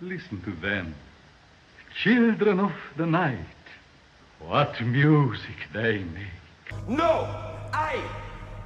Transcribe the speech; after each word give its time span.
Listen 0.00 0.42
to 0.42 0.50
them. 0.50 0.94
Children 2.02 2.60
of 2.60 2.72
the 2.98 3.06
night. 3.06 3.38
What 4.40 4.78
music 4.82 5.56
they 5.72 6.04
make. 6.04 6.86
No! 6.86 7.26
I, 7.72 7.98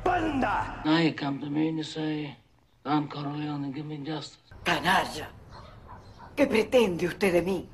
banda! 0.03 0.83
Now 0.85 0.99
you 0.99 1.13
come 1.13 1.41
to 1.41 1.47
me 1.47 1.69
and 1.69 1.79
you 1.79 1.85
say, 1.85 2.37
Don 2.85 3.07
Corleone, 3.07 3.63
and 3.63 3.73
give 3.75 3.87
me 3.87 3.99
justice. 3.99 4.39
Canalla. 4.65 5.27
¿Qué 6.37 6.49
pretende 6.49 7.07
usted 7.07 7.33
de 7.33 7.43
mí? 7.43 7.67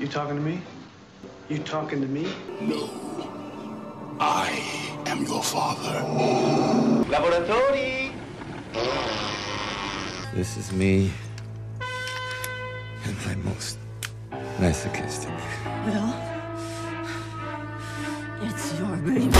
You 0.00 0.08
talking 0.08 0.34
to 0.34 0.42
me? 0.42 0.60
You 1.48 1.58
talking 1.58 2.00
to 2.00 2.08
me? 2.08 2.26
No. 2.60 2.90
I 4.18 4.50
am 5.06 5.24
your 5.24 5.42
father. 5.42 6.02
Laboratori! 7.08 8.12
This 10.34 10.56
is 10.56 10.72
me 10.72 11.12
and 13.14 13.44
my 13.44 13.50
most 13.50 13.78
masochistic. 14.58 15.30
Well, 15.86 16.14
it's 18.42 18.78
your 18.78 18.96
baby. 18.96 19.30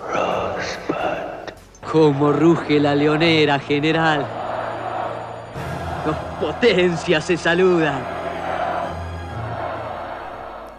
Rosebud. 0.00 1.52
Como 1.90 2.32
ruge 2.32 2.80
la 2.80 2.94
leonera, 2.94 3.58
general. 3.58 4.26
Dos 6.04 6.16
potencias 6.40 7.24
se 7.24 7.36
saludan. 7.36 8.02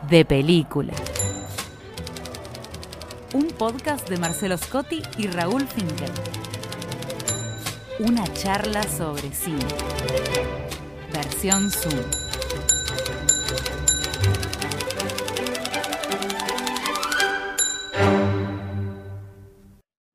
De 0.09 0.25
película. 0.25 0.94
Un 3.34 3.48
podcast 3.48 4.08
de 4.09 4.17
Marcelo 4.17 4.58
Scotti 4.58 5.02
y 5.17 5.27
Raúl 5.27 5.66
Finkel. 5.67 6.11
Una 7.99 8.25
charla 8.33 8.81
sobre 8.81 9.31
cine. 9.31 9.67
Versión 11.13 11.70
Zoom. 11.70 11.93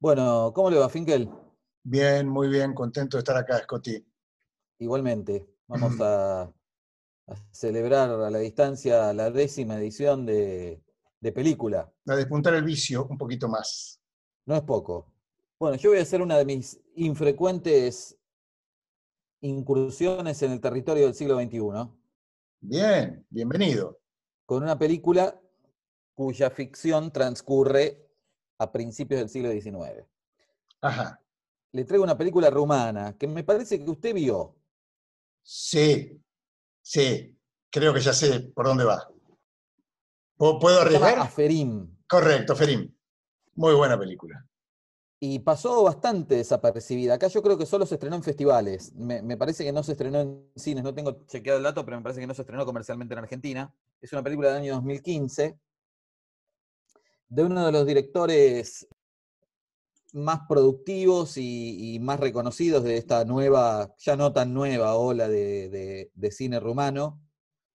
Bueno, 0.01 0.53
¿cómo 0.53 0.71
le 0.71 0.79
va, 0.79 0.89
Finkel? 0.89 1.31
Bien, 1.85 2.29
muy 2.29 2.49
bien, 2.49 2.75
contento 2.75 3.17
de 3.17 3.21
estar 3.21 3.37
acá, 3.37 3.59
Scotty. 3.59 4.05
Igualmente, 4.81 5.47
vamos 5.69 5.93
a, 6.01 6.43
a 6.43 7.35
celebrar 7.53 8.11
a 8.11 8.29
la 8.29 8.39
distancia 8.39 9.13
la 9.13 9.31
décima 9.31 9.77
edición 9.79 10.27
de, 10.27 10.83
de 11.21 11.33
película. 11.33 11.93
A 12.09 12.17
despuntar 12.17 12.55
el 12.55 12.65
vicio 12.65 13.07
un 13.09 13.17
poquito 13.17 13.49
más. 13.49 14.01
No 14.47 14.57
es 14.57 14.63
poco. 14.63 15.13
Bueno, 15.61 15.77
yo 15.77 15.91
voy 15.91 15.99
a 15.99 16.03
hacer 16.03 16.23
una 16.23 16.39
de 16.39 16.45
mis 16.45 16.81
infrecuentes 16.95 18.17
incursiones 19.41 20.41
en 20.43 20.53
el 20.53 20.61
territorio 20.61 21.07
del 21.07 21.15
siglo 21.15 21.35
XXI. 21.37 21.93
Bien, 22.61 23.27
bienvenido. 23.29 23.99
Con 24.47 24.63
una 24.63 24.79
película 24.79 25.41
cuya 26.15 26.51
ficción 26.51 27.13
transcurre 27.13 28.09
a 28.59 28.71
principios 28.71 29.19
del 29.19 29.29
siglo 29.29 29.51
XIX. 29.51 30.07
Ajá. 30.81 31.21
Le 31.73 31.85
traigo 31.85 32.05
una 32.05 32.17
película 32.17 32.51
rumana 32.51 33.19
que 33.19 33.27
me 33.27 33.43
parece 33.43 33.85
que 33.85 33.91
usted 33.91 34.15
vio. 34.15 34.57
Sí, 35.43 36.23
sí, 36.81 37.37
creo 37.69 37.93
que 37.93 38.01
ya 38.01 38.13
sé 38.13 38.41
por 38.55 38.67
dónde 38.67 38.85
va. 38.85 39.13
¿Puedo 40.37 40.83
arriesgar? 40.83 41.19
Aferim. 41.19 41.97
Correcto, 42.09 42.55
Ferim. 42.55 42.95
Muy 43.57 43.75
buena 43.75 43.99
película. 43.99 44.48
Y 45.21 45.41
pasó 45.41 45.83
bastante 45.83 46.37
desapercibida. 46.37 47.15
Acá 47.15 47.27
yo 47.27 47.43
creo 47.43 47.59
que 47.59 47.67
solo 47.67 47.87
se 47.87 47.95
estrenó 47.95 48.17
en 48.17 48.23
festivales. 48.23 48.95
Me, 48.95 49.21
me, 49.21 49.37
parece 49.37 49.65
que 49.65 49.73
no 49.73 49.83
se 49.83 49.93
estrenó 49.93 50.21
en 50.21 50.51
cines. 50.55 50.85
No 50.85 50.95
tengo 50.95 51.25
chequeado 51.27 51.59
el 51.59 51.65
dato, 51.65 51.85
pero 51.85 51.97
me 51.97 52.03
parece 52.05 52.21
que 52.21 52.27
no 52.27 52.35
se 52.35 52.43
estrenó 52.43 52.65
comercialmente 52.65 53.15
en 53.15 53.19
Argentina. 53.19 53.75
Es 54.01 54.13
una 54.13 54.23
película 54.23 54.49
del 54.49 54.59
año 54.59 54.75
2015 54.75 55.59
de 57.29 57.43
uno 57.43 57.67
de 57.67 57.73
los 57.73 57.87
directores 57.87 58.87
más 60.13 60.41
productivos 60.49 61.37
y, 61.37 61.95
y 61.95 61.99
más 62.01 62.19
reconocidos 62.19 62.83
de 62.83 62.97
esta 62.97 63.25
nueva, 63.25 63.95
ya 63.99 64.17
no 64.17 64.33
tan 64.33 64.55
nueva 64.55 64.95
ola 64.95 65.29
de, 65.29 65.69
de, 65.69 66.11
de 66.15 66.31
cine 66.31 66.61
rumano 66.61 67.21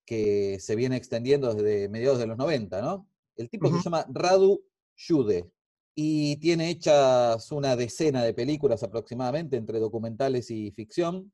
que 0.06 0.60
se 0.60 0.76
viene 0.76 0.98
extendiendo 0.98 1.54
desde 1.54 1.90
mediados 1.90 2.20
de 2.20 2.28
los 2.28 2.38
90, 2.38 2.82
¿no? 2.82 3.08
El 3.36 3.50
tipo 3.50 3.68
uh 3.68 3.72
-huh. 3.72 3.78
se 3.78 3.84
llama 3.84 4.06
Radu 4.10 4.64
Jude 4.98 5.50
y 5.96 6.38
tiene 6.38 6.70
hechas 6.70 7.52
una 7.52 7.76
decena 7.76 8.24
de 8.24 8.34
películas 8.34 8.84
aproximadamente 8.84 9.58
entre 9.58 9.80
documentales 9.80 10.50
y 10.50 10.72
ficción 10.72 11.32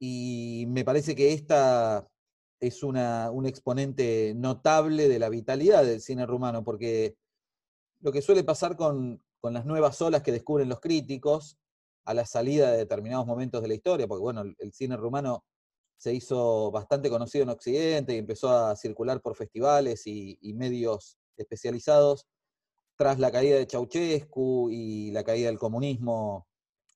y 0.00 0.64
me 0.68 0.84
parece 0.84 1.14
que 1.14 1.32
esta 1.32 2.08
es 2.60 2.82
una, 2.82 3.30
un 3.30 3.46
exponente 3.46 4.34
notable 4.36 5.08
de 5.08 5.18
la 5.18 5.28
vitalidad 5.28 5.84
del 5.84 6.00
cine 6.00 6.26
rumano 6.26 6.64
porque 6.64 7.16
lo 8.00 8.10
que 8.12 8.22
suele 8.22 8.42
pasar 8.42 8.76
con, 8.76 9.22
con 9.40 9.52
las 9.54 9.64
nuevas 9.64 10.00
olas 10.02 10.22
que 10.22 10.32
descubren 10.32 10.68
los 10.68 10.80
críticos 10.80 11.56
a 12.04 12.14
la 12.14 12.26
salida 12.26 12.70
de 12.70 12.78
determinados 12.78 13.26
momentos 13.26 13.62
de 13.62 13.68
la 13.68 13.74
historia, 13.74 14.08
porque 14.08 14.22
bueno, 14.22 14.42
el, 14.42 14.72
cine 14.72 14.96
rumano 14.96 15.44
se 15.96 16.12
hizo 16.12 16.70
bastante 16.72 17.08
conocido 17.10 17.44
en 17.44 17.50
Occidente 17.50 18.14
y 18.14 18.18
empezó 18.18 18.50
a 18.50 18.74
circular 18.76 19.20
por 19.20 19.36
festivales 19.36 20.06
y, 20.06 20.36
y, 20.40 20.52
medios 20.54 21.16
especializados 21.36 22.26
tras 23.02 23.18
la 23.18 23.32
caída 23.32 23.56
de 23.56 23.66
Ceausescu 23.66 24.70
y 24.70 25.10
la 25.10 25.24
caída 25.24 25.48
del 25.48 25.58
comunismo 25.58 26.46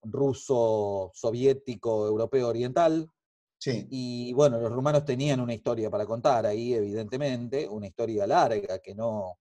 ruso, 0.04 1.10
soviético, 1.12 2.06
europeo, 2.06 2.46
oriental. 2.46 3.10
Sí. 3.58 3.88
Y 3.90 4.32
bueno, 4.32 4.60
los 4.60 4.70
rumanos 4.70 5.04
tenían 5.04 5.40
una 5.40 5.52
historia 5.52 5.90
para 5.90 6.06
contar 6.06 6.46
ahí, 6.46 6.74
evidentemente, 6.74 7.68
una 7.68 7.88
historia 7.88 8.24
larga 8.24 8.78
que 8.78 8.94
no, 8.94 9.40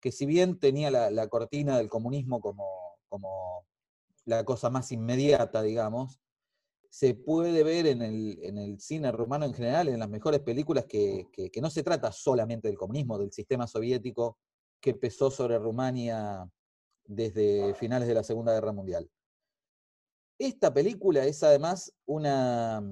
que 0.00 0.10
si 0.10 0.26
bien 0.26 0.58
tenía 0.58 0.90
la, 0.90 1.08
la 1.08 1.28
cortina 1.28 1.78
del 1.78 1.88
comunismo 1.88 2.40
como, 2.40 2.66
como 3.08 3.64
la 4.24 4.44
cosa 4.44 4.70
más 4.70 4.90
inmediata, 4.90 5.62
digamos, 5.62 6.18
se 6.90 7.14
puede 7.14 7.62
ver 7.62 7.86
en 7.86 8.02
el, 8.02 8.40
en 8.42 8.58
el, 8.58 8.80
cine 8.80 9.12
rumano 9.12 9.44
en 9.44 9.54
general, 9.54 9.86
en 9.86 10.00
las 10.00 10.10
mejores 10.10 10.40
películas, 10.40 10.84
que, 10.86 11.28
que, 11.32 11.48
que, 11.48 11.60
no 11.60 11.70
se 11.70 11.84
trata 11.84 12.10
solamente 12.10 12.66
del 12.66 12.76
comunismo, 12.76 13.18
del 13.18 13.30
sistema 13.30 13.68
soviético 13.68 14.38
que 14.82 14.92
pesó 14.92 15.30
sobre 15.30 15.58
Rumania 15.58 16.46
desde 17.06 17.72
finales 17.74 18.06
de 18.06 18.14
la 18.14 18.22
Segunda 18.22 18.52
Guerra 18.52 18.72
Mundial. 18.72 19.10
Esta 20.38 20.74
película 20.74 21.24
es 21.24 21.42
además 21.42 21.94
una, 22.04 22.82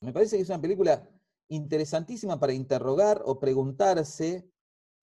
me 0.00 0.12
parece 0.12 0.36
que 0.36 0.42
es 0.42 0.48
una 0.48 0.60
película 0.60 1.08
interesantísima 1.48 2.38
para 2.38 2.52
interrogar 2.52 3.22
o 3.24 3.40
preguntarse 3.40 4.48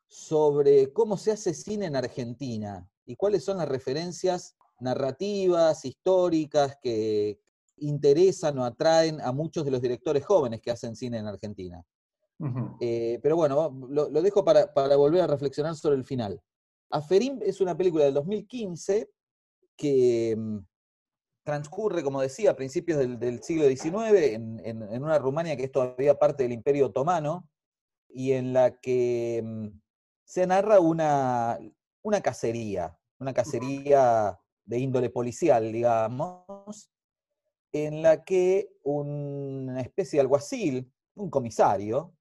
sobre 0.07 0.93
cómo 0.93 1.17
se 1.17 1.31
hace 1.31 1.53
cine 1.53 1.87
en 1.87 1.97
Argentina 1.97 2.89
y 3.05 3.17
cuáles 3.17 3.43
son 3.43 3.57
las 3.57 3.67
referencias 3.67 4.55
narrativas, 4.79 5.83
históricas 5.83 6.77
que, 6.81 7.39
interesan 7.81 8.57
o 8.59 8.65
atraen 8.65 9.21
a 9.21 9.31
muchos 9.31 9.65
de 9.65 9.71
los 9.71 9.81
directores 9.81 10.25
jóvenes 10.25 10.61
que 10.61 10.71
hacen 10.71 10.95
cine 10.95 11.17
en 11.17 11.27
Argentina. 11.27 11.83
Uh 12.39 12.77
pero 13.21 13.35
bueno, 13.35 13.77
lo, 13.89 14.09
dejo 14.21 14.45
para, 14.45 14.73
para, 14.73 14.95
volver 14.95 15.21
a 15.21 15.27
reflexionar 15.27 15.75
sobre 15.75 15.97
el 15.97 16.05
final. 16.05 16.41
Aferim 16.89 17.39
es 17.41 17.61
una 17.61 17.75
película 17.75 18.05
del 18.05 18.13
2015 18.13 19.09
que 19.75 20.35
um, 20.37 20.65
transcurre, 21.43 22.03
como 22.03 22.21
decía, 22.21 22.51
a 22.51 22.55
principios 22.55 22.99
del, 22.99 23.43
siglo 23.43 23.67
XIX 23.67 24.33
en, 24.33 25.03
una 25.03 25.17
Rumania 25.19 25.55
que 25.55 25.65
es 25.65 25.71
todavía 25.71 26.17
parte 26.17 26.43
del 26.43 26.51
Imperio 26.51 26.87
Otomano 26.87 27.47
y 28.09 28.31
en 28.31 28.53
la 28.53 28.79
que 28.79 29.41
um, 29.43 29.79
se 30.25 30.45
narra 30.47 30.79
una, 30.79 31.59
una 32.01 32.21
cacería, 32.21 32.97
una 33.19 33.33
cacería 33.33 34.39
de 34.65 34.79
índole 34.79 35.09
policial, 35.09 35.71
digamos, 35.71 36.91
en 37.71 38.01
la 38.01 38.23
que 38.23 38.69
una 38.83 39.81
especie 39.81 40.17
de 40.17 40.21
alguacil, 40.21 40.91
un 41.15 41.29
comisario, 41.29 42.13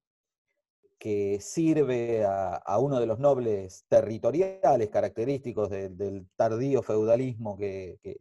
que 0.99 1.39
sirve 1.39 2.25
a, 2.25 2.55
a 2.55 2.77
uno 2.77 2.99
de 2.99 3.05
los 3.05 3.19
nobles 3.19 3.85
territoriales 3.87 4.89
característicos 4.89 5.69
de, 5.69 5.89
del 5.89 6.27
tardío 6.35 6.83
feudalismo 6.83 7.57
que, 7.57 7.99
que, 8.03 8.17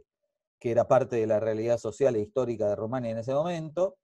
que, 0.60 0.70
era 0.70 0.86
parte 0.86 1.16
de 1.16 1.26
la 1.26 1.40
realidad 1.40 1.78
social 1.78 2.14
e 2.14 2.20
histórica 2.20 2.68
de 2.68 2.76
Rumania 2.76 3.10
en 3.10 3.18
ese 3.18 3.34
momento, 3.34 3.96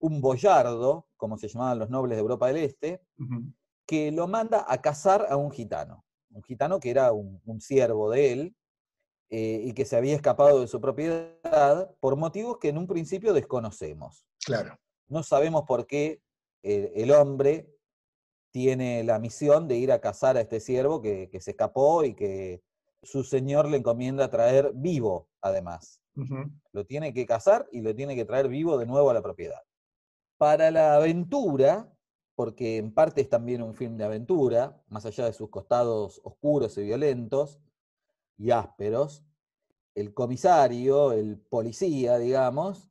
un 0.00 0.22
boyardo, 0.22 1.06
como 1.18 1.36
se 1.36 1.48
llamaban 1.48 1.78
los 1.78 1.90
nobles 1.90 2.16
de 2.16 2.22
Europa 2.22 2.46
del 2.46 2.56
Este, 2.56 3.02
uh 3.18 3.24
-huh. 3.24 3.54
que 3.86 4.10
lo 4.10 4.26
manda 4.26 4.64
a 4.66 4.80
cazar 4.80 5.26
a 5.28 5.36
un 5.36 5.50
gitano, 5.50 6.04
un 6.32 6.42
gitano 6.42 6.80
que 6.80 6.90
era 6.90 7.12
un, 7.12 7.40
un 7.44 7.60
siervo 7.60 8.10
de 8.10 8.32
él, 8.32 8.56
eh, 9.28 9.60
y 9.62 9.74
que 9.74 9.84
se 9.84 9.96
había 9.96 10.16
escapado 10.16 10.60
de 10.60 10.66
su 10.66 10.80
propiedad 10.80 11.94
por 12.00 12.16
motivos 12.16 12.58
que 12.58 12.70
en 12.70 12.78
un 12.78 12.86
principio 12.88 13.32
desconocemos. 13.32 14.26
Claro. 14.44 14.76
No 15.06 15.22
sabemos 15.22 15.64
por 15.68 15.86
qué 15.86 16.20
el, 16.62 16.90
el 16.94 17.10
hombre 17.12 17.68
tiene 18.50 19.04
la 19.04 19.18
misión 19.18 19.68
de 19.68 19.76
ir 19.76 19.92
a 19.92 20.00
cazar 20.00 20.36
a 20.36 20.40
este 20.40 20.60
siervo 20.60 21.00
que, 21.00 21.28
que, 21.30 21.40
se 21.40 21.52
escapó 21.52 22.04
y 22.04 22.14
que 22.14 22.62
su 23.02 23.24
señor 23.24 23.68
le 23.68 23.78
encomienda 23.78 24.30
traer 24.30 24.72
vivo, 24.74 25.28
además. 25.40 26.00
Uh 26.16 26.22
-huh. 26.22 26.60
Lo 26.72 26.84
tiene 26.84 27.14
que 27.14 27.26
cazar 27.26 27.68
y 27.72 27.80
lo 27.80 27.94
tiene 27.94 28.14
que 28.16 28.24
traer 28.24 28.48
vivo 28.48 28.76
de 28.78 28.86
nuevo 28.86 29.10
a 29.10 29.14
la 29.14 29.22
propiedad. 29.22 29.60
Para 30.36 30.70
la 30.70 30.96
aventura, 30.96 31.92
porque 32.34 32.78
en 32.78 32.92
parte 32.92 33.20
es 33.20 33.28
también 33.28 33.62
un 33.62 33.74
film 33.74 33.96
de 33.96 34.04
aventura, 34.04 34.82
más 34.88 35.06
allá 35.06 35.26
de 35.26 35.32
sus 35.32 35.50
costados 35.50 36.20
oscuros 36.24 36.76
y 36.78 36.82
violentos 36.82 37.60
y 38.36 38.50
ásperos, 38.50 39.24
el 39.94 40.14
comisario, 40.14 41.12
el 41.12 41.38
policía, 41.38 42.18
digamos, 42.18 42.89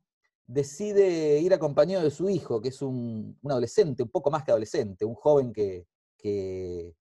decide 0.52 1.38
ir 1.38 1.54
acompañado 1.54 2.02
de 2.02 2.10
su 2.10 2.28
hijo, 2.28 2.60
que 2.60 2.70
es 2.70 2.82
un, 2.82 3.38
un 3.40 3.50
adolescente, 3.52 4.02
un 4.02 4.08
poco 4.10 4.32
más 4.32 4.42
que 4.42 4.50
adolescente, 4.50 5.04
un 5.04 5.14
joven 5.14 5.52
que, 5.52 5.86
que 6.18 6.96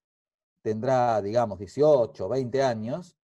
tendrá, 0.62 1.20
digamos, 1.20 1.58
18 1.58 2.26
o 2.26 2.30
20 2.30 2.62
años, 2.62 3.18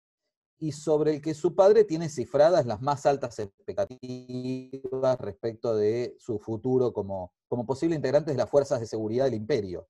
y 0.59 0.71
sobre 0.71 1.15
el 1.15 1.21
que 1.21 1.33
su 1.33 1.55
padre 1.55 1.83
tiene 1.83 2.07
cifradas 2.07 2.65
las 2.65 2.81
más 2.81 3.05
altas 3.05 3.37
expectativas 3.37 5.19
respecto 5.19 5.75
de 5.75 6.15
su 6.19 6.39
futuro 6.39 6.93
como, 6.93 7.33
como 7.49 7.65
posible 7.65 7.97
integrante 7.97 8.31
de 8.31 8.37
las 8.37 8.49
fuerzas 8.49 8.79
de 8.79 8.87
seguridad 8.87 9.25
del 9.25 9.33
imperio. 9.33 9.89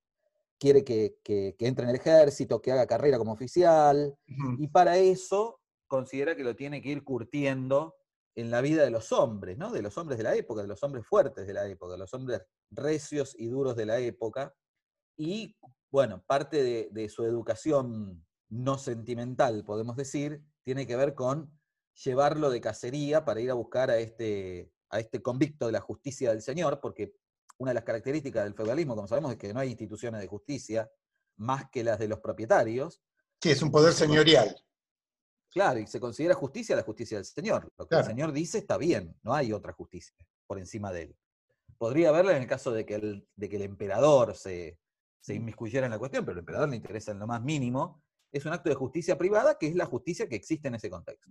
Quiere 0.57 0.83
que, 0.83 1.18
que, 1.24 1.56
que 1.59 1.68
entre 1.68 1.83
en 1.83 1.91
el 1.91 1.97
ejército, 1.97 2.59
que 2.59 2.71
haga 2.71 2.88
carrera 2.88 3.19
como 3.19 3.33
oficial, 3.33 4.18
y 4.57 4.68
para 4.69 4.97
eso 4.97 5.59
considera 5.86 6.36
que 6.36 6.44
lo 6.44 6.56
tiene 6.56 6.81
que 6.81 6.89
ir 6.89 7.03
curtiendo 7.03 7.94
en 8.35 8.51
la 8.51 8.62
vida 8.62 8.83
de 8.83 8.89
los 8.89 9.12
hombres, 9.12 9.57
¿no? 9.57 9.71
De 9.71 9.81
los 9.81 9.97
hombres 9.97 10.18
de 10.18 10.24
la 10.24 10.35
época, 10.35 10.62
de 10.62 10.68
los 10.68 10.81
hombres 10.83 11.06
fuertes 11.06 11.45
de 11.45 11.53
la 11.53 11.68
época, 11.68 11.94
de 11.94 12.00
los 12.00 12.13
hombres 12.13 12.41
recios 12.71 13.35
y 13.38 13.47
duros 13.47 13.75
de 13.75 13.85
la 13.85 14.00
época. 14.00 14.53
Y, 15.18 15.56
bueno, 15.91 16.24
parte 16.25 16.63
de, 16.63 16.89
de 16.91 17.09
su 17.09 17.24
educación 17.24 18.25
no 18.50 18.77
sentimental, 18.77 19.63
podemos 19.63 19.95
decir, 19.95 20.44
tiene 20.63 20.88
que 20.88 20.95
ver 20.95 21.13
con 21.15 21.51
llevarlo 22.03 22.50
de 22.50 22.62
cacería 22.62 23.25
para 23.25 23.41
ir 23.41 23.51
a 23.51 23.56
buscar 23.56 23.89
a 23.89 23.97
este, 23.97 24.71
a 24.89 25.00
este 25.00 25.21
convicto 25.21 25.65
de 25.65 25.71
la 25.71 25.81
justicia 25.81 26.31
del 26.31 26.41
Señor, 26.41 26.79
porque 26.81 27.15
una 27.57 27.71
de 27.71 27.75
las 27.75 27.83
características 27.83 28.44
del 28.44 28.56
feudalismo, 28.56 28.95
como 28.95 29.07
sabemos, 29.07 29.31
es 29.31 29.38
que 29.38 29.53
no 29.53 29.59
hay 29.59 29.69
instituciones 29.69 30.21
de 30.21 30.27
justicia 30.27 30.91
más 31.38 31.69
que 31.71 31.83
las 31.83 32.00
de 32.00 32.07
los 32.07 32.19
propietarios. 32.19 33.01
Sí, 33.41 33.51
es 33.51 33.62
un 33.62 33.71
poder 33.71 33.94
señorial. 33.94 34.56
Claro, 35.53 35.79
y 35.79 35.88
se 35.88 36.00
considera 36.00 36.33
justicia 36.33 36.75
la 36.75 36.83
justicia 36.83 37.17
del 37.17 37.25
Señor. 37.25 37.71
Lo 37.77 37.85
que 37.85 37.89
Claro. 37.89 38.05
el 38.05 38.09
Señor 38.11 38.31
dice 38.31 38.57
está 38.57 38.77
bien, 38.77 39.15
no 39.23 39.33
hay 39.33 39.53
otra 39.53 39.73
justicia 39.73 40.15
por 40.47 40.57
encima 40.57 40.91
de 40.91 41.03
él. 41.03 41.17
Podría 41.77 42.09
haberla 42.09 42.35
en 42.35 42.41
el 42.44 42.47
caso 42.47 42.71
de 42.71 42.85
que 42.85 42.95
el, 42.95 43.27
de 43.35 43.50
que 43.50 43.57
el 43.57 43.61
emperador 43.63 44.35
se, 44.35 44.79
se 45.21 45.35
inmiscuyera 45.35 45.85
en 45.85 45.91
la 45.91 46.00
cuestión, 46.00 46.23
pero 46.25 46.33
al 46.33 46.39
emperador 46.39 46.69
le 46.69 46.75
interesa 46.77 47.11
en 47.11 47.19
lo 47.19 47.27
más 47.27 47.44
mínimo. 47.44 48.01
Es 48.31 48.45
un 48.45 48.53
acto 48.53 48.69
de 48.69 48.75
justicia 48.75 49.17
privada 49.17 49.57
que 49.59 49.67
es 49.67 49.75
la 49.75 49.85
justicia 49.85 50.27
que 50.27 50.35
existe 50.35 50.67
en 50.67 50.75
ese 50.75 50.89
contexto. 50.89 51.29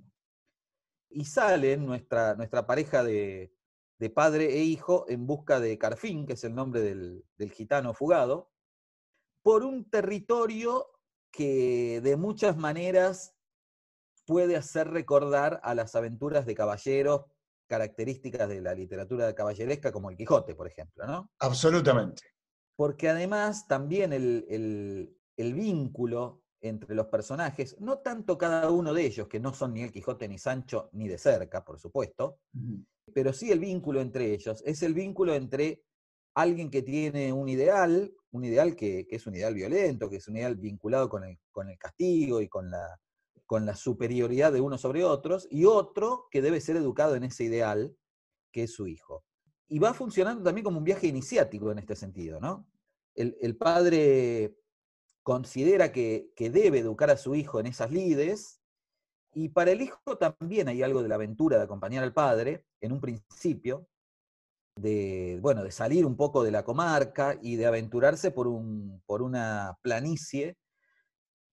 Y 1.11 1.25
sale 1.25 1.77
nuestra, 1.77 2.35
nuestra 2.37 2.67
pareja 2.67 3.03
de, 3.03 3.53
de 3.99 4.11
padre 4.11 4.53
e 4.55 4.63
hijo 4.63 5.05
en 5.09 5.27
busca 5.27 5.59
de 5.61 5.77
Carfín, 5.79 6.27
que 6.27 6.35
es 6.35 6.45
el 6.45 6.55
nombre 6.55 6.81
del, 6.81 7.25
del 7.37 7.51
gitano 7.53 7.93
fugado, 7.93 8.51
por 9.43 9.65
un 9.65 9.91
territorio 9.91 10.87
que 11.33 12.01
de 12.03 12.17
muchas 12.17 12.57
maneras 12.57 13.35
puede 14.27 14.57
hacer 14.57 14.89
recordar 14.89 15.61
a 15.63 15.75
las 15.75 15.95
aventuras 15.95 16.47
de 16.47 16.55
caballeros 16.55 17.23
características 17.69 18.49
de 18.49 18.61
la 18.61 18.75
literatura 18.75 19.35
caballeresca, 19.35 19.93
como 19.93 20.11
el 20.11 20.17
Quijote, 20.17 20.55
por 20.55 20.67
ejemplo, 20.67 21.07
¿no? 21.07 21.31
Absolutamente. 21.39 22.23
Porque 22.77 23.09
además 23.09 23.67
también 23.67 24.13
el, 24.13 24.45
el- 24.49 25.17
el 25.37 25.55
vínculo 25.55 26.43
entre 26.61 26.95
los 26.95 27.07
personajes, 27.07 27.81
no 27.81 27.99
tanto 27.99 28.37
cada 28.39 28.71
uno 28.71 28.93
de 28.95 29.05
ellos, 29.07 29.27
que 29.27 29.41
no 29.41 29.53
son 29.55 29.73
ni 29.75 29.83
el 29.83 29.91
Quijote 29.91 30.29
ni 30.29 30.39
Sancho, 30.39 30.91
ni 30.93 31.09
de 31.09 31.19
cerca, 31.19 31.65
por 31.65 31.81
supuesto, 31.81 32.39
pero 33.15 33.33
sí 33.33 33.51
el 33.51 33.59
vínculo 33.59 34.01
entre 34.01 34.33
ellos, 34.33 34.63
es 34.65 34.83
el 34.83 34.95
vínculo 34.95 35.35
entre 35.35 35.83
alguien 36.37 36.71
que 36.71 36.83
tiene 36.83 37.33
un 37.33 37.49
ideal, 37.49 38.13
un 38.31 38.45
ideal 38.45 38.77
que, 38.77 39.07
que 39.07 39.17
es 39.17 39.27
un 39.27 39.35
ideal 39.35 39.55
violento, 39.55 40.09
que 40.09 40.17
es 40.17 40.29
un 40.29 40.37
ideal 40.37 40.57
vinculado 40.57 41.09
con 41.09 41.25
el, 41.25 41.39
con 41.51 41.69
el 41.69 41.79
castigo 41.79 42.41
y 42.41 42.49
con 42.49 42.71
la, 42.71 43.01
con 43.47 43.67
la 43.67 43.75
superioridad 43.75 44.53
de 44.53 44.61
unos 44.61 44.81
sobre 44.81 45.05
otros, 45.05 45.47
y 45.51 45.65
otro 45.65 46.29
que 46.31 46.43
debe 46.43 46.61
ser 46.61 46.77
educado 46.77 47.17
en 47.17 47.25
ese 47.25 47.45
ideal, 47.45 47.97
que 48.53 48.65
es 48.65 48.73
su 48.73 48.87
hijo. 48.87 49.25
Y 49.69 49.79
va 49.79 49.95
funcionando 49.95 50.43
también 50.43 50.65
como 50.65 50.79
un 50.79 50.85
viaje 50.85 51.07
iniciático 51.07 51.71
en 51.71 51.79
este 51.79 51.97
sentido, 51.97 52.41
¿no? 52.41 52.67
El, 53.15 53.37
el 53.41 53.57
padre 53.57 54.57
considera 55.23 55.93
que, 55.93 56.33
que 56.35 56.51
debe 56.51 56.79
educar 56.79 57.11
a 57.11 57.17
su 57.17 57.35
hijo 57.35 57.61
en 57.61 57.67
esas 57.67 57.91
lides, 57.91 58.61
y 59.35 59.49
para 59.49 59.71
el 59.71 59.81
hijo 59.81 60.19
también 60.19 60.69
hay 60.69 60.83
algo 60.83 61.03
de 61.03 61.09
la 61.09 61.15
aventura 61.15 61.57
de 61.57 61.65
acompañar 61.65 62.05
al 62.05 62.13
padre, 62.13 62.67
en 62.81 62.93
un 62.93 63.01
principio, 63.01 63.89
de, 64.77 65.39
bueno, 65.41 65.63
de 65.63 65.71
salir 65.71 66.07
un 66.07 66.17
poco 66.17 66.43
de 66.43 66.51
la 66.51 66.65
comarca 66.65 67.39
y 67.41 67.57
de 67.57 67.67
aventurarse 67.67 68.31
por, 68.31 68.47
un, 68.47 69.03
por 69.07 69.23
una 69.23 69.79
planicie 69.83 70.57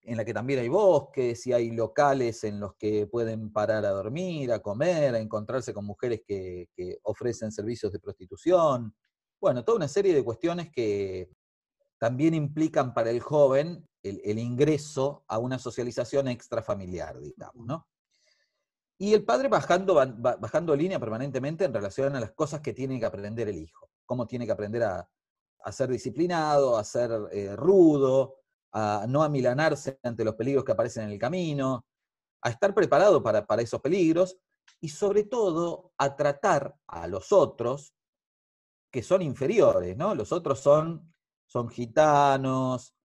en 0.03 0.17
la 0.17 0.25
que 0.25 0.33
también 0.33 0.59
hay 0.59 0.69
bosques 0.69 1.45
y 1.47 1.53
hay 1.53 1.71
locales 1.71 2.43
en 2.43 2.59
los 2.59 2.75
que 2.75 3.05
pueden 3.07 3.51
parar 3.51 3.85
a 3.85 3.89
dormir, 3.91 4.51
a 4.51 4.59
comer, 4.59 5.13
a 5.15 5.19
encontrarse 5.19 5.73
con 5.73 5.85
mujeres 5.85 6.21
que, 6.25 6.67
que 6.73 6.97
ofrecen 7.03 7.51
servicios 7.51 7.91
de 7.91 7.99
prostitución. 7.99 8.95
Bueno, 9.39 9.63
toda 9.63 9.77
una 9.77 9.87
serie 9.87 10.13
de 10.13 10.23
cuestiones 10.23 10.71
que 10.71 11.29
también 11.99 12.33
implican 12.33 12.93
para 12.93 13.09
el 13.09 13.19
joven 13.19 13.87
el, 14.01 14.21
el 14.23 14.39
ingreso 14.39 15.25
a 15.27 15.37
una 15.37 15.59
socialización 15.59 16.29
extrafamiliar, 16.29 17.19
digamos, 17.19 17.65
¿no? 17.65 17.87
Y 18.97 19.13
el 19.13 19.23
padre 19.23 19.47
bajando, 19.47 19.93
ba- 19.93 20.05
ba- 20.05 20.35
bajando 20.37 20.75
línea 20.75 20.99
permanentemente 20.99 21.65
en 21.65 21.73
relación 21.73 22.15
a 22.15 22.19
las 22.19 22.31
cosas 22.31 22.61
que 22.61 22.73
tiene 22.73 22.99
que 22.99 23.05
aprender 23.05 23.47
el 23.47 23.57
hijo. 23.57 23.89
Cómo 24.05 24.27
tiene 24.27 24.45
que 24.45 24.51
aprender 24.51 24.83
a, 24.83 25.09
a 25.63 25.71
ser 25.71 25.89
disciplinado, 25.89 26.77
a 26.77 26.83
ser 26.83 27.11
eh, 27.31 27.55
rudo, 27.55 28.38
a 28.71 29.05
no 29.07 29.23
amilanarse 29.23 29.99
ante 30.03 30.23
los 30.23 30.35
peligros 30.35 30.63
que 30.63 30.71
aparecen 30.71 31.03
en 31.05 31.11
el 31.11 31.19
camino, 31.19 31.85
a 32.41 32.49
estar 32.49 32.73
preparado 32.73 33.21
para, 33.21 33.45
para 33.45 33.61
esos 33.61 33.81
peligros 33.81 34.37
y 34.79 34.89
sobre 34.89 35.23
todo 35.23 35.91
a 35.97 36.15
tratar 36.15 36.75
a 36.87 37.07
los 37.07 37.31
otros 37.31 37.93
que 38.91 39.03
son 39.03 39.21
inferiores, 39.21 39.95
¿no? 39.97 40.15
Los 40.15 40.31
otros 40.31 40.59
son, 40.59 41.13
son 41.45 41.69
gitanos, 41.69 42.95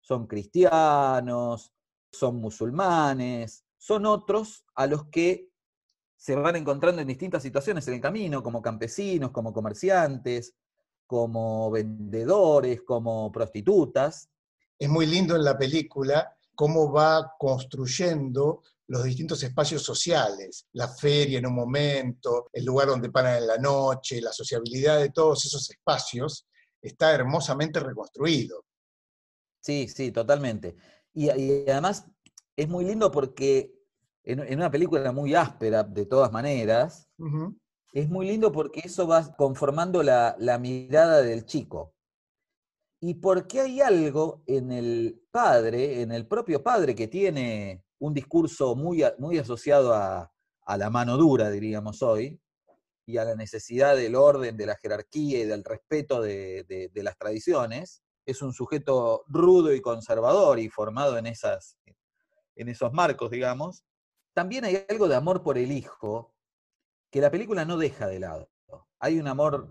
son 0.00 0.26
cristianos, 0.26 1.72
son 2.12 2.36
musulmanes, 2.36 3.64
son 3.78 4.06
otros 4.06 4.64
a 4.74 4.86
los 4.86 5.06
que 5.06 5.48
se 6.16 6.36
van 6.36 6.54
encontrando 6.54 7.02
en 7.02 7.08
distintas 7.08 7.42
situaciones 7.42 7.88
en 7.88 7.94
el 7.94 8.00
camino, 8.00 8.42
como 8.42 8.62
campesinos, 8.62 9.32
como 9.32 9.52
comerciantes, 9.52 10.54
como 11.06 11.70
vendedores, 11.70 12.82
como 12.82 13.32
prostitutas. 13.32 14.30
Es 14.78 14.88
muy 14.88 15.06
lindo 15.06 15.36
en 15.36 15.44
la 15.44 15.56
película 15.56 16.36
cómo 16.54 16.92
va 16.92 17.34
construyendo 17.38 18.62
los 18.88 19.04
distintos 19.04 19.42
espacios 19.42 19.82
sociales, 19.82 20.66
la 20.72 20.88
feria 20.88 21.38
en 21.38 21.46
un 21.46 21.54
momento, 21.54 22.50
el 22.52 22.64
lugar 22.64 22.88
donde 22.88 23.10
paran 23.10 23.38
en 23.38 23.46
la 23.46 23.56
noche, 23.56 24.20
la 24.20 24.32
sociabilidad 24.32 24.98
de 24.98 25.10
todos 25.10 25.46
esos 25.46 25.70
espacios, 25.70 26.46
está 26.80 27.12
hermosamente 27.14 27.80
reconstruido. 27.80 28.64
Sí, 29.60 29.88
sí, 29.88 30.12
totalmente. 30.12 30.76
Y, 31.14 31.30
y 31.30 31.70
además 31.70 32.06
es 32.56 32.68
muy 32.68 32.84
lindo 32.84 33.10
porque 33.10 33.72
en, 34.24 34.40
en 34.40 34.58
una 34.58 34.70
película 34.70 35.12
muy 35.12 35.34
áspera, 35.34 35.82
de 35.84 36.06
todas 36.06 36.32
maneras, 36.32 37.08
es 37.92 38.08
muy 38.08 38.26
lindo 38.26 38.52
porque 38.52 38.82
eso 38.84 39.06
va 39.06 39.34
conformando 39.36 40.02
la, 40.02 40.36
la 40.38 40.58
mirada 40.58 41.22
del 41.22 41.44
chico. 41.44 41.91
Y 43.04 43.14
porque 43.14 43.60
hay 43.60 43.80
algo 43.80 44.44
en 44.46 44.70
el 44.70 45.20
padre, 45.32 46.02
en 46.02 46.12
el 46.12 46.28
propio 46.28 46.62
padre, 46.62 46.94
que 46.94 47.08
tiene 47.08 47.84
un 47.98 48.14
discurso 48.14 48.76
muy, 48.76 49.02
asociado 49.02 49.92
a, 49.92 50.32
la 50.78 50.88
mano 50.88 51.16
dura, 51.16 51.50
diríamos 51.50 52.00
hoy, 52.00 52.40
y 53.04 53.16
a 53.16 53.24
la 53.24 53.34
necesidad 53.34 53.96
del 53.96 54.14
orden, 54.14 54.56
de 54.56 54.66
la 54.66 54.76
jerarquía 54.76 55.40
y 55.40 55.46
del 55.46 55.64
respeto 55.64 56.22
de, 56.22 56.90
las 56.94 57.18
tradiciones. 57.18 58.04
Es 58.24 58.40
un 58.40 58.52
sujeto 58.52 59.24
rudo 59.26 59.74
y 59.74 59.80
conservador 59.80 60.60
y 60.60 60.68
formado 60.68 61.18
en 61.18 61.26
esos 61.26 62.92
marcos, 62.92 63.32
digamos. 63.32 63.84
También 64.32 64.64
hay 64.64 64.84
algo 64.88 65.08
de 65.08 65.16
amor 65.16 65.42
por 65.42 65.58
el 65.58 65.72
hijo 65.72 66.36
que 67.10 67.20
la 67.20 67.32
película 67.32 67.64
no 67.64 67.78
deja 67.78 68.06
de 68.06 68.20
lado. 68.20 68.48
Hay 69.00 69.18
un 69.18 69.26
amor 69.26 69.68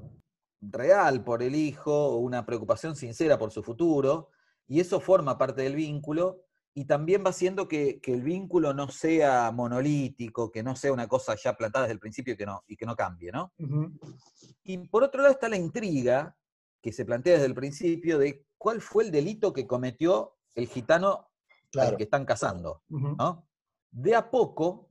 real 0.62 1.24
por 1.24 1.44
el 1.44 1.56
hijo, 1.56 2.18
una 2.18 2.46
preocupación 2.46 2.96
sincera 2.96 3.38
por 3.38 3.52
su 3.52 3.64
futuro, 3.64 4.30
y 4.68 4.80
eso 4.80 5.00
forma 5.00 5.38
parte 5.38 5.64
del 5.64 5.76
vínculo, 5.76 6.44
y 6.74 6.86
también 6.86 7.24
va 7.26 7.32
haciendo 7.32 7.68
que, 7.68 8.00
que 8.00 8.14
el 8.14 8.22
vínculo 8.22 8.74
no 8.74 8.90
sea 8.90 9.52
monolítico, 9.52 10.52
que 10.52 10.64
no 10.64 10.76
sea 10.76 10.94
una 10.94 11.08
cosa 11.08 11.36
ya 11.36 11.58
plantada 11.58 11.86
desde 11.86 11.94
el 11.94 12.00
principio 12.00 12.34
y 12.34 12.38
que 12.38 12.46
no, 12.46 12.64
y 12.68 12.78
que 12.78 12.86
no 12.86 12.96
cambie, 12.96 13.32
¿no? 13.32 13.52
Y 14.64 14.78
por 14.88 15.04
otro 15.04 15.22
lado 15.22 15.34
está 15.34 15.50
la 15.50 15.58
intriga 15.58 16.38
que 16.82 16.94
se 16.94 17.04
plantea 17.06 17.34
desde 17.34 17.48
el 17.48 17.56
principio 17.56 18.18
de 18.18 18.46
cuál 18.58 18.82
fue 18.82 19.04
el 19.04 19.12
delito 19.12 19.52
que 19.52 19.68
cometió 19.68 20.38
el 20.56 20.68
gitano 20.68 21.30
al 21.78 21.98
que 21.98 22.04
están 22.04 22.26
casando. 22.26 22.84
¿no? 22.90 23.48
De 23.92 24.16
a 24.16 24.30
poco 24.30 24.90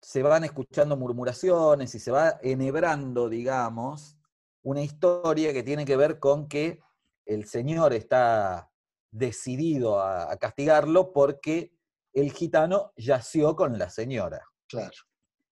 se 0.00 0.22
van 0.22 0.44
escuchando 0.44 0.96
murmuraciones 0.96 1.94
y 1.94 1.98
se 1.98 2.10
va 2.10 2.38
enhebrando, 2.42 3.28
digamos, 3.28 4.16
una 4.62 4.82
historia 4.82 5.52
que 5.52 5.62
tiene 5.62 5.84
que 5.84 5.96
ver 5.96 6.18
con 6.18 6.48
que 6.48 6.80
el 7.26 7.46
señor 7.46 7.92
está 7.92 8.70
decidido 9.10 10.00
a, 10.00 10.30
a 10.30 10.36
castigarlo 10.36 11.12
porque 11.12 11.72
el 12.12 12.32
gitano 12.32 12.92
yació 12.96 13.56
con 13.56 13.78
la 13.78 13.90
señora. 13.90 14.44
Claro. 14.68 14.96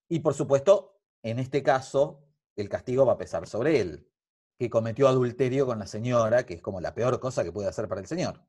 Y 0.07 0.19
por 0.19 0.33
supuesto, 0.33 0.99
en 1.23 1.39
este 1.39 1.63
caso, 1.63 2.25
el 2.55 2.69
castigo 2.69 3.05
va 3.05 3.13
a 3.13 3.17
pesar 3.17 3.47
sobre 3.47 3.79
él, 3.79 4.09
que 4.57 4.69
cometió 4.69 5.07
adulterio 5.07 5.65
con 5.65 5.79
la 5.79 5.87
señora, 5.87 6.45
que 6.45 6.55
es 6.55 6.61
como 6.61 6.81
la 6.81 6.93
peor 6.93 7.19
cosa 7.19 7.43
que 7.43 7.51
puede 7.51 7.69
hacer 7.69 7.87
para 7.87 8.01
el 8.01 8.07
señor. 8.07 8.43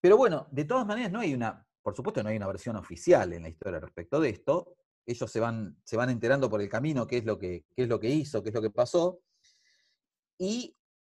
Pero 0.00 0.16
bueno, 0.16 0.46
de 0.50 0.64
todas 0.64 0.86
maneras 0.86 1.12
no 1.12 1.20
hay 1.20 1.34
una, 1.34 1.66
por 1.82 1.94
supuesto 1.94 2.22
no 2.22 2.28
hay 2.28 2.36
una 2.36 2.46
versión 2.46 2.76
oficial 2.76 3.32
en 3.32 3.42
la 3.42 3.48
historia 3.48 3.80
respecto 3.80 4.20
de 4.20 4.30
esto. 4.30 4.76
Ellos 5.06 5.30
se 5.30 5.40
van, 5.40 5.78
se 5.84 5.96
van 5.96 6.10
enterando 6.10 6.50
por 6.50 6.60
el 6.60 6.68
camino 6.68 7.06
qué 7.06 7.18
es, 7.18 7.24
lo 7.24 7.38
que, 7.38 7.64
qué 7.74 7.82
es 7.82 7.88
lo 7.88 7.98
que 7.98 8.08
hizo, 8.08 8.42
qué 8.42 8.50
es 8.50 8.54
lo 8.54 8.62
que 8.62 8.70
pasó. 8.70 9.20
Y 10.40 10.74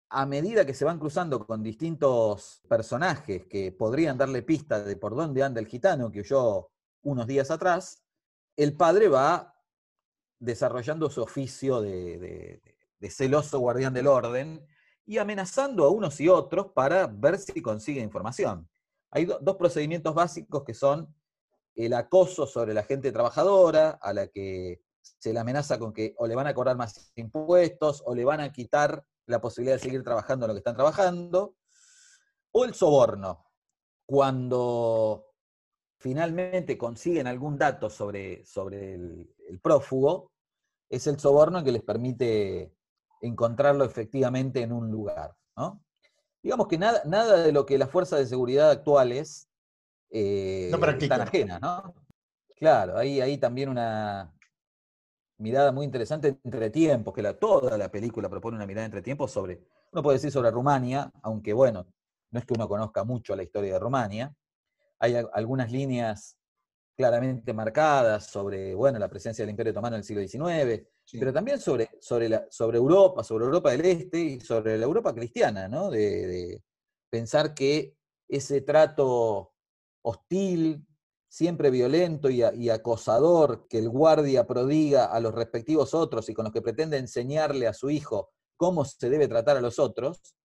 a 0.09 0.25
medida 0.25 0.65
que 0.65 0.73
se 0.73 0.83
van 0.83 0.97
cruzando 0.97 1.45
con 1.45 1.61
distintos 1.61 2.63
personajes 2.67 3.45
que 3.45 3.71
podrían 3.71 4.17
darle 4.17 4.41
pista 4.41 4.83
de 4.83 4.95
por 4.97 5.15
dónde 5.15 5.43
anda 5.43 5.61
el 5.61 5.67
gitano 5.67 6.11
que 6.11 6.21
huyó 6.21 6.71
unos 7.03 7.27
días 7.27 7.51
atrás, 7.51 8.03
el 8.57 8.75
padre 8.75 9.09
va 9.09 9.55
desarrollando 10.39 11.07
su 11.11 11.21
oficio 11.21 11.81
de, 11.81 12.61
celoso 13.09 13.59
guardián 13.59 13.93
del 13.93 14.07
orden 14.07 14.65
y 15.05 15.19
amenazando 15.19 15.85
a 15.85 15.89
unos 15.91 16.19
y 16.19 16.27
otros 16.27 16.71
para 16.73 17.05
ver 17.05 17.37
si 17.37 17.61
consigue 17.61 18.01
información. 18.01 18.67
Hay 19.11 19.25
do- 19.25 19.37
dos 19.39 19.55
procedimientos 19.55 20.15
básicos 20.15 20.63
que 20.63 20.73
son 20.73 21.13
el 21.75 21.93
acoso 21.93 22.47
sobre 22.47 22.73
la 22.73 22.81
gente 22.83 23.11
trabajadora, 23.11 23.91
a 24.01 24.13
la 24.13 24.27
que 24.27 24.81
se 25.01 25.31
le 25.31 25.39
amenaza 25.39 25.77
con 25.77 25.93
que 25.93 26.15
o 26.17 26.25
le 26.25 26.35
van 26.35 26.47
a 26.47 26.55
cobrar 26.55 26.75
más 26.75 27.11
impuestos 27.15 28.01
o 28.05 28.15
le 28.15 28.25
van 28.25 28.39
a 28.39 28.51
quitar 28.51 29.05
la 29.27 29.41
posibilidad 29.41 29.75
de 29.75 29.83
seguir 29.83 30.03
trabajando 30.03 30.45
en 30.45 30.49
lo 30.49 30.53
que 30.53 30.59
están 30.59 30.75
trabajando, 30.75 31.55
o 32.51 32.65
el 32.65 32.73
soborno, 32.73 33.45
cuando 34.05 35.27
finalmente 35.97 36.77
consiguen 36.77 37.27
algún 37.27 37.57
dato 37.57 37.89
sobre, 37.89 38.45
sobre 38.45 38.95
el, 38.95 39.35
el 39.47 39.59
prófugo, 39.59 40.31
es 40.89 41.07
el 41.07 41.19
soborno 41.19 41.63
que 41.63 41.71
les 41.71 41.83
permite 41.83 42.75
encontrarlo 43.21 43.85
efectivamente 43.85 44.61
en 44.61 44.73
un 44.73 44.91
lugar. 44.91 45.35
¿no? 45.55 45.83
Digamos 46.43 46.67
que 46.67 46.77
nada, 46.77 47.01
nada 47.05 47.41
de 47.43 47.51
lo 47.51 47.65
que 47.65 47.77
las 47.77 47.89
fuerzas 47.89 48.19
de 48.19 48.25
seguridad 48.25 48.71
actuales 48.71 49.47
eh, 50.09 50.69
No 50.71 50.85
están 50.85 51.21
ajenas, 51.21 51.61
¿no? 51.61 51.93
Claro, 52.57 52.97
hay, 52.97 53.21
hay 53.21 53.37
también 53.37 53.69
una 53.69 54.33
mirada 55.41 55.71
muy 55.71 55.85
interesante 55.85 56.39
entre 56.43 56.69
tiempos, 56.69 57.13
que 57.13 57.21
la, 57.21 57.33
toda 57.37 57.77
la 57.77 57.89
película 57.91 58.29
propone 58.29 58.55
una 58.57 58.65
mirada 58.65 58.85
entre 58.85 59.01
tiempos 59.01 59.31
sobre, 59.31 59.61
uno 59.91 60.01
puede 60.03 60.17
decir 60.17 60.31
sobre 60.31 60.51
Rumania, 60.51 61.11
aunque 61.23 61.53
bueno, 61.53 61.85
no 62.31 62.39
es 62.39 62.45
que 62.45 62.53
uno 62.53 62.67
conozca 62.67 63.03
mucho 63.03 63.35
la 63.35 63.43
historia 63.43 63.73
de 63.73 63.79
Rumania, 63.79 64.33
hay 64.99 65.15
al- 65.15 65.29
algunas 65.33 65.71
líneas 65.71 66.37
claramente 66.95 67.53
marcadas 67.53 68.27
sobre, 68.27 68.75
bueno, 68.75 68.99
la 68.99 69.09
presencia 69.09 69.43
del 69.43 69.49
Imperio 69.49 69.71
Otomano 69.71 69.95
en 69.95 70.01
el 70.01 70.03
siglo 70.05 70.21
XIX, 70.21 70.87
Sí. 71.03 71.19
pero 71.19 71.33
también 71.33 71.59
sobre, 71.59 71.89
sobre, 71.99 72.29
la, 72.29 72.45
sobre 72.49 72.77
Europa, 72.77 73.23
sobre 73.23 73.45
Europa 73.45 73.71
del 73.71 73.83
Este 73.85 74.19
y 74.19 74.39
sobre 74.39 74.77
la 74.77 74.85
Europa 74.85 75.13
cristiana, 75.13 75.67
¿no? 75.67 75.89
De, 75.89 76.27
de 76.27 76.63
pensar 77.09 77.53
que 77.53 77.97
ese 78.29 78.61
trato 78.61 79.53
hostil, 80.03 80.85
siempre 81.31 81.69
violento 81.69 82.29
y, 82.29 82.43
a- 82.43 82.53
y 82.53 82.69
acosador 82.69 83.65
que 83.69 83.77
el 83.77 83.87
guardia 83.87 84.45
prodiga 84.45 85.05
a 85.05 85.19
los 85.21 85.33
respectivos 85.33 85.93
otros 85.93 86.27
y 86.27 86.33
con 86.33 86.43
los 86.43 86.53
que 86.53 86.61
pretende 86.61 86.97
enseñarle 86.97 87.67
a 87.67 87.73
su 87.73 87.89
hijo 87.89 88.31
cómo 88.57 88.83
se 88.83 89.09
debe 89.09 89.29
tratar 89.29 89.55
a 89.55 89.61
los 89.61 89.79
otros, 89.79 90.35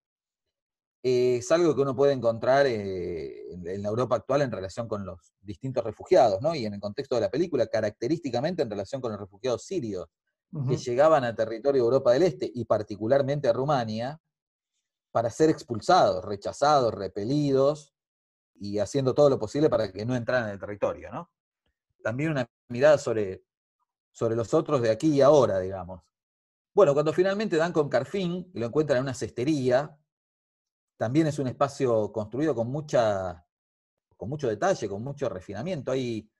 eh, 1.02 1.38
es 1.38 1.50
algo 1.50 1.74
que 1.74 1.80
uno 1.82 1.96
puede 1.96 2.12
encontrar 2.12 2.66
eh, 2.66 3.50
en, 3.52 3.82
la 3.82 3.88
Europa 3.88 4.14
actual 4.14 4.42
en 4.42 4.52
relación 4.52 4.86
con 4.86 5.04
los 5.04 5.32
distintos 5.40 5.82
refugiados, 5.82 6.40
¿no? 6.40 6.54
Y 6.54 6.64
en 6.66 6.74
el 6.74 6.80
contexto 6.80 7.16
de 7.16 7.22
la 7.22 7.30
película, 7.30 7.66
característicamente 7.66 8.62
en 8.62 8.70
relación 8.70 9.00
con 9.00 9.10
los 9.10 9.20
refugiados 9.20 9.64
sirios 9.64 10.06
que 10.68 10.76
llegaban 10.76 11.24
a 11.24 11.34
territorio 11.34 11.82
de 11.82 11.84
Europa 11.86 12.12
del 12.12 12.22
Este 12.22 12.50
y 12.54 12.64
particularmente 12.64 13.48
a 13.48 13.52
Rumania 13.52 14.20
para 15.10 15.28
ser 15.30 15.50
expulsados, 15.50 16.24
rechazados, 16.24 16.94
repelidos 16.94 17.95
y 18.60 18.78
haciendo 18.78 19.14
todo 19.14 19.30
lo 19.30 19.38
posible 19.38 19.68
para 19.70 19.92
que 19.92 20.04
no 20.06 20.14
entraran 20.16 20.48
en 20.48 20.54
el 20.54 20.60
territorio, 20.60 21.10
¿no? 21.12 21.30
También 22.02 22.30
una 22.32 22.46
mirada 22.68 22.98
sobre, 22.98 23.44
sobre 24.12 24.36
los 24.36 24.54
otros 24.54 24.82
de 24.82 24.90
aquí 24.90 25.08
y 25.14 25.20
ahora, 25.22 25.58
digamos. 25.60 26.02
Bueno, 26.74 26.94
cuando 26.94 27.12
finalmente 27.12 27.56
dan 27.56 27.72
con 27.72 27.88
Carfín 27.88 28.50
y 28.54 28.60
lo 28.60 28.66
encuentran 28.66 28.98
en 28.98 29.04
una 29.04 29.14
cestería, 29.14 29.96
también 30.96 31.26
es 31.26 31.38
un 31.38 31.48
espacio 31.48 32.10
construido 32.12 32.54
con 32.54 32.68
mucha 32.68 33.42
con 34.16 34.30
mucho 34.30 34.48
detalle, 34.48 34.88
con 34.88 35.02
mucho 35.02 35.28
refinamiento. 35.28 35.92
Hay, 35.92 36.30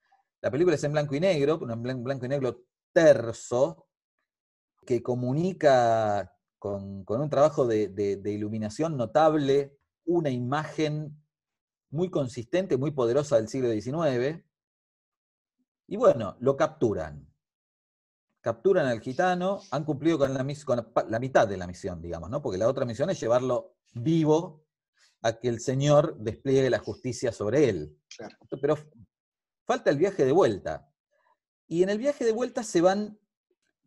la 0.41 0.51
película 0.51 0.77
es 0.77 0.85
en 0.85 0.93
blanco 0.93 1.15
y 1.15 1.21
negro, 1.21 1.61
en 1.63 1.83
blan- 1.83 2.03
blanco 2.03 2.27
y 2.27 2.29
negro 2.29 2.65
terso, 2.93 3.89
que 4.87 5.03
comunica 5.03 6.33
con, 6.59 7.05
con 7.05 7.21
un 7.21 7.31
trabajo 7.31 7.67
de 7.67 8.21
iluminación 8.25 8.97
notable, 8.97 9.77
una 10.07 10.31
imagen 10.31 11.23
muy 11.90 12.11
consistente, 12.11 12.76
muy 12.76 12.90
poderosa 12.90 13.37
del 13.37 13.49
siglo 13.49 13.71
XIX. 13.71 14.45
Y 15.88 15.97
bueno, 15.97 16.37
lo 16.40 16.57
capturan. 16.57 17.26
Capturan 18.40 18.87
al 18.87 19.00
gitano, 19.00 19.61
han 19.71 19.85
cumplido 19.85 20.19
con 20.19 20.33
la, 20.33 20.47
con 20.64 21.21
mitad 21.21 21.49
de 21.49 21.57
la 21.57 21.66
misión, 21.66 22.00
digamos, 22.00 22.31
¿no? 22.31 22.43
Porque 22.43 22.59
la 22.59 22.69
otra 22.69 22.85
misión 22.85 23.11
es 23.11 23.21
llevarlo 23.21 23.76
vivo 23.95 24.64
a 25.23 25.38
que 25.38 25.49
el 25.49 25.61
Señor 25.61 26.16
despliegue 26.19 26.71
la 26.71 26.78
justicia 26.78 27.33
sobre 27.33 27.69
él. 27.69 27.99
Claro. 28.16 28.37
Pero 28.61 28.76
falta 29.64 29.90
el 29.90 29.97
viaje 29.97 30.25
de 30.25 30.33
vuelta. 30.33 30.88
Y 31.66 31.83
en 31.83 31.90
el 31.90 31.99
viaje 31.99 32.25
de 32.25 32.33
vuelta 32.33 32.62
se 32.62 32.81
van 32.81 33.19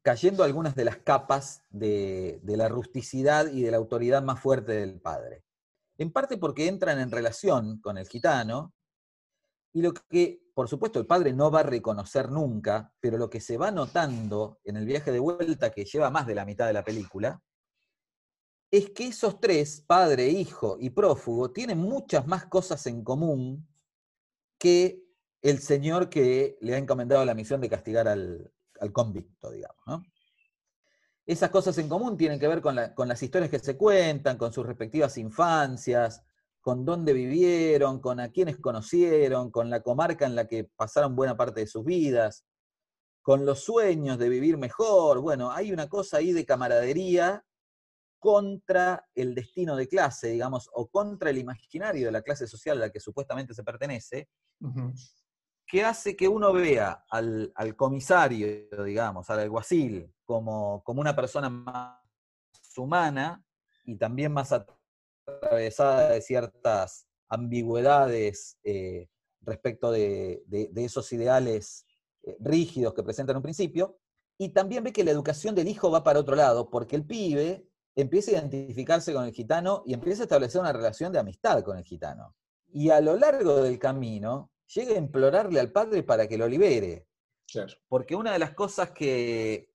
cayendo 0.02 0.44
algunas 0.44 0.76
de 0.76 0.86
las 0.86 0.98
capas 0.98 1.64
de, 1.70 2.40
de 2.44 2.58
la 2.58 2.68
rusticidad 2.68 3.48
y 3.48 3.62
de 3.62 3.72
la 3.72 3.78
autoridad 3.78 4.24
más 4.24 4.42
fuerte 4.42 4.74
del 4.74 5.00
padre. 5.00 5.46
En 6.00 6.14
parte 6.14 6.38
porque 6.38 6.68
entran 6.68 6.98
en 7.00 7.12
relación 7.12 7.82
con 7.82 7.98
el 7.98 8.08
gitano, 8.08 8.74
y 9.74 9.82
lo 9.82 9.94
que, 9.94 10.42
por 10.54 10.70
supuesto, 10.70 10.98
el 10.98 11.06
padre 11.06 11.34
no 11.34 11.52
va 11.52 11.60
a 11.60 11.64
reconocer 11.64 12.32
nunca, 12.32 12.94
pero 13.02 13.18
lo 13.18 13.30
que 13.30 13.42
se 13.42 13.58
va 13.58 13.70
notando 13.70 14.60
en 14.64 14.78
el 14.78 14.86
viaje 14.86 15.12
de 15.12 15.20
vuelta, 15.20 15.72
que 15.72 15.84
lleva 15.84 16.10
más 16.10 16.26
de 16.26 16.36
la 16.36 16.46
mitad 16.46 16.68
de 16.68 16.74
la 16.74 16.86
película, 16.86 17.44
es 18.72 18.92
que 18.92 19.08
esos 19.08 19.42
tres, 19.42 19.82
padre, 19.82 20.30
hijo 20.30 20.78
y 20.80 20.90
prófugo, 20.90 21.52
tienen 21.52 21.80
muchas 21.80 22.26
más 22.28 22.46
cosas 22.46 22.88
en 22.88 23.04
común 23.04 23.68
que 24.58 25.04
el 25.42 25.60
señor 25.60 26.10
que 26.10 26.58
le 26.62 26.76
ha 26.76 26.78
encomendado 26.78 27.26
la 27.26 27.34
misión 27.34 27.60
de 27.60 27.70
castigar 27.70 28.08
al, 28.08 28.54
al 28.80 28.92
convicto, 28.94 29.52
digamos. 29.52 29.84
¿no? 29.86 30.04
Esas 31.30 31.52
cosas 31.52 31.78
en 31.78 31.88
común 31.88 32.18
tienen 32.18 32.40
que 32.40 32.48
ver 32.48 32.60
con, 32.60 32.74
la- 32.74 32.96
con 32.96 33.08
las 33.08 33.22
historias 33.22 33.52
que 33.52 33.60
se 33.60 33.78
cuentan, 33.78 34.36
con 34.36 34.52
sus 34.52 34.66
respectivas 34.66 35.16
infancias, 35.16 36.24
con 36.60 36.84
dónde 36.86 37.14
vivieron, 37.14 38.00
con 38.02 38.20
a 38.20 38.32
quienes 38.32 38.58
conocieron, 38.58 39.52
con 39.52 39.70
la 39.70 39.84
comarca 39.84 40.26
en 40.26 40.34
la 40.34 40.48
que 40.48 40.64
pasaron 40.76 41.16
buena 41.16 41.38
parte 41.38 41.60
de 41.60 41.68
sus 41.68 41.86
vidas, 41.86 42.46
con 43.22 43.46
los 43.46 43.60
sueños 43.64 44.18
de 44.18 44.28
vivir 44.28 44.58
mejor. 44.58 45.22
Bueno, 45.22 45.52
hay 45.52 45.72
una 45.72 45.88
cosa 45.88 46.18
ahí 46.18 46.34
de 46.34 46.48
camaradería 46.48 47.46
contra 48.18 49.08
el 49.14 49.36
destino 49.36 49.76
de 49.76 49.88
clase, 49.88 50.30
digamos, 50.30 50.68
o 50.74 50.88
contra 50.88 51.30
el 51.30 51.38
imaginario 51.38 52.08
de 52.08 52.12
la 52.12 52.24
clase 52.24 52.48
social 52.48 52.78
a 52.78 52.88
la 52.88 52.90
que 52.92 53.00
supuestamente 53.00 53.54
se 53.54 53.64
pertenece. 53.64 54.30
Que 55.70 55.84
hace 55.86 56.16
que 56.16 56.28
uno 56.28 56.52
vea 56.52 57.06
al, 57.12 57.52
al 57.54 57.76
comisario, 57.76 58.48
digamos, 58.84 59.30
al 59.30 59.40
alguacil, 59.40 60.12
como, 60.26 60.84
como 60.84 61.00
una 61.00 61.16
persona 61.16 61.48
más 61.50 62.00
humana 62.76 63.46
y 63.86 63.96
también 63.96 64.32
más 64.34 64.52
atravesada 64.52 66.10
de 66.10 66.22
ciertas 66.22 67.08
ambigüedades 67.30 68.58
eh, 68.64 69.10
respecto 69.42 69.92
de, 69.92 70.42
de- 70.48 70.72
esos 70.86 71.12
ideales 71.14 71.86
eh, 72.24 72.36
rígidos 72.40 72.94
que 72.96 73.04
presentan 73.04 73.36
un 73.38 73.44
principio, 73.44 74.00
y 74.40 74.50
también 74.50 74.84
ve 74.84 74.92
que 74.92 75.04
la 75.04 75.12
educación 75.12 75.54
del 75.54 75.68
hijo 75.68 75.92
va 75.92 76.04
para 76.04 76.20
otro 76.20 76.36
lado, 76.36 76.70
porque 76.70 76.96
el 76.96 77.06
pibe 77.06 77.68
empieza 77.96 78.32
a 78.32 78.36
identificarse 78.36 79.14
con 79.14 79.26
el 79.26 79.34
gitano 79.34 79.84
y 79.86 79.94
empieza 79.94 80.24
a 80.24 80.26
establecer 80.26 80.62
una 80.62 80.74
relación 80.74 81.12
de 81.12 81.20
amistad 81.20 81.62
con 81.62 81.78
el 81.78 81.84
gitano. 81.84 82.36
Y 82.72 82.90
a 82.90 83.02
lo 83.02 83.16
largo 83.18 83.58
del 83.62 83.78
camino 83.78 84.50
llega 84.74 84.94
a 84.94 84.98
implorarle 84.98 85.60
al 85.60 85.72
padre 85.72 86.04
para 86.04 86.28
que 86.28 86.38
lo 86.38 86.48
libere. 86.48 87.08
Claro. 87.52 87.74
Porque 87.88 88.16
una 88.16 88.34
de 88.34 88.40
las 88.40 88.54
cosas 88.54 88.92
que, 88.92 89.74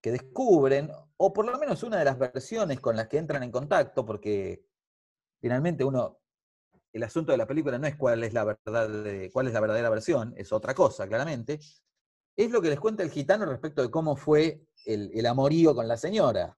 que 0.00 0.10
descubren, 0.12 0.90
o 1.16 1.32
por 1.32 1.46
lo 1.46 1.58
menos 1.58 1.82
una 1.82 1.98
de 1.98 2.04
las 2.04 2.18
versiones 2.18 2.80
con 2.80 2.96
las 2.96 3.08
que 3.08 3.18
entran 3.18 3.42
en 3.42 3.50
contacto, 3.50 4.04
porque 4.04 4.64
finalmente 5.40 5.84
uno, 5.84 6.20
el 6.92 7.02
asunto 7.02 7.32
de 7.32 7.38
la 7.38 7.46
película 7.46 7.78
no 7.78 7.86
es 7.86 7.96
cuál 7.96 8.24
es 8.24 8.32
la 8.32 8.44
verdad, 8.44 8.88
de- 8.88 9.30
cuál 9.32 9.46
es 9.48 9.52
la 9.52 9.60
verdadera 9.60 9.90
versión, 9.90 10.32
es 10.36 10.52
otra 10.52 10.74
cosa, 10.74 11.06
claramente, 11.06 11.58
es 12.36 12.50
lo 12.50 12.60
que 12.62 12.70
les 12.70 12.80
cuenta 12.80 13.02
el 13.02 13.10
gitano 13.10 13.46
respecto 13.46 13.82
de 13.82 13.90
cómo 13.90 14.16
fue 14.16 14.66
el, 14.86 15.10
el 15.14 15.26
amorío 15.26 15.74
con 15.74 15.86
la 15.88 15.96
señora. 15.96 16.56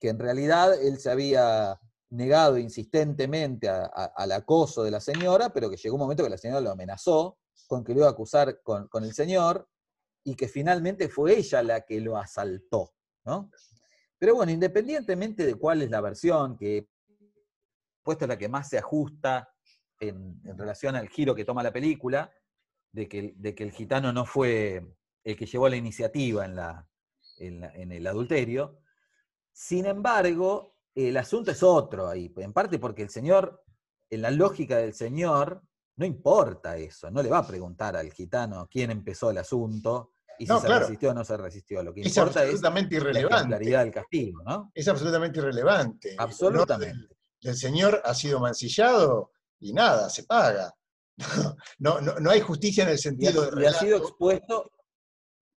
que 0.00 0.08
en 0.10 0.18
realidad 0.20 0.80
él 0.80 0.98
se 0.98 1.10
había 1.10 1.80
negado 2.10 2.58
insistentemente 2.58 3.68
a- 3.68 3.84
al 3.84 4.32
acoso 4.32 4.82
de 4.82 4.90
la 4.90 5.00
señora, 5.00 5.50
pero 5.50 5.70
que 5.70 5.76
llegó 5.76 5.96
un 5.96 6.00
momento 6.00 6.24
que 6.24 6.30
la 6.30 6.38
señora 6.38 6.60
lo 6.60 6.70
amenazó 6.70 7.38
con 7.66 7.84
que 7.84 7.92
lo 7.92 8.00
iba 8.00 8.08
a 8.08 8.12
acusar 8.12 8.62
con, 8.62 8.88
el 9.04 9.12
señor 9.12 9.68
y 10.24 10.34
que 10.34 10.48
finalmente 10.48 11.08
fue 11.08 11.38
ella 11.38 11.62
la 11.62 11.82
que 11.82 12.00
lo 12.00 12.16
asaltó, 12.16 12.94
¿no? 13.24 13.50
Pero 14.18 14.34
bueno, 14.34 14.50
independientemente 14.50 15.46
de 15.46 15.54
cuál 15.54 15.82
es 15.82 15.90
la 15.90 16.00
versión, 16.00 16.56
que 16.56 16.88
puesto 18.02 18.24
es 18.24 18.28
la 18.28 18.38
que 18.38 18.48
más 18.48 18.68
se 18.68 18.78
ajusta 18.78 19.54
en, 20.00 20.40
relación 20.56 20.96
al 20.96 21.08
giro 21.08 21.34
que 21.34 21.44
toma 21.44 21.62
la 21.62 21.72
película, 21.72 22.32
de 22.90 23.06
que, 23.06 23.34
el 23.58 23.70
gitano 23.70 24.12
no 24.12 24.24
fue 24.24 24.82
el 25.22 25.36
que 25.36 25.46
llevó 25.46 25.68
la 25.68 25.76
iniciativa 25.76 26.46
en 27.36 27.92
el 27.92 28.06
adulterio. 28.06 28.80
Sin 29.52 29.84
embargo, 29.84 30.77
el 31.06 31.16
asunto 31.16 31.50
es 31.52 31.62
otro 31.62 32.08
ahí, 32.08 32.32
en 32.38 32.52
parte 32.52 32.78
porque 32.78 33.02
el 33.02 33.10
señor, 33.10 33.62
en 34.10 34.22
la 34.22 34.30
lógica 34.30 34.78
del 34.78 34.94
señor, 34.94 35.62
no 35.96 36.04
importa 36.04 36.76
eso, 36.76 37.10
no 37.10 37.22
le 37.22 37.28
va 37.28 37.38
a 37.38 37.46
preguntar 37.46 37.96
al 37.96 38.12
gitano 38.12 38.66
quién 38.70 38.90
empezó 38.90 39.30
el 39.30 39.38
asunto 39.38 40.12
y 40.38 40.46
si 40.46 40.52
No, 40.52 40.60
se 40.60 40.66
claro. 40.66 40.80
resistió 40.86 41.10
o 41.10 41.14
no 41.14 41.24
se 41.24 41.36
resistió. 41.36 41.82
Lo 41.82 41.92
que 41.92 42.00
Es 42.02 42.08
importa 42.08 42.40
es 42.40 42.46
absolutamente 42.46 42.94
la 42.94 43.00
irrelevante. 43.00 43.36
ejemplaridad 43.36 43.84
del 43.84 43.92
castigo, 43.92 44.42
¿no? 44.44 44.70
Es 44.74 44.86
absolutamente 44.88 45.38
irrelevante. 45.40 46.12
El 46.12 46.20
Absolutamente. 46.20 47.16
del 47.40 47.56
señor 47.56 48.00
ha 48.04 48.14
sido 48.14 48.38
mancillado 48.40 49.32
y 49.60 49.72
nada, 49.72 50.08
se 50.10 50.24
paga. 50.24 50.72
No, 51.80 52.00
no, 52.00 52.18
no 52.20 52.30
hay 52.30 52.40
justicia 52.40 52.84
en 52.84 52.90
el 52.90 52.94
Y 52.94 52.98
ha, 52.98 53.02
sentido 53.02 53.50
de 53.50 53.62
y 53.62 53.66
ha 53.66 53.72
sido 53.72 53.98
expuesto, 53.98 54.70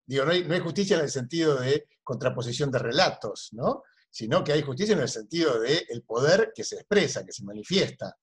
Digo, 0.06 0.26
no 0.26 0.32
hay, 0.32 0.44
no 0.46 0.54
hay 0.54 0.60
justicia 0.62 0.98
en 0.98 1.04
el 1.04 1.10
sentido 1.12 1.56
de 1.60 1.86
contraposición 2.04 2.72
de 2.72 2.80
relatos, 2.80 3.50
¿no? 3.52 3.84
Sino 4.12 4.44
que 4.44 4.54
hay 4.54 4.62
justicia 4.62 4.94
en 4.96 5.02
el 5.02 5.10
sentido 5.10 5.60
de 5.60 5.86
el 5.90 6.04
poder 6.04 6.52
que 6.56 6.64
se 6.64 6.76
expresa, 6.76 7.26
que 7.26 7.32
se 7.32 7.44
manifiesta. 7.44 8.16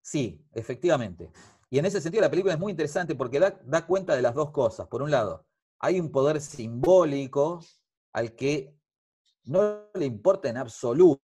Sí, 0.00 0.42
efectivamente. 0.52 1.30
Y 1.70 1.78
en 1.78 1.84
ese 1.86 2.00
sentido 2.00 2.22
la 2.22 2.30
película 2.30 2.54
es 2.54 2.60
muy 2.60 2.70
interesante 2.70 3.14
porque 3.14 3.38
da, 3.40 3.58
da 3.64 3.86
cuenta 3.86 4.14
de 4.16 4.22
las 4.22 4.34
dos 4.34 4.50
cosas. 4.50 4.86
Por 4.88 5.02
un 5.02 5.10
lado, 5.10 5.46
hay 5.80 6.00
un 6.00 6.10
poder 6.10 6.40
simbólico 6.40 7.60
al 8.12 8.34
que 8.34 8.74
no 9.44 9.90
le 9.94 10.06
importa 10.06 10.48
en 10.48 10.56
absoluto 10.56 11.20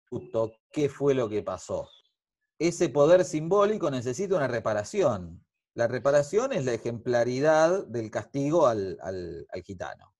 qué 0.71 0.89
fue 0.89 1.13
lo 1.13 1.27
que 1.29 1.43
pasó. 1.43 1.89
Ese 2.57 2.89
poder 2.89 3.23
simbólico 3.25 3.89
necesita 3.91 4.35
una 4.35 4.47
reparación. 4.47 5.45
La 5.75 5.87
reparación 5.87 6.51
es 6.53 6.65
la 6.65 6.73
ejemplaridad 6.73 7.85
del 7.87 8.11
castigo 8.11 8.67
al- 8.67 8.97
al 9.01 9.63
gitano. 9.63 10.13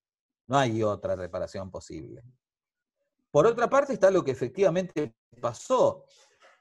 No 0.47 0.57
hay 0.57 0.83
otra 0.83 1.15
reparación 1.15 1.69
posible. 1.69 2.23
Por 3.31 3.45
otra 3.45 3.69
parte 3.69 3.93
está 3.93 4.09
lo 4.11 4.23
que 4.23 4.31
efectivamente 4.31 5.13
pasó, 5.41 6.05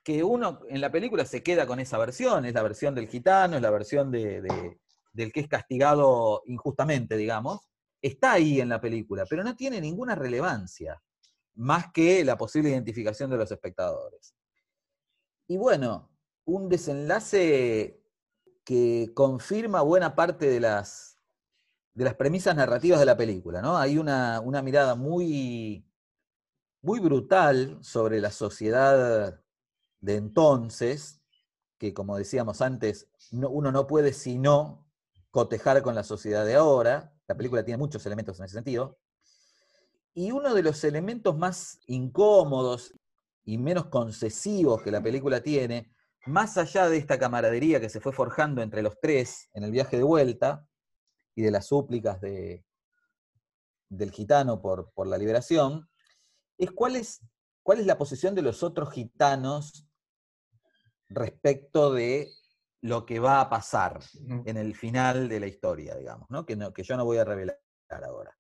que 0.03 0.23
uno 0.23 0.61
en 0.69 0.81
la 0.81 0.91
película 0.93 1.25
se 1.25 1.43
queda 1.43 1.67
con 1.67 1.81
esa 1.81 1.99
versión, 1.99 2.45
es 2.45 2.55
la 2.55 2.63
versión 2.63 2.95
del 2.95 3.09
gitano, 3.09 3.57
es 3.57 3.63
la 3.63 3.71
versión 3.71 4.11
de- 4.11 4.41
de- 4.43 4.81
del 5.13 5.33
que 5.33 5.41
es 5.41 5.49
castigado 5.49 6.43
injustamente, 6.47 7.17
digamos. 7.17 7.69
Está 8.01 8.33
ahí 8.33 8.61
en 8.61 8.69
la 8.69 8.81
película, 8.81 9.25
pero 9.29 9.43
no 9.43 9.57
tiene 9.57 9.81
ninguna 9.81 10.15
relevancia, 10.15 11.03
más 11.55 11.91
que 11.93 12.25
la 12.25 12.37
posible 12.37 12.71
identificación 12.71 13.31
de 13.31 13.37
los 13.39 13.51
espectadores. 13.51 14.35
Y 15.49 15.57
bueno, 15.57 16.11
un 16.45 16.69
desenlace 16.69 18.03
que 18.65 19.11
confirma 19.15 19.81
buena 19.81 20.15
parte 20.15 20.49
de 20.49 20.61
las, 20.61 21.17
de 21.95 22.05
las 22.05 22.15
premisas 22.15 22.55
narrativas 22.55 23.01
de 23.01 23.07
la 23.07 23.17
película, 23.17 23.61
¿no? 23.63 23.77
Hay 23.79 23.99
una, 23.99 24.41
una 24.41 24.63
mirada 24.63 24.95
muy, 24.95 25.88
muy 26.89 27.01
brutal 27.01 27.77
sobre 27.83 28.19
la 28.19 28.31
sociedad 28.31 29.43
de 30.01 30.17
entonces, 30.17 31.21
que 31.77 31.93
como 31.93 32.17
decíamos 32.17 32.63
antes, 32.63 33.11
no- 33.31 33.51
uno 33.51 33.71
no 33.71 33.87
puede 33.87 34.15
sino 34.15 34.87
cotejar 35.31 35.83
con 35.83 35.95
la 35.95 36.03
sociedad 36.03 36.47
de 36.47 36.55
ahora. 36.55 37.13
La 37.27 37.37
película 37.37 37.63
tiene 37.63 37.77
muchos 37.77 38.07
elementos 38.07 38.39
en 38.39 38.47
ese 38.47 38.55
sentido. 38.55 38.97
Y 40.15 40.33
uno 40.33 40.55
de 40.55 40.63
los 40.63 40.83
elementos 40.83 41.37
más 41.37 41.79
incómodos 41.89 42.95
y 43.45 43.59
menos 43.59 43.89
concesivos 43.89 44.81
que 44.81 44.91
la 44.91 45.03
película 45.03 45.43
tiene, 45.43 45.93
más 46.25 46.57
allá 46.57 46.89
de 46.89 46.97
esta 46.97 47.19
camaradería 47.19 47.83
que 47.83 47.91
se 47.91 48.01
fue 48.01 48.15
forjando 48.15 48.63
entre 48.63 48.81
los 48.81 48.99
tres 48.99 49.51
en 49.53 49.63
el 49.63 49.73
viaje 49.73 49.99
de 49.99 50.05
vuelta 50.05 50.67
y 51.35 51.43
de 51.43 51.51
las 51.51 51.67
súplicas 51.67 52.19
de, 52.23 52.65
del 53.91 54.11
gitano 54.11 54.63
por, 54.63 54.91
por 54.95 55.07
la 55.07 55.19
liberación, 55.19 55.87
es 56.59 56.71
cuál, 56.73 56.97
es 56.97 57.21
cuál 57.63 57.81
es 57.81 57.87
la 57.87 57.97
posición 57.99 58.35
de 58.35 58.43
los 58.43 58.63
otros 58.63 58.93
gitanos 58.93 59.87
respecto 61.09 61.93
de 61.93 62.31
lo 62.83 63.05
que 63.07 63.19
va 63.19 63.41
a 63.41 63.49
pasar 63.51 63.99
en 64.45 64.57
el 64.57 64.75
final 64.77 65.29
de 65.29 65.41
la 65.41 65.47
historia, 65.47 65.97
digamos, 65.97 66.29
¿no? 66.31 66.45
Que, 66.47 66.55
no- 66.57 66.73
que 66.73 66.83
yo 66.83 66.97
no 66.97 67.05
voy 67.05 67.19
a 67.19 67.25
revelar 67.25 67.59
ahora. 68.05 68.37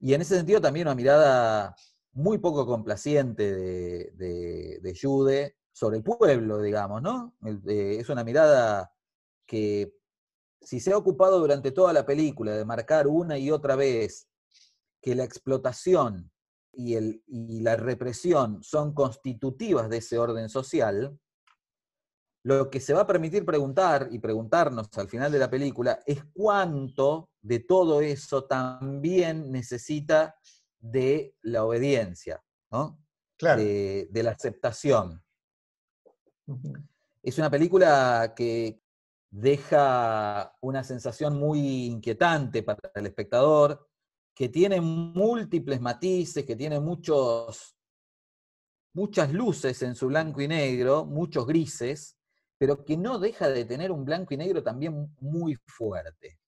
Y 0.00 0.14
en 0.14 0.20
ese 0.20 0.36
sentido 0.36 0.60
también 0.60 0.86
una 0.86 0.94
mirada 0.94 1.74
muy 2.12 2.38
poco 2.38 2.66
complaciente 2.66 3.54
de, 3.54 4.10
de, 4.14 4.80
de 4.82 4.98
Jude 5.00 5.56
sobre 5.72 5.98
el 5.98 6.02
pueblo, 6.02 6.60
digamos, 6.60 7.00
¿no? 7.02 7.34
Eh, 7.66 7.96
es 8.00 8.08
una 8.08 8.24
mirada 8.24 8.92
que 9.46 9.94
si 10.60 10.80
se 10.80 10.92
ha 10.92 10.96
ocupado 10.96 11.38
durante 11.38 11.70
toda 11.72 11.92
la 11.92 12.04
película 12.04 12.52
de 12.56 12.64
marcar 12.64 13.06
una 13.06 13.38
y 13.38 13.50
otra 13.50 13.76
vez 13.76 14.28
que 15.00 15.14
la 15.14 15.24
explotación 15.24 16.30
y, 16.72 16.94
el, 16.94 17.22
y 17.26 17.60
la 17.60 17.76
represión 17.76 18.62
son 18.62 18.94
constitutivas 18.94 19.88
de 19.88 19.98
ese 19.98 20.18
orden 20.18 20.48
social, 20.48 21.18
lo 22.44 22.70
que 22.70 22.80
se 22.80 22.94
va 22.94 23.02
a 23.02 23.06
permitir 23.06 23.44
preguntar 23.44 24.08
y 24.10 24.18
preguntarnos 24.20 24.88
al 24.96 25.08
final 25.08 25.30
de 25.30 25.38
la 25.38 25.50
película 25.50 26.00
es 26.06 26.24
cuánto 26.32 27.30
de 27.42 27.60
todo 27.60 28.00
eso 28.00 28.44
también 28.44 29.50
necesita 29.50 30.36
de 30.78 31.34
la 31.42 31.64
obediencia, 31.64 32.42
¿no? 32.70 32.98
Claro. 33.36 33.62
de, 33.62 34.08
de 34.10 34.22
la 34.22 34.32
aceptación. 34.32 35.22
Es 37.22 37.38
una 37.38 37.50
película 37.50 38.32
que 38.34 38.80
deja 39.30 40.56
una 40.60 40.82
sensación 40.82 41.38
muy 41.38 41.86
inquietante 41.86 42.62
para 42.62 42.90
el 42.94 43.06
espectador, 43.06 43.87
que 44.38 44.48
tiene 44.48 44.80
múltiples 44.80 45.80
matices, 45.80 46.44
que 46.44 46.54
tiene 46.54 46.78
muchos, 46.78 47.76
muchas 48.94 49.32
luces 49.32 49.82
en 49.82 49.96
su 49.96 50.06
blanco 50.06 50.40
y 50.40 50.46
negro, 50.46 51.04
muchos 51.04 51.44
grises, 51.44 52.16
pero 52.56 52.84
que 52.84 52.96
no 52.96 53.18
deja 53.18 53.48
de 53.48 53.64
tener 53.64 53.90
un 53.90 54.04
blanco 54.04 54.34
y 54.34 54.36
negro 54.36 54.62
también 54.62 55.12
muy 55.18 55.56
fuerte. 55.66 56.38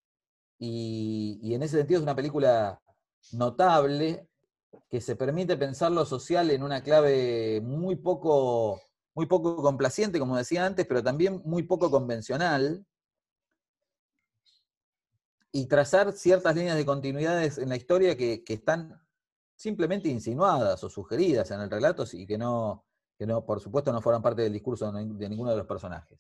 Y, 0.57 1.53
en 1.53 1.65
ese 1.65 1.79
sentido 1.79 1.99
es 1.99 2.05
una 2.05 2.15
película 2.15 2.81
notable 3.33 4.29
que 4.89 5.01
se 5.01 5.17
permite 5.17 5.57
pensar 5.57 5.91
lo 5.91 6.07
social 6.07 6.49
en 6.53 6.63
una 6.63 6.85
clave 6.85 7.61
muy 7.61 7.97
poco, 7.97 8.81
muy 9.17 9.27
poco 9.27 9.57
complaciente, 9.57 10.21
como 10.21 10.37
decía 10.37 10.65
antes, 10.65 10.87
pero 10.87 11.03
también 11.03 11.43
muy 11.45 11.65
poco 11.65 11.91
convencional, 11.91 12.87
y 15.53 15.67
trazar 15.67 16.13
ciertas 16.13 16.55
líneas 16.55 16.77
de 16.77 16.87
continuidades 16.87 17.59
en 17.59 17.69
la 17.69 17.77
historia 17.77 18.17
que, 18.17 18.45
están 18.47 19.01
simplemente 19.57 20.09
insinuadas 20.09 20.83
o 20.85 20.89
sugeridas 20.89 21.51
en 21.51 21.61
el 21.61 21.71
relato 21.71 22.05
y 22.13 22.27
que 22.27 22.39
no, 22.39 22.85
que 23.19 23.27
no, 23.27 23.45
por 23.45 23.61
supuesto, 23.61 23.93
no 23.93 24.01
forman 24.01 24.23
parte 24.23 24.43
del 24.43 24.53
discurso 24.53 24.91
de 24.91 25.05
de 25.05 25.29
ninguno 25.29 25.51
de 25.51 25.57
los 25.57 25.67
personajes. 25.67 26.19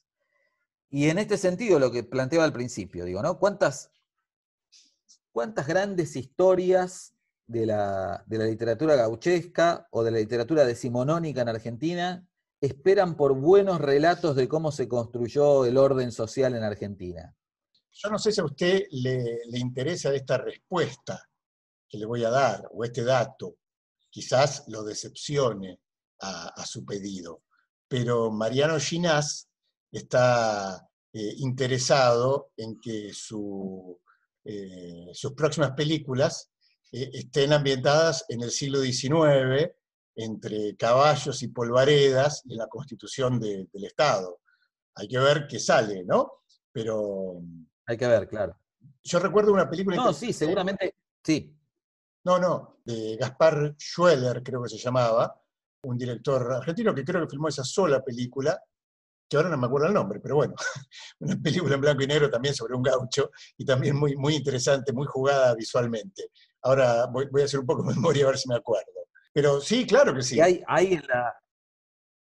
Y 0.91 1.09
en 1.09 1.19
este 1.19 1.39
sentido, 1.39 1.79
lo 1.79 1.93
que 1.93 2.03
planteaba 2.03 2.45
al 2.45 2.53
principio, 2.53 3.05
digo, 3.05 3.23
¿no? 3.23 3.39
¿Cuántas, 3.39 3.93
cuántas 5.31 5.67
grandes 5.69 6.17
historias 6.17 7.15
de 7.47 7.67
la, 7.67 8.25
de 8.27 8.39
la 8.39 8.45
literatura 8.45 8.97
gauchesca 8.97 9.87
o 9.91 10.03
de 10.03 10.11
la 10.11 10.19
literatura 10.19 10.65
decimonónica 10.65 11.43
en 11.43 11.49
Argentina 11.49 12.29
esperan 12.61 13.17
por 13.17 13.35
buenos 13.35 13.81
relatos 13.81 14.35
de 14.35 14.49
cómo 14.49 14.73
se 14.73 14.89
construyó 14.89 15.65
el 15.65 15.79
orden 15.79 16.11
social 16.11 16.55
en 16.55 16.65
Argentina? 16.65 17.37
Yo 17.93 18.11
no 18.11 18.19
sé 18.19 18.33
si 18.33 18.41
a 18.41 18.45
usted 18.45 18.85
le, 18.91 19.41
le 19.47 19.59
interesa 19.59 20.13
esta 20.15 20.39
respuesta 20.39 21.29
que 21.89 21.99
le 21.99 22.07
voy 22.07 22.25
a 22.25 22.31
dar, 22.31 22.69
o 22.73 22.85
este 22.85 23.03
dato. 23.05 23.57
Quizás 24.09 24.65
lo 24.69 24.83
decepcione 24.85 25.81
a, 26.21 26.65
su 26.67 26.85
pedido. 26.85 27.43
Pero 27.89 28.31
Mariano 28.31 28.79
Ginás 28.79 29.49
está 29.91 30.89
eh, 31.13 31.35
interesado 31.39 32.53
en 32.57 32.79
que 32.81 33.13
su, 33.13 33.99
eh, 34.45 35.09
sus 35.13 35.33
próximas 35.33 35.73
películas 35.73 36.51
eh, 36.93 37.11
estén 37.13 37.53
ambientadas 37.53 38.25
en 38.29 38.43
el 38.43 38.51
siglo 38.51 38.81
XIX, 38.81 39.73
entre 40.17 40.77
caballos 40.77 41.43
y 41.43 41.49
polvaredas, 41.49 42.43
y 42.45 42.53
en 42.53 42.59
la 42.59 42.67
constitución 42.69 43.41
de- 43.41 43.69
del 43.73 43.85
Estado. 43.85 44.41
Hay 44.95 45.09
que 45.09 45.19
ver 45.19 45.47
qué 45.49 45.59
sale, 45.59 46.05
¿no? 46.05 46.43
Pero 46.73 47.41
Hay 47.91 47.97
que 47.97 48.07
ver, 48.07 48.29
claro. 48.29 48.57
yo 49.03 49.19
recuerdo 49.19 49.53
una 49.53 49.69
película... 49.69 49.97
No, 49.97 50.13
sí, 50.13 50.33
seguramente, 50.33 50.95
sí. 51.25 51.53
No, 52.25 52.39
no, 52.39 52.77
de 52.85 53.17
Gaspar 53.17 53.75
Schweller, 53.77 54.45
creo 54.45 54.63
que 54.63 54.69
se 54.69 54.79
llamaba, 54.79 55.43
un 55.83 55.99
director 55.99 56.53
argentino 56.53 56.95
que 56.95 57.05
creo 57.05 57.23
que 57.23 57.31
filmó 57.31 57.49
esa 57.49 57.65
sola 57.65 58.01
película, 58.01 58.63
que 59.29 59.37
ahora 59.37 59.49
no 59.49 59.59
me 59.59 59.67
acuerdo 59.67 59.89
el 59.89 59.95
nombre, 59.95 60.21
pero 60.21 60.37
bueno, 60.37 60.55
una 61.19 61.35
película 61.43 61.75
en 61.75 61.81
blanco 61.81 62.05
y 62.05 62.07
negro 62.07 62.31
también 62.31 62.55
sobre 62.55 62.77
un 62.77 62.83
gaucho 62.85 63.33
y 63.59 63.65
también 63.65 63.97
muy, 63.97 64.15
muy 64.15 64.37
interesante, 64.37 64.93
muy 64.93 65.09
jugada 65.09 65.53
visualmente. 65.57 66.31
Ahora 66.63 67.07
voy, 67.07 67.27
voy 67.29 67.43
a 67.43 67.47
hacer 67.47 67.59
un 67.59 67.67
poco 67.67 67.83
de 67.83 67.93
memoria 67.97 68.25
a 68.25 68.29
ver 68.29 68.39
si 68.39 68.49
me 68.49 68.55
acuerdo. 68.55 68.87
Pero 69.33 69.61
sí, 69.61 69.85
claro 69.85 70.15
que 70.15 70.23
sí. 70.23 70.37
Y 70.37 70.41
hay, 70.41 70.63
hay 70.69 70.95
en, 70.95 71.03
la, 71.09 71.35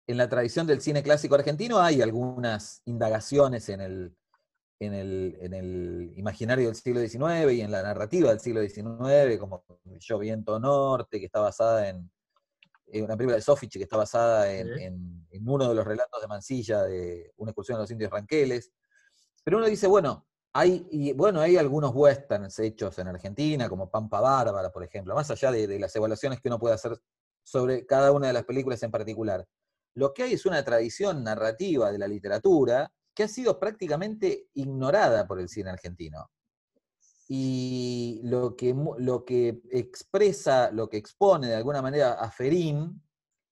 en 0.07 0.17
la 0.17 0.27
tradición 0.27 0.65
del 0.65 0.81
cine 0.81 1.03
clásico 1.03 1.35
argentino 1.35 1.79
hay 1.79 2.01
algunas 2.01 2.81
indagaciones 2.85 3.69
en 3.69 3.81
el, 3.81 4.17
en 4.85 4.93
el, 4.95 5.37
en 5.41 5.53
el 5.53 6.13
imaginario 6.17 6.65
del 6.67 6.75
siglo 6.75 6.99
XIX 7.01 7.53
y 7.53 7.61
en 7.61 7.71
la 7.71 7.83
narrativa 7.83 8.29
del 8.29 8.39
siglo 8.39 8.61
XIX, 8.61 9.37
como 9.39 9.63
Yo 9.99 10.17
Viento 10.17 10.59
Norte, 10.59 11.19
que 11.19 11.25
está 11.27 11.39
basada 11.39 11.87
en, 11.89 12.09
en 12.87 13.03
una 13.03 13.15
película 13.15 13.35
de 13.35 13.41
Sofich 13.43 13.73
que 13.73 13.83
está 13.83 13.97
basada 13.97 14.51
en, 14.51 14.67
en- 14.79 15.27
en 15.29 15.47
uno 15.47 15.69
de 15.69 15.75
los 15.75 15.85
relatos 15.85 16.19
de 16.21 16.27
Mansilla 16.27 16.83
de 16.83 17.31
una 17.37 17.51
excursión 17.51 17.77
a 17.77 17.81
los 17.81 17.91
indios 17.91 18.11
ranqueles. 18.11 18.71
Pero 19.43 19.57
uno 19.57 19.67
dice, 19.67 19.87
bueno, 19.87 20.27
hay, 20.53 20.85
y, 20.91 21.13
bueno, 21.13 21.39
hay 21.39 21.57
algunos 21.57 21.91
westerns 21.95 22.59
hechos 22.59 22.97
en 22.99 23.07
Argentina, 23.07 23.69
como 23.69 23.89
Pampa 23.89 24.19
Bárbara, 24.19 24.71
por 24.71 24.83
ejemplo, 24.83 25.15
más 25.15 25.29
allá 25.31 25.51
de, 25.51 25.67
de 25.67 25.79
las 25.79 25.95
evaluaciones 25.95 26.41
que 26.41 26.49
uno 26.49 26.59
puede 26.59 26.75
hacer 26.75 26.97
sobre 27.43 27.85
cada 27.85 28.11
una 28.11 28.27
de 28.27 28.33
las 28.33 28.43
películas 28.43 28.81
en 28.83 28.91
particular. 28.91 29.47
Lo 29.93 30.13
que 30.13 30.23
hay 30.23 30.33
es 30.33 30.45
una 30.45 30.63
tradición 30.65 31.23
narrativa 31.23 31.91
de 31.91 31.97
la 31.99 32.07
literatura 32.07 32.91
que 33.13 33.23
ha 33.23 33.27
sido 33.27 33.59
prácticamente 33.59 34.47
ignorada 34.53 35.27
por 35.27 35.39
el 35.39 35.49
cine 35.49 35.69
argentino. 35.69 36.31
Y 37.27 38.19
lo 38.23 38.55
que, 38.55 38.75
lo 38.97 39.23
que 39.23 39.61
expresa, 39.71 40.71
lo 40.71 40.89
que 40.89 40.97
expone 40.97 41.47
de 41.47 41.55
alguna 41.55 41.81
manera 41.81 42.13
a 42.13 42.29
Ferín, 42.29 43.01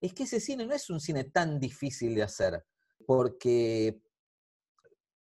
es 0.02 0.14
que 0.14 0.24
ese 0.24 0.40
cine 0.40 0.66
no 0.66 0.74
es 0.74 0.90
un 0.90 1.00
cine 1.00 1.26
tan 1.26 1.60
difícil 1.60 2.16
de 2.16 2.24
hacer, 2.24 2.66
porque 3.06 4.02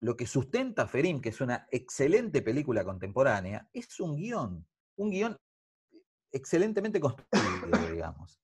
lo 0.01 0.16
que 0.16 0.27
sustenta 0.27 0.83
a 0.83 0.88
Ferín, 0.88 1.20
que 1.20 1.31
es 1.31 1.40
una 1.40 1.66
excelente 1.70 2.42
película 2.42 2.85
contemporánea, 2.85 3.68
es 3.73 3.99
un 4.01 4.16
guion, 4.16 4.66
un 4.97 5.11
guion 5.11 5.37
excelentemente 6.31 7.01
construido, 7.01 7.90
digamos. 7.90 8.40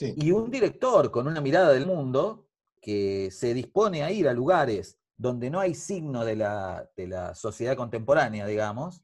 Y 0.00 0.30
un 0.30 0.50
director 0.50 1.10
con 1.10 1.26
una 1.26 1.40
mirada 1.40 1.72
del 1.72 1.86
mundo 1.86 2.47
que 2.80 3.30
se 3.30 3.54
dispone 3.54 4.02
a 4.02 4.10
ir 4.10 4.28
a 4.28 4.32
lugares 4.32 4.98
donde 5.16 5.50
no 5.50 5.58
hay 5.60 5.74
signo 5.74 6.24
de 6.24 6.36
la, 6.36 6.88
de 6.96 7.06
la 7.08 7.34
sociedad 7.34 7.76
contemporánea, 7.76 8.46
digamos, 8.46 9.02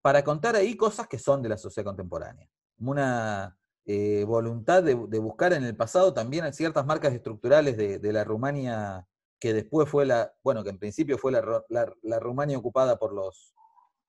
para 0.00 0.24
contar 0.24 0.56
ahí 0.56 0.76
cosas 0.76 1.06
que 1.08 1.18
son 1.18 1.42
de 1.42 1.48
la 1.50 1.56
sociedad 1.58 1.86
contemporánea. 1.86 2.48
Una 2.78 3.56
eh, 3.84 4.24
voluntad 4.26 4.82
de, 4.82 4.94
de 5.08 5.18
buscar 5.18 5.52
en 5.52 5.64
el 5.64 5.76
pasado 5.76 6.14
también 6.14 6.52
ciertas 6.52 6.86
marcas 6.86 7.12
estructurales 7.12 7.76
de, 7.76 7.98
de 7.98 8.12
la 8.12 8.24
Rumania 8.24 9.06
que 9.38 9.52
después 9.52 9.88
fue 9.88 10.06
la, 10.06 10.32
bueno, 10.42 10.62
que 10.62 10.70
en 10.70 10.78
principio 10.78 11.18
fue 11.18 11.32
la- 11.32 11.64
la 12.02 12.20
Rumania 12.20 12.56
ocupada 12.56 12.96
por 12.98 13.12
los, 13.12 13.54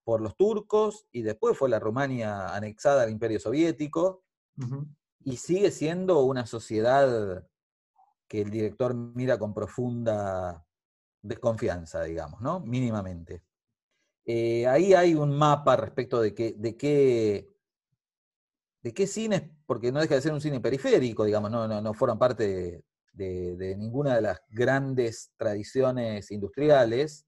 por 0.03 0.21
los 0.21 0.35
turcos 0.37 1.07
y 1.11 1.23
después 1.23 1.57
fue 1.57 1.69
la 1.69 1.79
Rumania 1.79 2.53
anexada 2.55 3.03
al 3.03 3.09
Imperio 3.09 3.39
Soviético 3.39 4.23
y 5.25 5.37
sigue 5.37 5.71
siendo 5.71 6.21
una 6.23 6.45
sociedad 6.45 7.43
que 8.27 8.41
el 8.41 8.49
director 8.49 8.93
mira 8.93 9.37
con 9.37 9.53
profunda 9.53 10.65
desconfianza, 11.21 12.03
digamos, 12.03 12.41
¿no? 12.41 12.59
Mínimamente. 12.59 13.43
Eh, 14.25 14.65
ahí 14.67 14.93
hay 14.93 15.15
un 15.15 15.37
mapa 15.37 15.75
respecto 15.75 16.21
de 16.21 16.33
qué, 16.33 16.53
de 16.57 16.77
qué, 16.77 17.49
de 18.81 18.93
qué 18.93 19.07
cines, 19.07 19.43
porque 19.65 19.91
no 19.91 19.99
deja 20.01 20.15
de 20.15 20.21
ser 20.21 20.33
un 20.33 20.41
cine 20.41 20.59
periférico, 20.59 21.23
digamos, 21.25 21.51
no, 21.51 21.67
no, 21.67 21.81
no 21.81 21.93
forman 21.93 22.19
parte 22.19 22.83
de- 23.13 23.55
de 23.55 23.75
ninguna 23.77 24.15
de 24.15 24.21
las 24.23 24.41
grandes 24.49 25.31
tradiciones 25.37 26.31
industriales, 26.31 27.25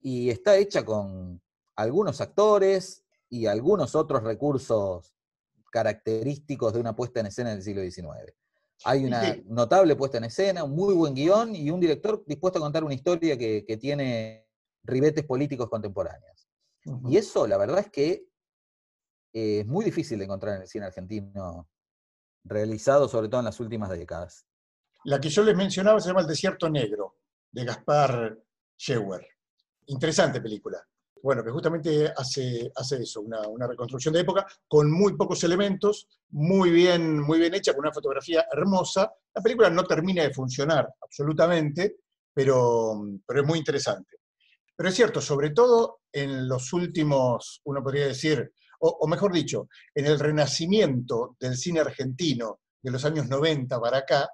y 0.00 0.30
está 0.30 0.56
hecha 0.56 0.84
con 0.84 1.40
algunos 1.76 2.20
actores 2.20 3.04
y 3.28 3.46
algunos 3.46 3.94
otros 3.94 4.22
recursos 4.22 5.14
característicos 5.70 6.72
de 6.72 6.80
una 6.80 6.96
puesta 6.96 7.20
en 7.20 7.26
escena 7.26 7.50
del 7.50 7.62
siglo 7.62 7.82
XIX. 7.82 8.34
Hay 8.84 9.04
una 9.04 9.36
notable 9.46 9.96
puesta 9.96 10.18
en 10.18 10.24
escena, 10.24 10.64
un 10.64 10.74
muy 10.74 10.94
buen 10.94 11.14
guion 11.14 11.54
y 11.54 11.70
un 11.70 11.80
director 11.80 12.22
dispuesto 12.26 12.58
a 12.58 12.62
contar 12.62 12.84
una 12.84 12.94
historia 12.94 13.36
que, 13.36 13.64
que 13.66 13.76
tiene 13.76 14.46
ribetes 14.84 15.24
políticos 15.24 15.68
contemporáneos. 15.68 16.48
Y 17.08 17.16
eso, 17.16 17.46
la 17.46 17.58
verdad 17.58 17.80
es 17.80 17.90
que 17.90 18.28
eh, 19.32 19.60
es 19.60 19.66
muy 19.66 19.84
difícil 19.84 20.18
de 20.18 20.24
encontrar 20.24 20.56
en 20.56 20.62
el 20.62 20.68
cine 20.68 20.86
argentino, 20.86 21.68
realizado 22.44 23.08
sobre 23.08 23.28
todo 23.28 23.40
en 23.40 23.46
las 23.46 23.60
últimas 23.60 23.90
décadas. 23.90 24.46
La 25.04 25.20
que 25.20 25.28
yo 25.28 25.42
les 25.42 25.56
mencionaba 25.56 26.00
se 26.00 26.08
llama 26.08 26.22
El 26.22 26.26
Desierto 26.26 26.68
Negro, 26.70 27.18
de 27.50 27.64
Gaspar 27.64 28.38
Scheuer. 28.78 29.26
Interesante 29.86 30.40
película. 30.40 30.86
Bueno, 31.22 31.42
que 31.42 31.50
justamente 31.50 32.12
hace, 32.16 32.70
hace 32.74 33.02
eso, 33.02 33.20
una, 33.20 33.46
una 33.48 33.66
reconstrucción 33.66 34.14
de 34.14 34.20
época 34.20 34.46
con 34.66 34.90
muy 34.90 35.16
pocos 35.16 35.42
elementos, 35.44 36.06
muy 36.30 36.70
bien, 36.70 37.20
muy 37.20 37.38
bien 37.38 37.54
hecha, 37.54 37.72
con 37.72 37.80
una 37.80 37.92
fotografía 37.92 38.46
hermosa. 38.50 39.12
La 39.34 39.42
película 39.42 39.70
no 39.70 39.84
termina 39.84 40.22
de 40.22 40.32
funcionar 40.32 40.88
absolutamente, 41.00 41.96
pero, 42.32 43.02
pero 43.26 43.40
es 43.40 43.46
muy 43.46 43.58
interesante. 43.58 44.18
Pero 44.76 44.88
es 44.88 44.94
cierto, 44.94 45.20
sobre 45.20 45.50
todo 45.50 46.02
en 46.12 46.48
los 46.48 46.72
últimos, 46.72 47.60
uno 47.64 47.82
podría 47.82 48.06
decir, 48.06 48.52
o, 48.80 48.88
o 49.00 49.06
mejor 49.08 49.32
dicho, 49.32 49.68
en 49.94 50.06
el 50.06 50.20
renacimiento 50.20 51.36
del 51.40 51.56
cine 51.56 51.80
argentino 51.80 52.60
de 52.80 52.90
los 52.92 53.04
años 53.04 53.28
90 53.28 53.80
para 53.80 53.98
acá, 53.98 54.28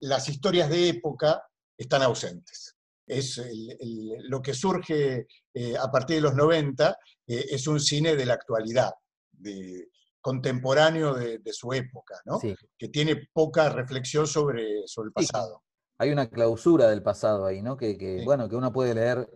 las 0.00 0.28
historias 0.28 0.68
de 0.68 0.90
época 0.90 1.42
están 1.76 2.02
ausentes. 2.02 2.77
Es 3.08 3.38
el- 3.38 3.76
el- 3.80 4.28
lo 4.28 4.40
que 4.42 4.54
surge 4.54 5.26
eh, 5.54 5.76
a 5.76 5.90
partir 5.90 6.16
de 6.16 6.22
los 6.22 6.34
90 6.34 6.96
eh, 7.26 7.46
es 7.50 7.66
un 7.66 7.80
cine 7.80 8.14
de 8.16 8.26
la 8.26 8.34
actualidad, 8.34 8.92
de, 9.32 9.88
contemporáneo 10.20 11.14
de, 11.14 11.38
de 11.38 11.52
su 11.52 11.72
época, 11.72 12.20
¿no? 12.26 12.38
Sí. 12.38 12.54
que 12.76 12.88
tiene 12.88 13.28
poca 13.32 13.68
reflexión 13.70 14.26
sobre, 14.26 14.86
sobre 14.86 15.10
el 15.16 15.24
Sí. 15.24 15.32
pasado. 15.32 15.62
Hay 15.98 16.10
una 16.10 16.28
clausura 16.28 16.88
del 16.90 17.02
pasado 17.02 17.46
ahí, 17.46 17.62
¿no? 17.62 17.76
Que, 17.76 17.96
que, 17.96 18.22
bueno, 18.24 18.48
que 18.48 18.56
uno 18.56 18.72
puede 18.72 18.94
leer 18.94 19.28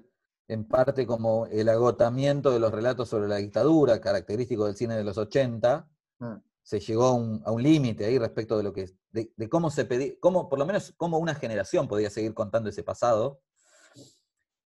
en 0.48 0.66
parte 0.68 1.06
como 1.06 1.46
el 1.46 1.68
agotamiento 1.68 2.50
de 2.50 2.58
los 2.60 2.70
relatos 2.72 3.08
sobre 3.08 3.26
la 3.28 3.36
dictadura, 3.36 4.00
característico 4.00 4.66
del 4.66 4.76
cine 4.76 4.96
de 4.96 5.04
los 5.04 5.16
80. 5.18 5.88
Mm. 6.18 6.34
Se 6.62 6.78
llegó 6.78 7.04
a 7.06 7.12
un, 7.14 7.42
a 7.44 7.50
un 7.52 7.62
límite 7.62 8.04
ahí 8.04 8.18
respecto 8.18 8.56
de 8.56 8.62
lo 8.64 8.72
que 8.72 8.90
de, 9.10 9.32
de 9.36 9.48
cómo 9.48 9.70
se 9.70 9.84
pedía, 9.86 10.12
cómo, 10.20 10.48
por 10.48 10.58
lo 10.58 10.66
menos 10.66 10.92
cómo 10.96 11.18
una 11.18 11.34
generación 11.34 11.88
podía 11.88 12.10
seguir 12.10 12.34
contando 12.34 12.68
ese 12.70 12.82
pasado. 12.82 13.40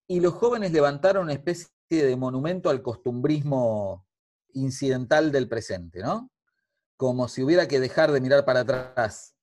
Y 0.07 0.19
los 0.19 0.33
jóvenes 0.33 0.71
levantaron 0.71 1.23
una 1.23 1.33
especie 1.33 1.69
de 1.89 2.15
monumento 2.15 2.69
al 2.69 2.81
costumbrismo 2.81 4.05
incidental 4.53 5.31
del 5.31 5.49
presente, 5.49 6.01
¿no? 6.01 6.31
Como 6.97 7.27
si 7.27 7.43
hubiera 7.43 7.67
que 7.67 7.79
dejar 7.79 8.11
de 8.11 8.21
mirar 8.21 8.45
para 8.45 8.61
atrás 8.61 9.35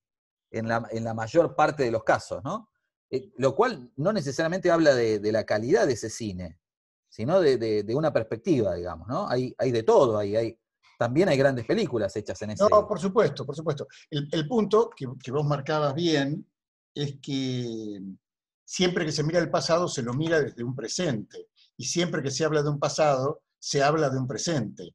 en 0.50 0.68
la, 0.68 1.14
mayor 1.14 1.56
parte 1.56 1.82
de 1.82 1.90
los 1.90 2.04
casos, 2.04 2.42
¿no? 2.44 2.68
Eh, 3.10 3.32
lo 3.36 3.54
cual 3.54 3.90
no 3.96 4.12
necesariamente 4.12 4.70
habla 4.70 4.94
de, 4.94 5.32
la 5.32 5.44
calidad 5.44 5.86
de 5.86 5.94
ese 5.94 6.10
cine, 6.10 6.58
sino 7.08 7.40
de, 7.40 7.84
una 7.94 8.12
perspectiva, 8.12 8.74
digamos, 8.74 9.08
¿no? 9.08 9.28
Hay, 9.28 9.54
de 9.58 9.82
todo, 9.82 10.20
también 10.98 11.28
hay 11.28 11.36
grandes 11.36 11.66
películas 11.66 12.14
hechas 12.16 12.40
en 12.42 12.50
ese... 12.50 12.64
No, 12.70 12.86
por 12.86 13.00
supuesto, 13.00 13.44
por 13.44 13.56
supuesto. 13.56 13.88
El, 14.10 14.46
punto 14.46 14.90
que 14.90 15.32
vos 15.32 15.44
marcabas 15.44 15.94
bien 15.94 16.46
es 16.94 17.16
que 17.20 18.00
siempre 18.64 19.04
que 19.04 19.12
se 19.12 19.22
mira 19.22 19.38
el 19.38 19.50
pasado 19.50 19.88
se 19.88 20.02
lo 20.02 20.14
mira 20.14 20.40
desde 20.40 20.64
un 20.64 20.74
presente. 20.74 21.48
Y 21.76 21.84
siempre 21.84 22.22
que 22.22 22.30
se 22.30 22.44
habla 22.44 22.62
de 22.62 22.70
un 22.70 22.78
pasado, 22.78 23.42
se 23.58 23.82
habla 23.82 24.10
de 24.10 24.18
un 24.18 24.26
presente. 24.26 24.94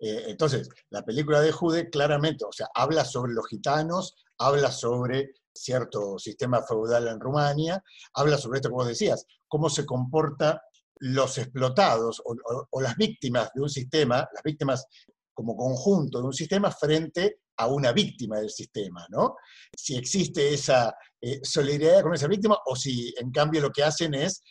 Eh, 0.00 0.24
entonces, 0.28 0.68
la 0.90 1.02
película 1.02 1.40
de 1.40 1.52
Jude 1.52 1.88
claramente, 1.90 2.44
o 2.44 2.52
sea, 2.52 2.68
habla 2.74 3.04
sobre 3.04 3.32
los 3.32 3.46
gitanos, 3.46 4.16
habla 4.38 4.70
sobre 4.72 5.30
cierto 5.54 6.18
sistema 6.18 6.62
feudal 6.62 7.08
en 7.08 7.20
Rumania, 7.20 7.82
habla 8.14 8.38
sobre 8.38 8.58
esto 8.58 8.68
que 8.68 8.74
vos 8.74 8.88
decías, 8.88 9.24
cómo 9.48 9.70
se 9.70 9.86
comporta 9.86 10.62
los 10.98 11.38
explotados 11.38 12.20
o- 12.24 12.66
o 12.70 12.80
las 12.80 12.96
víctimas 12.96 13.50
de 13.54 13.62
un 13.62 13.68
sistema, 13.70 14.28
las 14.32 14.42
víctimas 14.42 14.86
como 15.36 15.54
conjunto 15.54 16.18
de 16.18 16.24
un 16.24 16.32
sistema 16.32 16.70
frente 16.70 17.40
a 17.58 17.66
una 17.66 17.92
víctima 17.92 18.38
del 18.38 18.48
sistema, 18.48 19.06
¿no? 19.10 19.36
Si 19.76 19.94
existe 19.94 20.54
esa 20.54 20.94
eh, 21.20 21.40
solidaridad 21.42 22.02
con 22.02 22.14
esa 22.14 22.26
víctima 22.26 22.56
o 22.64 22.74
si 22.74 23.14
en 23.18 23.30
cambio 23.30 23.60
lo 23.60 23.70
que 23.70 23.84
hacen 23.84 24.14
es 24.14 24.42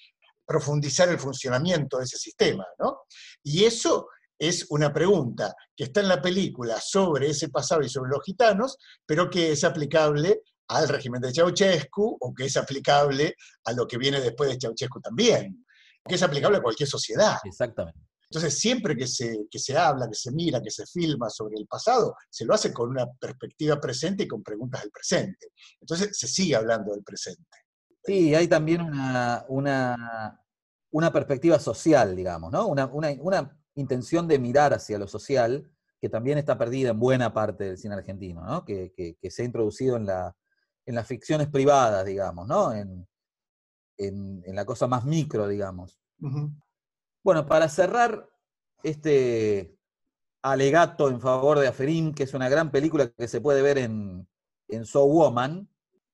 profundizar 0.45 1.09
el 1.09 1.17
funcionamiento 1.17 1.97
de 1.97 2.03
ese 2.03 2.17
sistema, 2.17 2.65
¿no? 2.77 2.99
Y 3.43 3.63
eso 3.63 4.09
es 4.37 4.67
una 4.69 4.93
pregunta 4.93 5.55
que 5.75 5.85
está 5.85 6.01
en 6.01 6.07
la 6.07 6.21
película 6.21 6.79
sobre 6.79 7.31
ese 7.31 7.49
pasado 7.49 7.81
y 7.81 7.89
sobre 7.89 8.11
los 8.11 8.23
gitanos, 8.23 8.77
pero 9.07 9.27
que 9.27 9.53
es 9.53 9.63
aplicable 9.63 10.41
al 10.67 10.87
régimen 10.87 11.21
de 11.21 11.33
Ceausescu 11.33 12.17
o 12.19 12.33
que 12.33 12.45
es 12.45 12.57
aplicable 12.57 13.33
a 13.63 13.71
lo 13.73 13.87
que 13.87 13.97
viene 13.97 14.21
después 14.21 14.51
de 14.51 14.59
Ceausescu 14.59 15.01
también, 15.01 15.65
que 16.07 16.13
es 16.13 16.21
aplicable 16.21 16.57
a 16.57 16.61
cualquier 16.61 16.87
sociedad. 16.87 17.37
Exactamente. 17.43 17.99
Entonces, 18.35 18.59
siempre 18.59 18.97
que 18.97 19.07
se, 19.07 19.47
que 19.49 19.57
se 19.57 19.77
habla, 19.77 20.09
que 20.09 20.15
se 20.15 20.29
mira, 20.29 20.61
que 20.61 20.69
se 20.69 20.85
filma 20.85 21.29
sobre 21.29 21.55
el 21.55 21.65
pasado, 21.67 22.17
se 22.29 22.43
lo 22.43 22.53
hace 22.53 22.73
con 22.73 22.89
una 22.89 23.09
perspectiva 23.13 23.79
presente 23.79 24.23
y 24.23 24.27
con 24.27 24.43
preguntas 24.43 24.81
del 24.81 24.91
presente. 24.91 25.53
Entonces, 25.79 26.09
se 26.11 26.27
sigue 26.27 26.53
hablando 26.53 26.91
del 26.91 27.01
presente. 27.01 27.57
Sí, 28.03 28.35
hay 28.35 28.49
también 28.49 28.81
una, 28.81 29.45
una, 29.47 30.43
una 30.91 31.13
perspectiva 31.13 31.59
social, 31.59 32.13
digamos, 32.13 32.51
¿no? 32.51 32.67
Una, 32.67 32.87
una, 32.87 33.57
intención 33.75 34.27
de 34.27 34.37
mirar 34.37 34.73
hacia 34.73 34.97
lo 34.97 35.07
social 35.07 35.71
que 36.01 36.09
también 36.09 36.37
está 36.37 36.57
perdida 36.57 36.89
en 36.89 36.99
buena 36.99 37.33
parte 37.33 37.63
del 37.63 37.77
cine 37.77 37.95
argentino, 37.95 38.45
¿no? 38.45 38.63
que, 38.63 38.93
que, 38.93 39.31
se 39.31 39.41
ha 39.41 39.45
introducido 39.45 39.97
en, 39.97 40.05
la, 40.05 40.33
en 40.85 40.95
las 40.95 41.05
ficciones 41.05 41.49
privadas, 41.49 42.05
digamos, 42.05 42.47
¿no? 42.47 42.71
en, 42.73 43.05
en, 43.97 44.41
en 44.45 44.55
la 44.55 44.63
cosa 44.63 44.87
más 44.87 45.03
micro, 45.03 45.45
digamos. 45.47 45.99
Bueno, 47.25 47.47
para 47.47 47.67
cerrar 47.69 48.29
este 48.83 49.75
alegato 50.43 51.09
en 51.09 51.19
favor 51.19 51.57
de 51.57 51.67
Aferín, 51.67 52.13
que 52.13 52.21
es 52.21 52.35
una 52.35 52.49
gran 52.49 52.69
película 52.69 53.09
que 53.09 53.27
se 53.27 53.41
puede 53.41 53.63
ver 53.63 53.79
en, 53.79 54.27
en 54.67 54.85
So 54.85 55.05
Woman, 55.05 55.67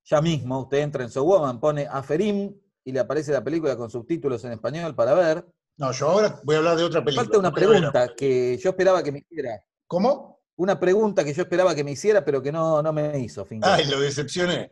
ya 0.05 0.21
mismo 0.21 0.61
usted 0.61 0.77
entra 0.77 1.03
en 1.03 1.09
So 1.09 1.25
Woman, 1.25 1.59
pone 1.59 1.85
Aferín 1.85 2.57
y 2.85 2.93
le 2.93 3.01
aparece 3.01 3.33
la 3.33 3.43
película 3.43 3.75
con 3.75 3.91
subtítulos 3.91 4.41
en 4.45 4.53
español 4.53 4.95
para 4.95 5.13
ver. 5.13 5.45
No, 5.75 5.91
yo 5.91 6.07
ahora 6.07 6.39
voy 6.45 6.55
a 6.55 6.59
hablar 6.59 6.77
de 6.77 6.85
otra 6.85 7.03
película. 7.03 7.25
Falta 7.25 7.39
una 7.39 7.51
pregunta 7.51 8.15
que 8.15 8.57
yo 8.57 8.69
esperaba 8.69 9.03
que 9.03 9.11
me 9.11 9.19
hiciera. 9.19 9.61
¿Cómo? 9.87 10.39
Una 10.55 10.79
pregunta 10.79 11.25
que 11.25 11.33
yo 11.33 11.41
esperaba 11.41 11.75
que 11.75 11.83
me 11.83 11.91
hiciera, 11.91 12.23
pero 12.23 12.41
que 12.41 12.53
no, 12.53 12.81
no 12.81 12.93
me 12.93 13.19
hizo. 13.19 13.45
Ay, 13.63 13.85
lo 13.87 13.99
decepcioné. 13.99 14.71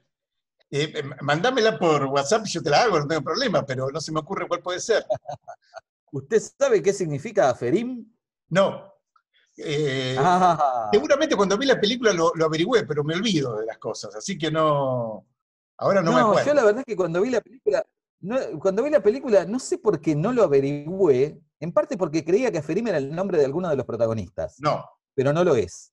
Eh, 0.72 0.94
eh, 0.96 1.04
mandámela 1.20 1.78
por 1.78 2.06
WhatsApp 2.06 2.44
y 2.46 2.50
yo 2.50 2.64
te 2.64 2.70
la 2.70 2.84
hago, 2.84 2.98
no 2.98 3.08
tengo 3.08 3.24
problema, 3.24 3.66
pero 3.66 3.90
no 3.90 4.00
se 4.00 4.14
me 4.14 4.22
ocurre 4.22 4.48
cuál 4.48 4.62
puede 4.62 4.80
ser. 4.80 5.06
¿Usted 6.12 6.40
sabe 6.40 6.82
qué 6.82 6.94
significa 6.94 7.50
aferim? 7.50 8.06
No. 8.50 8.94
Eh, 9.58 10.16
ah. 10.18 10.90
Seguramente 10.92 11.36
cuando 11.36 11.58
vi 11.58 11.66
la 11.66 11.80
película 11.80 12.14
lo, 12.14 12.32
averigüé, 12.44 12.86
pero 12.86 13.04
me 13.04 13.16
olvido 13.16 13.58
de 13.58 13.66
las 13.66 13.78
cosas, 13.78 14.16
así 14.16 14.38
que 14.38 14.50
no. 14.50 15.26
Ahora 15.78 16.02
no, 16.02 16.14
me 16.14 16.22
acuerdo. 16.22 16.46
Yo 16.46 16.54
la 16.54 16.64
verdad 16.64 16.80
es 16.80 16.86
que 16.86 16.96
cuando 16.96 17.22
vi 17.22 17.30
la 17.30 17.42
película, 17.42 17.86
cuando 18.60 18.84
vi 18.84 18.90
la 18.90 19.04
película, 19.04 19.46
no 19.46 19.60
sé 19.60 19.78
por 19.78 20.02
qué 20.02 20.16
no 20.16 20.34
lo 20.34 20.44
averigüé, 20.44 21.40
en 21.60 21.72
parte 21.74 21.98
porque 21.98 22.24
creía 22.24 22.52
que 22.52 22.58
Aferim 22.58 22.88
era 22.88 22.98
el 22.98 23.14
nombre 23.14 23.38
de 23.38 23.46
alguno 23.46 23.70
de 23.70 23.76
los 23.76 23.86
protagonistas. 23.86 24.58
No 24.60 24.86
pero 25.20 25.34
no 25.34 25.44
lo 25.44 25.54
es. 25.54 25.92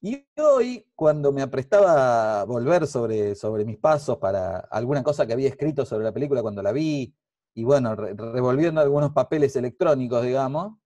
Y 0.00 0.26
hoy, 0.36 0.84
cuando 0.96 1.30
me 1.30 1.42
aprestaba 1.42 2.40
a 2.40 2.44
volver 2.44 2.88
sobre, 2.88 3.36
sobre 3.36 3.64
mis 3.64 3.78
pasos 3.78 4.18
para 4.18 4.58
alguna 4.58 5.04
cosa 5.04 5.24
que 5.28 5.32
había 5.32 5.48
escrito 5.48 5.86
sobre 5.86 6.02
la 6.02 6.10
película 6.10 6.42
cuando 6.42 6.60
la 6.60 6.72
vi, 6.72 7.14
y 7.58 7.64
bueno, 7.64 7.96
revolviendo 7.96 8.80
algunos 8.80 9.10
papeles 9.10 9.56
electrónicos, 9.56 10.22
digamos, 10.22 10.78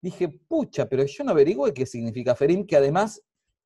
dije, 0.00 0.28
pucha, 0.28 0.88
pero 0.88 1.04
yo 1.04 1.24
no 1.24 1.32
averigüé 1.32 1.74
qué 1.74 1.84
significa 1.84 2.36
Ferim, 2.36 2.64
que 2.64 2.76
además 2.76 3.20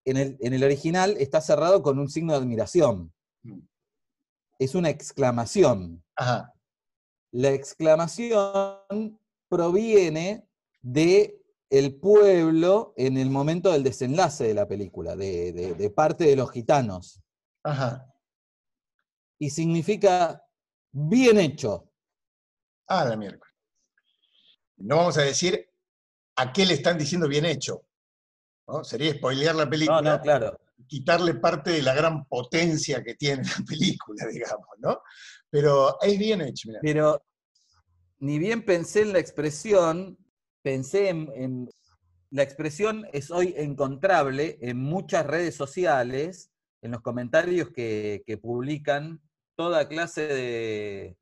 en 0.07 0.16
el, 0.16 0.38
en 0.40 0.55
el 0.55 0.64
original 0.64 1.16
está 1.19 1.42
cerrado 1.42 1.83
con 1.83 1.99
un 1.99 2.09
signo 2.09 2.33
de 2.33 2.38
admiración. 2.38 3.12
Mm. 3.42 3.59
Es 4.59 4.75
una 4.75 4.88
exclamación. 4.88 6.03
La 7.31 7.51
exclamación 7.51 9.21
proviene 9.51 10.49
de 10.81 11.38
el 11.69 11.97
pueblo 11.97 12.95
en 12.97 13.19
el 13.19 13.29
momento 13.29 13.71
del 13.71 13.83
desenlace 13.83 14.45
de 14.45 14.55
la 14.55 14.66
película, 14.66 15.14
de, 15.14 15.92
parte 15.95 16.25
de 16.25 16.37
los 16.37 16.51
gitanos. 16.51 17.21
Ajá. 17.64 18.14
Y 19.38 19.51
significa 19.51 20.42
bien 20.90 21.38
hecho. 21.38 21.90
Ah, 22.88 23.05
la 23.05 23.16
miércoles. 23.16 23.55
No 24.77 24.96
vamos 24.96 25.18
a 25.18 25.22
decir 25.22 25.68
a 26.37 26.53
qué 26.53 26.66
le 26.66 26.75
están 26.75 26.99
diciendo 26.99 27.29
bien 27.29 27.44
hecho. 27.44 27.83
¿no? 28.68 28.85
Sería 28.85 29.12
spoilear 29.14 29.55
la 29.55 29.68
película. 29.68 30.03
No, 30.03 30.16
no, 30.16 30.20
claro. 30.20 30.59
Quitarle 30.87 31.35
parte 31.35 31.70
de 31.70 31.83
la 31.83 31.94
gran 31.94 32.27
potencia 32.27 33.03
que 33.03 33.14
tiene 33.14 33.42
la 33.42 33.64
película, 33.66 34.27
digamos, 34.33 34.68
¿no? 34.79 35.01
Pero 35.51 36.01
es 36.03 36.18
bien 36.18 36.40
hecho, 36.42 36.68
mira. 36.68 36.81
Pero 36.83 37.22
ni 38.18 38.38
bien 38.38 38.64
pensé 38.64 39.03
en 39.03 39.12
la 39.12 39.18
expresión, 39.18 40.18
pensé 40.62 41.09
en, 41.09 41.68
la 42.31 42.42
expresión 42.42 43.07
es 43.12 43.31
hoy 43.31 43.55
encontrable 43.57 44.59
en 44.61 44.79
muchas 44.79 45.27
redes 45.27 45.55
sociales, 45.55 46.51
en 46.83 46.90
los 46.90 47.01
comentarios 47.01 47.70
que, 47.70 48.38
publican 48.42 49.22
toda 49.55 49.88
clase 49.88 50.27
de, 50.27 51.16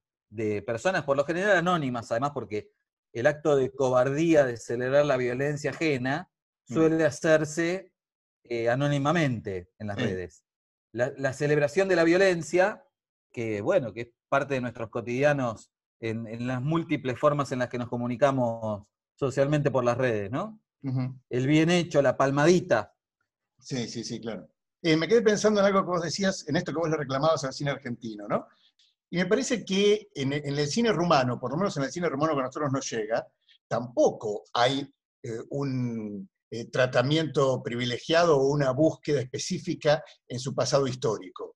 personas, 0.66 1.04
por 1.04 1.16
lo 1.16 1.24
general 1.24 1.56
anónimas, 1.56 2.10
además 2.10 2.32
porque 2.32 2.70
el 3.12 3.26
acto 3.26 3.56
de 3.56 3.70
cobardía 3.70 4.44
de 4.44 4.56
celebrar 4.56 5.06
la 5.06 5.16
violencia 5.16 5.70
ajena 5.70 6.30
mm. 6.68 6.74
suele 6.74 7.04
hacerse 7.04 7.92
eh, 8.44 8.68
anónimamente 8.68 9.70
en 9.78 9.86
las 9.88 9.96
redes. 9.96 10.44
La, 10.92 11.32
celebración 11.32 11.88
de 11.88 11.96
la 11.96 12.04
violencia, 12.04 12.84
que 13.32 13.60
bueno, 13.60 13.92
que 13.92 14.00
es 14.00 14.08
parte 14.28 14.54
de 14.54 14.60
nuestros 14.60 14.90
cotidianos 14.90 15.72
en, 16.00 16.26
en 16.26 16.46
las 16.46 16.62
múltiples 16.62 17.18
formas 17.18 17.50
en 17.50 17.58
las 17.60 17.68
que 17.68 17.78
nos 17.78 17.88
comunicamos 17.88 18.86
socialmente 19.14 19.70
por 19.70 19.84
las 19.84 19.96
redes, 19.96 20.30
¿no? 20.30 20.60
El 21.30 21.46
bien 21.46 21.70
hecho, 21.70 22.02
la 22.02 22.16
palmadita. 22.16 22.94
Sí, 23.58 23.88
sí, 23.88 24.04
sí, 24.04 24.20
claro. 24.20 24.48
Eh, 24.82 24.98
me 24.98 25.08
quedé 25.08 25.22
pensando 25.22 25.60
en 25.60 25.66
algo 25.66 25.80
que 25.80 25.86
vos 25.86 26.02
decías, 26.02 26.46
en 26.46 26.56
esto 26.56 26.72
que 26.72 26.78
vos 26.78 26.90
le 26.90 26.98
reclamabas 26.98 27.42
al 27.44 27.54
cine 27.54 27.70
argentino, 27.70 28.28
¿no? 28.28 28.46
Y 29.14 29.16
me 29.16 29.26
parece 29.26 29.64
que 29.64 30.08
en, 30.12 30.32
el 30.32 30.66
cine 30.66 30.90
rumano, 30.90 31.38
por 31.38 31.52
lo 31.52 31.56
menos 31.56 31.76
en 31.76 31.84
el 31.84 31.92
cine 31.92 32.08
rumano 32.08 32.34
que 32.34 32.40
a 32.40 32.44
nosotros 32.46 32.72
nos 32.72 32.90
llega, 32.90 33.24
tampoco 33.68 34.42
hay 34.52 34.92
eh, 35.22 35.38
un 35.50 36.28
eh, 36.50 36.64
tratamiento 36.64 37.62
privilegiado 37.62 38.36
o 38.36 38.48
una 38.48 38.72
búsqueda 38.72 39.20
específica 39.20 40.02
en 40.26 40.40
su 40.40 40.52
pasado 40.52 40.88
histórico. 40.88 41.54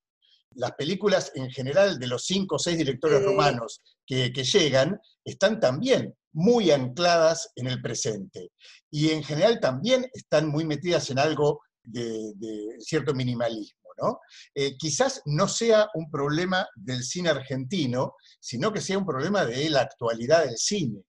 Las 0.55 0.71
películas 0.77 1.33
en 1.35 1.51
general 1.51 1.99
de 1.99 2.07
los 2.07 2.27
cinco 2.27 2.55
o 2.55 2.59
seis 2.61 2.79
directores 2.79 3.25
romanos 3.25 3.81
que, 4.07 4.33
que 4.33 4.45
llegan 4.45 4.97
están 5.25 5.59
también 5.59 6.15
muy 6.35 6.71
ancladas 6.71 7.51
en 7.57 7.67
el 7.67 7.83
presente. 7.83 8.53
Y 8.89 9.11
en 9.11 9.25
general 9.25 9.59
también 9.59 10.09
están 10.13 10.47
muy 10.47 10.65
metidas 10.65 11.11
en 11.11 11.19
algo 11.19 11.63
de, 11.83 12.35
cierto 12.79 13.15
minimalismo. 13.15 13.81
Eh, 14.55 14.77
quizás 14.77 15.23
no 15.27 15.49
sea 15.49 15.89
un 15.95 16.11
problema 16.11 16.67
del 16.75 17.03
cine 17.03 17.31
argentino, 17.31 18.15
sino 18.41 18.73
que 18.73 18.81
sea 18.81 18.99
un 18.99 19.07
problema 19.07 19.45
de 19.45 19.69
la 19.71 19.83
actualidad 19.83 20.45
del 20.45 20.57
cine. 20.57 21.03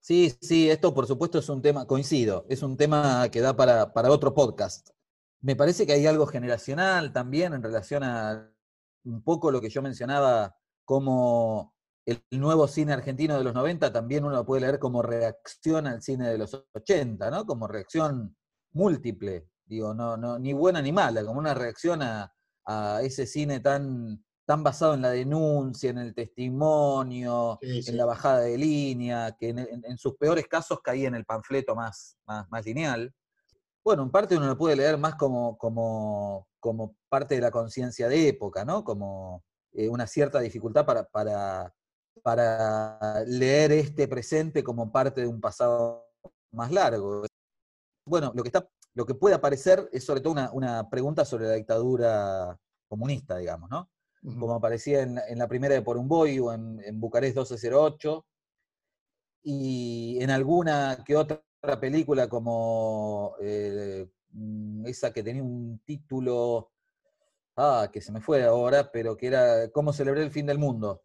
Sí, 0.00 0.34
sí, 0.40 0.70
esto 0.70 0.94
por 0.94 1.06
supuesto 1.06 1.38
es 1.38 1.48
un 1.48 1.60
tema, 1.60 1.86
coincido, 1.86 2.46
es 2.48 2.62
un 2.62 2.76
tema 2.76 3.28
que 3.30 3.40
da 3.40 3.56
para, 3.56 3.92
para 3.92 4.10
otro 4.10 4.34
podcast. 4.34 4.90
Me 5.40 5.54
parece 5.54 5.86
que 5.86 5.92
hay 5.92 6.06
algo 6.06 6.26
generacional 6.26 7.12
también 7.12 7.52
en 7.52 7.62
relación 7.62 8.02
a 8.04 8.50
un 9.04 9.22
poco 9.22 9.50
lo 9.50 9.60
que 9.60 9.70
yo 9.70 9.82
mencionaba, 9.82 10.56
como 10.84 11.74
el 12.06 12.22
nuevo 12.30 12.66
cine 12.66 12.94
argentino 12.94 13.36
de 13.36 13.44
los 13.44 13.52
90 13.52 13.92
también 13.92 14.24
uno 14.24 14.46
puede 14.46 14.62
leer 14.62 14.78
como 14.78 15.02
reacción 15.02 15.86
al 15.86 16.00
cine 16.00 16.28
de 16.30 16.38
los 16.38 16.54
80, 16.72 17.30
¿no? 17.30 17.44
Como 17.44 17.68
reacción 17.68 18.34
múltiple, 18.72 19.46
digo, 19.68 19.94
no, 19.94 20.16
no, 20.16 20.38
ni 20.38 20.52
buena 20.52 20.82
ni 20.82 20.92
mala, 20.92 21.24
como 21.24 21.38
una 21.38 21.54
reacción 21.54 22.02
a, 22.02 22.32
ese 23.02 23.26
cine 23.26 23.60
tan, 23.60 24.22
tan 24.44 24.62
basado 24.62 24.92
en 24.92 25.00
la 25.00 25.08
denuncia, 25.10 25.88
en 25.88 25.96
el 25.96 26.14
testimonio, 26.14 27.58
en 27.62 27.96
la 27.96 28.04
bajada 28.04 28.40
de 28.40 28.58
línea, 28.58 29.34
que 29.38 29.48
en, 29.48 29.96
sus 29.96 30.16
peores 30.16 30.46
casos 30.48 30.80
caía 30.82 31.08
en 31.08 31.14
el 31.14 31.24
panfleto 31.24 31.74
más, 31.74 32.18
más, 32.26 32.66
lineal. 32.66 33.14
Bueno, 33.82 34.02
en 34.02 34.10
parte 34.10 34.36
uno 34.36 34.46
lo 34.46 34.58
puede 34.58 34.76
leer 34.76 34.98
más 34.98 35.14
como, 35.14 35.56
como, 35.56 36.46
como 36.60 36.94
parte 37.08 37.36
de 37.36 37.40
la 37.40 37.50
conciencia 37.50 38.06
de 38.06 38.28
época, 38.28 38.66
¿no? 38.66 38.84
Como 38.84 39.44
eh, 39.72 39.88
una 39.88 40.06
cierta 40.06 40.40
dificultad 40.40 40.84
para, 40.84 41.04
para 41.04 41.72
para 42.22 43.24
leer 43.24 43.72
este 43.72 44.08
presente 44.08 44.62
como 44.62 44.90
parte 44.92 45.22
de 45.22 45.26
un 45.26 45.40
pasado 45.40 46.06
más 46.52 46.70
largo. 46.70 47.24
Bueno, 48.06 48.32
lo 48.34 48.42
que, 48.42 48.48
está, 48.48 48.68
lo 48.94 49.06
que 49.06 49.14
puede 49.14 49.34
aparecer 49.34 49.88
es 49.92 50.04
sobre 50.04 50.20
todo 50.20 50.34
una, 50.52 50.88
pregunta 50.90 51.24
sobre 51.24 51.46
la 51.46 51.54
dictadura 51.54 52.58
comunista, 52.88 53.36
digamos, 53.36 53.70
¿no? 53.70 53.90
Como 54.38 54.54
aparecía 54.54 55.02
en, 55.02 55.38
la 55.38 55.46
primera 55.46 55.74
de 55.74 55.82
Por 55.82 55.96
un 55.96 56.08
Boy 56.08 56.40
o 56.40 56.52
en, 56.52 57.00
Bucarest 57.00 57.36
1208, 57.36 58.26
y 59.44 60.18
en 60.20 60.30
alguna 60.30 61.02
que 61.06 61.16
otra 61.16 61.40
película 61.80 62.28
como 62.28 63.36
eh, 63.40 64.08
esa 64.84 65.12
que 65.12 65.22
tenía 65.22 65.42
un 65.42 65.80
título, 65.84 66.72
ah, 67.56 67.88
que 67.92 68.00
se 68.00 68.10
me 68.10 68.20
fue 68.20 68.44
ahora, 68.44 68.90
pero 68.90 69.16
que 69.16 69.28
era 69.28 69.70
¿Cómo 69.70 69.92
celebré 69.92 70.22
el 70.22 70.32
fin 70.32 70.46
del 70.46 70.58
mundo? 70.58 71.02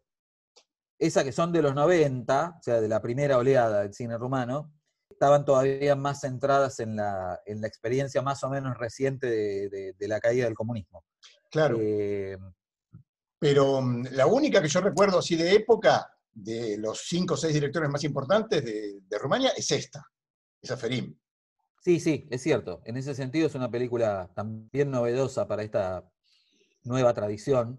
esas 0.98 1.24
que 1.24 1.32
son 1.32 1.52
de 1.52 1.62
los 1.62 1.74
90, 1.74 2.56
o 2.58 2.62
sea, 2.62 2.80
de 2.80 2.88
la 2.88 3.00
primera 3.00 3.38
oleada 3.38 3.82
del 3.82 3.94
cine 3.94 4.16
rumano, 4.16 4.72
estaban 5.08 5.44
todavía 5.44 5.96
más 5.96 6.20
centradas 6.20 6.80
en 6.80 6.96
la, 6.96 7.40
en 7.46 7.60
la 7.60 7.66
experiencia 7.66 8.22
más 8.22 8.42
o 8.44 8.50
menos 8.50 8.76
reciente 8.76 9.26
de, 9.26 10.08
la 10.08 10.20
caída 10.20 10.44
del 10.44 10.54
comunismo. 10.54 11.04
Claro. 11.50 11.78
Eh, 11.80 12.36
Pero 13.38 13.80
mm, 13.80 14.08
la 14.12 14.26
única 14.26 14.60
que 14.60 14.68
yo 14.68 14.80
recuerdo 14.80 15.18
así 15.18 15.36
de 15.36 15.54
época 15.54 16.10
de 16.32 16.76
los 16.78 17.02
cinco 17.06 17.34
o 17.34 17.36
seis 17.36 17.54
directores 17.54 17.88
más 17.88 18.02
importantes 18.04 18.64
de, 18.64 19.00
de 19.06 19.18
Rumania 19.18 19.50
es 19.56 19.70
esta, 19.70 20.04
es 20.60 20.70
Aferim. 20.70 21.16
Sí, 21.80 22.00
sí, 22.00 22.26
es 22.30 22.42
cierto. 22.42 22.80
En 22.86 22.96
ese 22.96 23.14
sentido 23.14 23.46
es 23.46 23.54
una 23.54 23.70
película 23.70 24.30
también 24.34 24.90
novedosa 24.90 25.46
para 25.46 25.62
esta 25.62 26.02
nueva 26.82 27.12
tradición. 27.12 27.78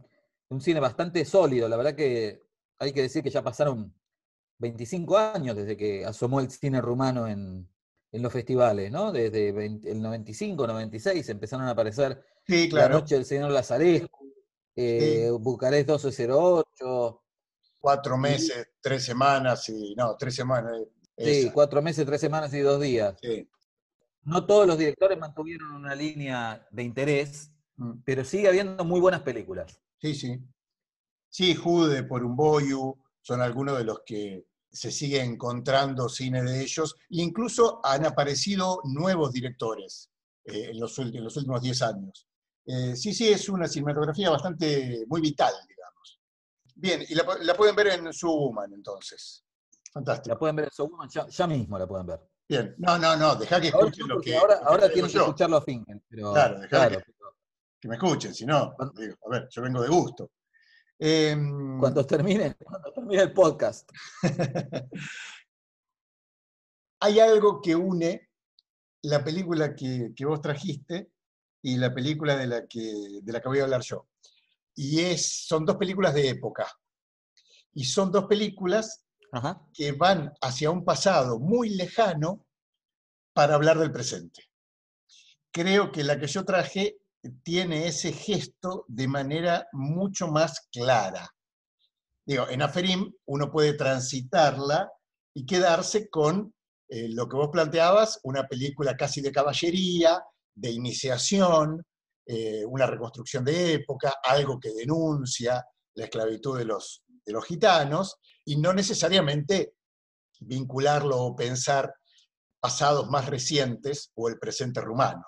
Un 0.50 0.62
cine 0.62 0.80
bastante 0.80 1.26
sólido, 1.26 1.68
la 1.68 1.76
verdad 1.76 1.96
que 1.96 2.44
hay 2.78 2.94
que 2.94 3.02
decir 3.02 3.24
que 3.24 3.32
ya 3.32 3.44
pasaron 3.44 3.94
25 4.58 5.18
años 5.18 5.56
desde 5.56 5.76
que 5.78 6.06
asomó 6.06 6.40
el 6.40 6.50
cine 6.50 6.82
rumano 6.82 7.28
en, 7.28 7.68
en 8.12 8.22
los 8.22 8.32
festivales, 8.32 8.92
¿no? 8.92 9.12
Desde 9.12 9.50
el 9.50 10.02
95, 10.02 10.66
96 10.68 11.28
empezaron 11.30 11.68
a 11.68 11.72
aparecer 11.72 12.24
Sí, 12.48 12.70
claro. 12.70 12.94
La 12.94 13.00
Noche 13.00 13.16
del 13.16 13.26
Señor 13.26 13.52
Lazarescu, 13.52 14.32
eh, 14.76 15.30
Bucarest 15.40 15.88
1208. 15.90 17.22
Cuatro 17.80 18.18
meses, 18.18 18.68
tres 18.82 19.04
semanas 19.04 19.68
y. 19.70 19.94
No, 19.96 20.16
tres 20.16 20.36
semanas. 20.36 20.74
Sí, 21.18 21.42
esa. 21.42 21.54
cuatro 21.54 21.82
meses, 21.82 22.06
tres 22.06 22.22
semanas 22.22 22.54
y 22.54 22.60
dos 22.60 22.82
días. 22.82 23.16
Sí. 23.22 23.48
No 24.24 24.46
todos 24.46 24.66
los 24.68 24.78
directores 24.78 25.18
mantuvieron 25.20 25.72
una 25.72 25.96
línea 25.96 26.68
de 26.72 26.84
interés, 26.84 27.52
Mm. 27.78 28.04
pero 28.06 28.24
sigue 28.24 28.48
habiendo 28.48 28.86
muy 28.86 29.00
buenas 29.02 29.22
películas. 29.22 29.82
Sí, 30.00 30.16
sí. 30.16 30.40
Sí, 31.30 31.56
Jude, 31.56 32.04
por 32.04 32.24
un 32.24 32.36
Boyu, 32.36 32.98
son 33.26 33.42
algunos 33.42 33.76
de 33.80 33.84
los 33.84 34.02
que 34.06 34.46
se 34.72 34.92
sigue 34.92 35.20
encontrando 35.20 36.08
cine 36.08 36.44
de 36.44 36.62
ellos. 36.62 36.96
E 37.10 37.24
incluso 37.24 37.80
han 37.84 38.06
aparecido 38.06 38.82
nuevos 38.84 39.32
directores 39.34 40.12
eh, 40.44 40.70
en, 40.72 40.80
los, 40.80 40.98
en 41.00 41.24
los 41.24 41.36
últimos 41.36 41.60
10 41.60 41.82
años. 41.82 42.28
Eh, 42.68 42.96
sí, 42.96 43.16
sí, 43.16 43.28
es 43.30 43.50
una 43.50 43.68
cinematografía 43.68 44.30
bastante, 44.30 45.06
muy 45.08 45.22
vital, 45.22 45.54
digamos. 45.68 46.20
Bien, 46.76 47.04
y 47.10 47.16
la, 47.16 47.26
pu- 47.26 47.40
la 47.42 47.56
pueden 47.56 47.76
ver 47.76 47.88
en 47.88 48.10
Woman, 48.22 48.74
entonces. 48.74 49.44
Fantástico. 49.92 50.36
La 50.36 50.38
pueden 50.40 50.56
ver 50.58 50.66
en 50.66 50.72
Showwoman, 50.78 51.10
ya, 51.10 51.28
ya 51.28 51.48
mismo 51.48 51.80
la 51.80 51.88
pueden 51.88 52.06
ver. 52.06 52.20
Bien, 52.48 52.76
no, 52.78 53.00
no, 53.00 53.16
no, 53.16 53.36
deja 53.38 53.60
que 53.60 53.70
Ahora, 53.70 53.88
escuchen 53.88 54.08
no, 54.08 54.16
lo 54.16 54.22
que. 54.22 54.38
ahora, 54.38 54.54
lo 54.56 54.60
que 54.62 54.68
ahora 54.68 54.88
tienen 54.94 55.10
que 55.10 55.18
yo. 55.18 55.22
escucharlo 55.22 55.58
a 55.58 55.62
Finkel, 55.62 56.04
pero 56.08 56.32
Claro, 56.32 56.60
dejá 56.60 56.70
claro, 56.70 56.98
que, 57.00 57.14
que 57.80 57.88
me 57.88 57.96
escuchen, 57.96 58.36
si 58.36 58.46
no, 58.46 58.76
digo, 58.94 59.16
a 59.26 59.30
ver, 59.32 59.48
yo 59.50 59.62
vengo 59.64 59.82
de 59.82 59.88
gusto. 59.90 60.30
Em, 60.98 61.78
cuando 61.80 62.06
termine, 62.06 62.56
cuando 62.64 62.94
termine 62.94 63.24
el 63.24 63.34
podcast. 63.34 63.90
hay 67.02 67.20
algo 67.20 67.62
que 67.62 67.76
une 67.76 68.30
la 69.04 69.24
película 69.24 69.76
que, 69.76 70.14
que 70.16 70.26
vos 70.26 70.42
trajiste 70.42 71.12
y 71.62 71.78
la 71.78 71.94
película 71.94 72.36
de 72.36 72.48
la, 72.48 72.68
que, 72.68 73.20
de 73.22 73.34
la 73.34 73.42
que 73.42 73.48
voy 73.48 73.60
a 73.60 73.64
hablar 73.64 73.82
yo. 73.82 74.08
Y 74.76 75.02
es, 75.02 75.46
son 75.48 75.66
dos 75.66 75.78
películas 75.78 76.14
de 76.14 76.30
época. 76.30 76.68
Y 77.74 77.86
son 77.86 78.12
dos 78.12 78.26
películas 78.26 79.06
Ajá. 79.32 79.68
que 79.74 79.92
van 79.92 80.34
hacia 80.42 80.70
un 80.70 80.86
pasado 80.86 81.40
muy 81.40 81.70
lejano 81.70 82.46
para 83.34 83.56
hablar 83.56 83.80
del 83.80 83.92
presente. 83.92 84.44
Creo 85.52 85.92
que 85.92 86.04
la 86.04 86.20
que 86.20 86.28
yo 86.28 86.46
traje 86.46 86.98
tiene 87.44 87.88
ese 87.88 88.12
gesto 88.12 88.86
de 88.88 89.08
manera 89.08 89.68
mucho 89.72 90.28
más 90.28 90.68
clara. 90.72 91.30
Digo, 92.26 92.48
en 92.50 92.62
Aferim 92.62 93.12
uno 93.26 93.52
puede 93.52 93.74
transitarla 93.74 94.92
y 95.34 95.46
quedarse 95.46 96.10
con 96.10 96.54
eh, 96.90 97.10
lo 97.10 97.28
que 97.28 97.36
vos 97.36 97.50
planteabas, 97.52 98.20
una 98.24 98.48
película 98.48 98.96
casi 98.96 99.22
de 99.22 99.32
caballería, 99.32 100.24
de 100.54 100.72
iniciación, 100.72 101.84
eh, 102.26 102.66
una 102.66 102.88
reconstrucción 102.88 103.44
de 103.44 103.74
época, 103.74 104.16
algo 104.24 104.60
que 104.60 104.74
denuncia 104.74 105.64
la 105.96 106.06
esclavitud 106.06 106.58
de 106.58 106.66
los, 106.66 107.04
de 107.26 107.34
los 107.34 107.46
gitanos, 107.46 108.18
y 108.46 108.58
no 108.58 108.74
necesariamente 108.74 109.76
vincularlo 110.40 111.20
o 111.20 111.36
pensar 111.36 111.94
pasados 112.60 113.10
más 113.10 113.28
recientes 113.28 114.12
o 114.16 114.28
el 114.28 114.40
presente 114.40 114.82
rumano. 114.82 115.24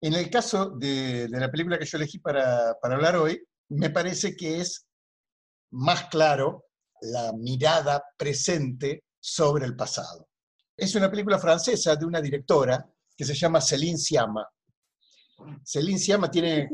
En 0.00 0.14
el 0.14 0.30
caso 0.30 0.70
de, 0.70 1.28
de 1.28 1.40
la 1.40 1.50
película 1.50 1.78
que 1.78 1.86
yo 1.86 1.98
elegí 1.98 2.18
para, 2.18 2.74
para 2.80 2.96
hablar 2.96 3.16
hoy, 3.16 3.42
me 3.70 3.90
parece 3.90 4.36
que 4.36 4.60
es 4.60 4.86
más 5.70 6.04
claro 6.04 6.66
la 7.00 7.32
mirada 7.32 8.02
presente 8.16 9.04
sobre 9.18 9.64
el 9.66 9.76
pasado. 9.76 10.28
Es 10.76 10.94
una 10.94 11.10
película 11.10 11.38
francesa 11.38 11.96
de 11.96 12.04
una 12.04 12.20
directora 12.20 12.86
que 13.16 13.24
se 13.24 13.34
llama 13.34 13.60
Céline 13.60 13.98
Sciamma. 13.98 14.46
Céline 15.64 15.98
Sciamma 15.98 16.30
tiene 16.30 16.68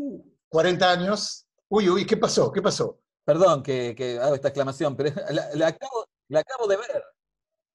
40 0.49 0.91
años. 0.91 1.47
Uy, 1.69 1.89
uy, 1.89 2.05
¿qué 2.07 2.17
pasó? 2.17 2.51
¿Qué 2.53 2.61
pasó? 2.61 3.01
Perdón 3.25 3.63
que, 3.63 3.95
que 3.97 4.19
hago 4.19 4.35
esta 4.35 4.49
exclamación, 4.49 4.97
pero 4.97 5.15
la, 5.31 5.49
la 5.55 5.67
acabo, 5.69 6.07
la 6.29 6.41
acabo 6.41 6.67
de 6.67 6.77
ver. 6.77 7.05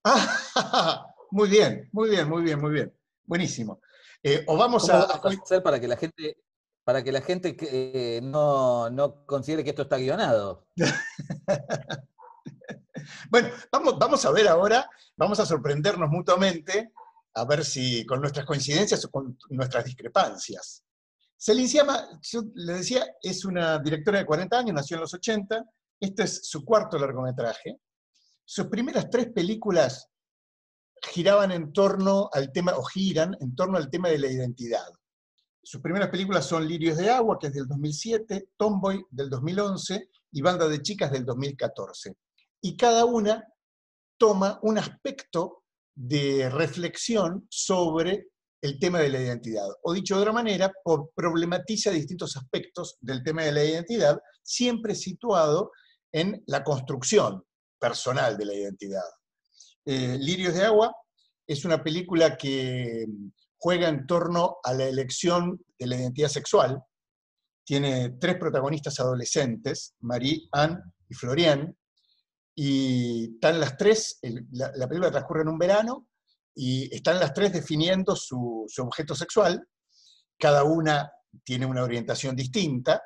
Ah, 0.03 1.05
muy 1.31 1.49
bien, 1.49 1.89
muy 1.91 2.09
bien, 2.09 2.29
muy 2.29 2.43
bien, 2.43 2.59
muy 2.59 2.71
bien. 2.71 2.93
Buenísimo. 3.25 3.81
Eh, 4.23 4.43
o 4.47 4.57
vamos 4.57 4.83
¿Cómo 4.87 4.97
a, 4.97 5.41
hacer 5.43 5.63
para 5.63 5.79
que 5.79 5.87
la 5.87 5.95
gente, 5.95 6.37
para 6.83 7.03
que 7.03 7.11
la 7.11 7.21
gente 7.21 7.55
eh, 7.59 8.19
no, 8.21 8.89
no 8.89 9.25
considere 9.25 9.63
que 9.63 9.71
esto 9.71 9.83
está 9.83 9.97
guionado? 9.97 10.67
Bueno, 13.29 13.49
vamos, 13.71 13.97
vamos 13.97 14.25
a 14.25 14.31
ver 14.31 14.47
ahora, 14.47 14.89
vamos 15.15 15.39
a 15.39 15.45
sorprendernos 15.45 16.09
mutuamente, 16.09 16.91
a 17.33 17.45
ver 17.45 17.63
si 17.63 18.05
con 18.05 18.19
nuestras 18.19 18.45
coincidencias 18.45 19.03
o 19.05 19.11
con 19.11 19.37
nuestras 19.49 19.85
discrepancias. 19.85 20.83
Celine 21.37 21.67
Sciamma, 21.67 22.19
yo 22.21 22.41
le 22.55 22.73
decía, 22.73 23.05
es 23.21 23.45
una 23.45 23.79
directora 23.79 24.19
de 24.19 24.25
40 24.25 24.57
años, 24.57 24.73
nació 24.73 24.95
en 24.95 25.01
los 25.01 25.13
80, 25.13 25.63
este 25.99 26.23
es 26.23 26.47
su 26.47 26.65
cuarto 26.65 26.97
largometraje. 26.97 27.79
Sus 28.43 28.67
primeras 28.67 29.09
tres 29.09 29.27
películas 29.31 30.09
giraban 31.01 31.51
en 31.51 31.73
torno 31.73 32.29
al 32.33 32.51
tema, 32.51 32.73
o 32.77 32.83
giran 32.83 33.35
en 33.39 33.55
torno 33.55 33.77
al 33.77 33.89
tema 33.89 34.09
de 34.09 34.19
la 34.19 34.27
identidad. 34.27 34.87
Sus 35.63 35.81
primeras 35.81 36.09
películas 36.09 36.45
son 36.45 36.67
Lirios 36.67 36.97
de 36.97 37.09
Agua, 37.09 37.37
que 37.39 37.47
es 37.47 37.53
del 37.53 37.67
2007, 37.67 38.49
Tomboy 38.57 39.05
del 39.09 39.29
2011 39.29 40.09
y 40.31 40.41
Banda 40.41 40.67
de 40.67 40.81
Chicas 40.81 41.11
del 41.11 41.25
2014 41.25 42.15
y 42.61 42.75
cada 42.75 43.05
una 43.05 43.45
toma 44.17 44.59
un 44.63 44.77
aspecto 44.77 45.63
de 45.95 46.49
reflexión 46.49 47.47
sobre 47.49 48.27
el 48.61 48.79
tema 48.79 48.99
de 48.99 49.09
la 49.09 49.21
identidad. 49.21 49.67
O 49.83 49.93
dicho 49.93 50.15
de 50.15 50.21
otra 50.21 50.33
manera, 50.33 50.71
problematiza 51.15 51.91
distintos 51.91 52.35
aspectos 52.35 52.97
del 52.99 53.23
tema 53.23 53.43
de 53.43 53.51
la 53.51 53.63
identidad, 53.63 54.19
siempre 54.41 54.95
situado 54.95 55.71
en 56.11 56.43
la 56.47 56.63
construcción 56.63 57.43
personal 57.79 58.37
de 58.37 58.45
la 58.45 58.53
identidad. 58.53 59.09
Eh, 59.89 60.17
Lirios 60.19 60.53
de 60.53 60.65
Agua. 60.65 60.93
Es 61.47 61.63
una 61.63 61.81
película 61.81 62.35
que 62.35 63.05
juega 63.57 63.87
en 63.87 64.05
torno 64.05 64.57
a 64.61 64.73
la 64.73 64.83
elección 64.83 65.63
de 65.79 65.87
la 65.87 65.95
identidad 65.95 66.27
sexual. 66.27 66.83
Tiene 67.65 68.09
tres 68.19 68.35
protagonistas 68.35 68.99
adolescentes, 68.99 69.95
Marie, 70.01 70.49
Anne 70.51 70.77
y 71.07 71.13
Florian, 71.13 71.73
y 72.53 73.35
están 73.35 73.61
las 73.61 73.77
tres, 73.77 74.19
la 74.51 74.87
película 74.89 75.09
transcurre 75.09 75.43
en 75.43 75.49
un 75.49 75.57
verano, 75.57 76.07
y 76.53 76.93
están 76.93 77.17
las 77.17 77.33
tres 77.33 77.53
definiendo 77.53 78.13
su, 78.13 78.65
su 78.67 78.81
objeto 78.81 79.15
sexual, 79.15 79.65
cada 80.37 80.65
una 80.65 81.09
tiene 81.45 81.65
una 81.65 81.83
orientación 81.83 82.35
distinta, 82.35 83.01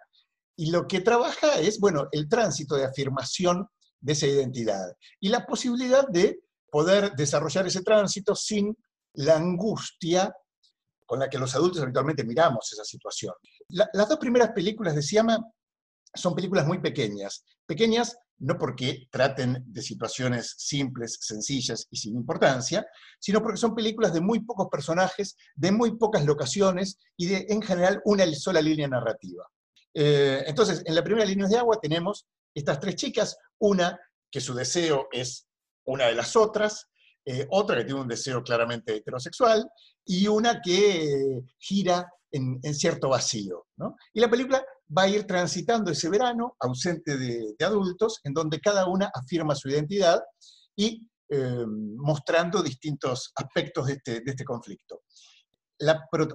y 0.56 0.72
lo 0.72 0.88
que 0.88 1.02
trabaja 1.02 1.60
es, 1.60 1.80
bueno, 1.80 2.08
el 2.12 2.28
tránsito 2.28 2.76
de 2.76 2.86
afirmación 2.86 3.68
de 4.00 4.14
esa 4.14 4.26
identidad, 4.26 4.96
y 5.20 5.30
la 5.30 5.46
posibilidad 5.46 6.08
de 6.08 6.40
poder 6.72 7.12
desarrollar 7.16 7.68
ese 7.68 7.84
tránsito 7.84 8.34
sin 8.36 8.76
la 9.14 9.36
angustia 9.36 10.34
con 11.06 11.20
la 11.20 11.30
que 11.30 11.38
los 11.38 11.54
adultos 11.54 11.82
habitualmente 11.82 12.24
miramos 12.24 12.72
esa 12.72 12.86
situación. 12.86 13.34
La- 13.70 13.90
las 13.94 14.08
dos 14.08 14.18
primeras 14.18 14.52
películas 14.52 14.96
de 14.96 15.02
Siama 15.02 15.38
son 16.14 16.34
películas 16.34 16.66
muy 16.66 16.80
pequeñas. 16.80 17.44
Pequeñas 17.66 18.18
no 18.40 18.58
porque 18.58 19.08
traten 19.12 19.64
de 19.68 19.82
situaciones 19.82 20.56
simples, 20.58 21.18
sencillas 21.22 21.88
y 21.92 21.98
sin 21.98 22.16
importancia, 22.16 22.88
sino 23.20 23.42
porque 23.42 23.58
son 23.58 23.76
películas 23.76 24.14
de 24.14 24.22
muy 24.22 24.40
pocos 24.40 24.68
personajes, 24.72 25.36
de 25.56 25.72
muy 25.72 25.98
pocas 25.98 26.26
locaciones 26.26 26.98
y 27.18 27.28
de, 27.28 27.46
en 27.50 27.62
general, 27.62 28.02
una 28.06 28.26
sola 28.34 28.62
línea 28.62 28.88
narrativa. 28.88 29.46
Eh, 29.94 30.44
entonces, 30.48 30.82
en 30.86 30.96
la 30.96 31.04
primera 31.04 31.26
línea 31.26 31.48
de 31.48 31.58
agua 31.58 31.78
tenemos 31.82 32.26
estas 32.56 32.80
tres 32.80 32.96
chicas, 32.96 33.38
una 33.60 34.00
que 34.32 34.42
su 34.42 34.54
deseo 34.54 35.08
es 35.12 35.48
una 35.86 36.06
de 36.06 36.16
las 36.16 36.36
otras, 36.36 36.88
eh, 37.26 37.46
otra 37.50 37.78
que 37.78 37.86
tiene 37.86 38.02
un 38.02 38.08
deseo 38.08 38.42
claramente 38.44 38.96
heterosexual, 38.96 39.70
y 40.06 40.28
una 40.28 40.62
que 40.62 41.04
eh, 41.04 41.44
gira 41.60 42.10
en, 42.32 42.62
cierto 42.74 43.10
vacío. 43.10 43.68
¿no? 43.78 43.96
Y 44.14 44.22
la 44.22 44.30
película 44.30 44.64
va 44.98 45.04
a 45.04 45.08
ir 45.10 45.26
transitando 45.26 45.92
ese 45.92 46.10
verano, 46.10 46.56
ausente 46.60 47.18
de, 47.18 47.56
adultos, 47.64 48.20
en 48.24 48.34
donde 48.34 48.60
cada 48.60 48.88
una 48.88 49.12
afirma 49.14 49.56
su 49.56 49.70
identidad 49.70 50.22
y 50.76 51.08
eh, 51.30 51.66
mostrando 51.68 52.62
distintos 52.62 53.32
aspectos 53.36 53.88
de 53.88 53.94
este, 53.94 54.12
de 54.22 54.32
este 54.32 54.44
conflicto. 54.44 55.02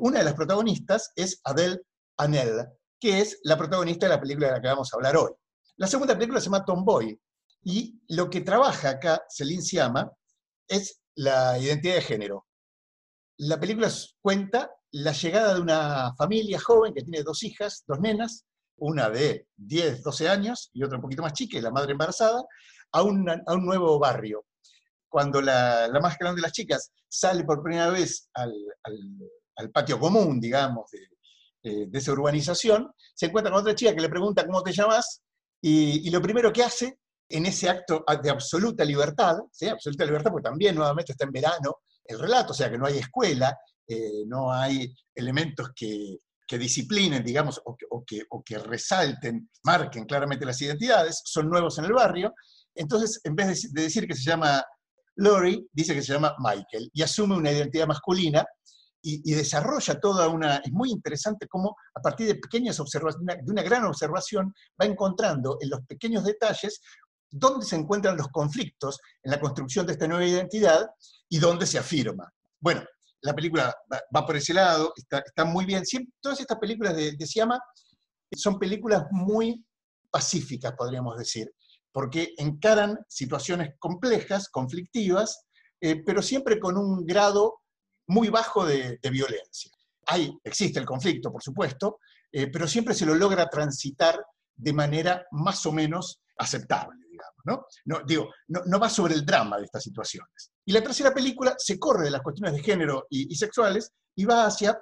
Una 0.01 0.19
de 0.19 0.25
las 0.25 0.35
protagonistas 0.35 1.13
es 1.15 1.41
Adele 1.45 1.81
Anel, 2.17 2.67
que 2.99 3.21
es 3.21 3.39
la 3.45 3.57
protagonista 3.57 4.07
de 4.07 4.15
la 4.15 4.21
película 4.21 4.49
de 4.49 4.53
la 4.55 4.61
que 4.61 4.69
vamos 4.69 4.93
a 4.93 4.97
hablar 4.97 5.17
hoy. 5.17 5.31
La 5.77 5.87
segunda 5.87 6.15
película 6.15 6.41
se 6.41 6.47
llama 6.47 6.65
Tomboy, 6.65 7.19
Y 7.63 8.01
lo 8.09 8.31
que 8.31 8.43
trabaja 8.43 8.91
acá 8.91 9.23
Celine 9.29 9.63
Siama 9.63 10.11
es 10.69 11.01
la 11.17 11.59
identidad 11.59 11.97
de 11.97 12.03
género. 12.03 12.47
La 13.39 13.59
película 13.59 13.91
cuenta 14.21 14.71
la 14.93 15.13
llegada 15.13 15.55
de 15.55 15.61
una 15.61 16.15
familia 16.17 16.59
joven 16.61 16.95
que 16.95 17.03
tiene 17.03 17.23
dos 17.23 17.43
hijas, 17.43 17.85
dos 17.87 18.01
nenas, 18.01 18.47
una 18.79 19.11
de 19.11 19.47
10, 19.57 20.03
12 20.03 20.29
años 20.29 20.71
y 20.73 20.83
otra 20.83 20.97
un 20.97 21.03
poquito 21.03 21.23
más 21.23 21.33
chica, 21.33 21.59
y 21.59 21.61
la 21.61 21.71
madre 21.71 21.93
embarazada, 21.93 22.43
a, 22.93 23.03
un 23.03 23.27
nuevo 23.65 23.99
barrio. 23.99 24.47
Cuando 25.09 25.41
la, 25.41 25.89
más 26.01 26.19
grande 26.19 26.41
de 26.41 26.43
las 26.43 26.53
chicas 26.53 26.93
sale 27.09 27.45
por 27.45 27.63
primera 27.63 27.91
vez 27.91 28.29
al, 28.35 28.53
patio 29.73 29.99
común, 29.99 30.41
digamos, 30.41 30.91
de, 30.91 31.89
esa 31.93 32.13
urbanización, 32.13 32.93
se 33.15 33.27
encuentra 33.27 33.51
con 33.51 33.61
otra 33.61 33.75
chica 33.75 33.95
que 33.95 34.01
le 34.01 34.09
pregunta 34.09 34.47
cómo 34.47 34.63
te 34.63 34.73
llamas, 34.73 35.23
y, 35.61 36.09
lo 36.11 36.21
primero 36.21 36.53
que 36.53 36.63
hace 36.63 36.99
en 37.29 37.47
ese 37.47 37.69
acto 37.69 38.05
de 38.23 38.31
absoluta 38.31 38.85
libertad, 38.85 39.37
¿sí? 39.51 39.67
absoluta 39.67 40.05
libertad, 40.05 40.31
porque 40.31 40.49
también 40.49 40.75
nuevamente 40.75 41.13
está 41.13 41.25
en 41.25 41.33
verano 41.33 41.79
el 42.05 42.19
relato, 42.19 42.53
o 42.53 42.55
sea 42.55 42.71
que 42.71 42.79
no 42.79 42.87
hay 42.87 42.99
escuela, 42.99 43.57
eh, 43.87 44.25
no 44.27 44.53
hay 44.53 44.95
elementos 45.15 45.71
que, 45.75 46.19
disciplinen, 46.49 47.25
digamos, 47.25 47.61
o 47.65 48.05
que, 48.45 48.59
resalten, 48.59 49.51
marquen 49.65 50.05
claramente 50.05 50.47
las 50.47 50.63
identidades, 50.63 51.21
son 51.25 51.49
nuevos 51.51 51.77
en 51.79 51.87
el 51.87 51.93
barrio, 51.93 52.33
entonces 52.73 53.21
en 53.25 53.35
vez 53.35 53.73
de, 53.73 53.83
decir 53.83 54.07
que 54.07 54.15
se 54.15 54.23
llama 54.23 54.65
Lori, 55.17 55.69
dice 55.73 55.95
que 55.95 56.03
se 56.03 56.13
llama 56.13 56.37
Michael 56.39 56.89
y 56.93 57.03
asume 57.03 57.37
una 57.37 57.51
identidad 57.51 57.89
masculina 57.89 58.45
y, 59.03 59.35
desarrolla 59.35 60.01
toda 60.01 60.29
una... 60.29 60.57
Es 60.57 60.73
muy 60.73 60.91
interesante 60.91 61.47
cómo 61.47 61.77
a 61.95 62.01
partir 62.01 62.27
de 62.27 62.35
pequeñas 62.37 62.81
observaciones, 62.81 63.45
de 63.45 63.53
una 63.53 63.63
gran 63.63 63.85
observación, 63.85 64.53
va 64.81 64.87
encontrando 64.87 65.59
en 65.61 65.71
los 65.71 65.81
pequeños 65.87 66.25
detalles 66.25 66.81
dónde 67.39 67.65
se 67.65 67.77
encuentran 67.77 68.17
los 68.17 68.29
conflictos 68.29 68.99
en 69.23 69.31
la 69.31 69.41
construcción 69.41 69.87
de 69.87 69.93
esta 69.93 70.07
nueva 70.07 70.27
identidad 70.27 70.87
y 71.29 71.39
dónde 71.39 71.67
se 71.67 71.79
afirma. 71.79 72.33
Bueno, 72.61 72.85
la 73.23 73.35
película 73.35 73.75
va, 74.15 74.27
por 74.27 74.37
ese 74.37 74.55
lado, 74.55 74.93
está, 74.97 75.45
muy 75.45 75.65
bien. 75.65 75.83
todas 76.21 76.41
estas 76.41 76.59
películas 76.59 76.95
de, 76.97 77.13
de 77.13 77.27
Siama 77.27 77.59
son 78.35 78.59
películas 78.59 79.05
muy 79.11 79.65
pacíficas, 80.11 80.75
podríamos 80.77 81.17
decir, 81.17 81.53
porque 81.93 82.35
encaran 82.37 82.99
situaciones 83.09 83.75
complejas, 83.79 84.49
conflictivas, 84.49 85.47
eh, 85.81 86.03
pero 86.05 86.23
siempre 86.23 86.59
con 86.59 86.77
un 86.77 87.07
grado 87.07 87.61
muy 88.09 88.29
bajo 88.29 88.65
de, 88.65 88.99
violencia. 89.11 89.71
Hay, 90.07 90.33
existe 90.45 90.79
el 90.79 90.87
conflicto, 90.87 91.33
por 91.33 91.43
supuesto, 91.43 91.99
eh, 92.31 92.49
pero 92.49 92.69
siempre 92.69 92.95
se 92.95 93.07
lo 93.07 93.15
logra 93.15 93.49
transitar 93.49 94.23
de 94.55 94.73
manera 94.73 95.27
más 95.33 95.65
o 95.67 95.73
menos 95.73 96.21
aceptable, 96.39 97.06
no 97.45 98.01
digo, 98.07 98.31
no 98.49 98.79
va 98.79 98.89
sobre 98.89 99.15
el 99.15 99.25
drama 99.25 99.59
de 99.59 99.65
estas 99.65 99.83
situaciones. 99.83 100.53
Y 100.65 100.73
la 100.73 100.83
tercera 100.83 101.15
película 101.15 101.55
se 101.59 101.79
corre 101.79 102.05
de 102.05 102.11
las 102.11 102.23
cuestiones 102.23 102.53
de 102.55 102.63
género 102.63 103.07
y, 103.09 103.35
sexuales 103.37 103.93
y 104.17 104.25
va 104.25 104.47
hacia 104.47 104.77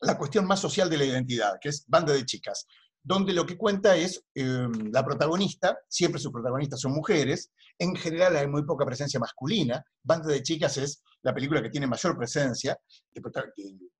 la 0.00 0.16
cuestión 0.16 0.46
más 0.46 0.60
social 0.60 0.88
de 0.88 0.98
la 0.98 1.04
identidad, 1.04 1.54
que 1.60 1.70
es 1.70 1.84
Banda 1.88 2.12
de 2.12 2.24
Chicas, 2.24 2.66
donde 3.02 3.32
lo 3.32 3.44
que 3.44 3.56
cuenta 3.56 3.96
es 3.96 4.22
em, 4.34 4.92
la 4.92 5.04
protagonista, 5.04 5.76
siempre 5.88 6.20
sus 6.20 6.30
protagonistas 6.30 6.80
son 6.80 6.92
mujeres, 6.92 7.50
en 7.78 7.96
general 7.96 8.36
hay 8.36 8.46
muy 8.46 8.64
poca 8.64 8.86
presencia 8.86 9.18
masculina, 9.18 9.84
Banda 10.02 10.28
de 10.28 10.42
Chicas 10.42 10.76
es 10.76 11.02
la 11.22 11.34
película 11.34 11.60
que 11.60 11.70
tiene 11.70 11.88
mayor 11.88 12.16
presencia 12.16 12.78
de, 13.10 13.22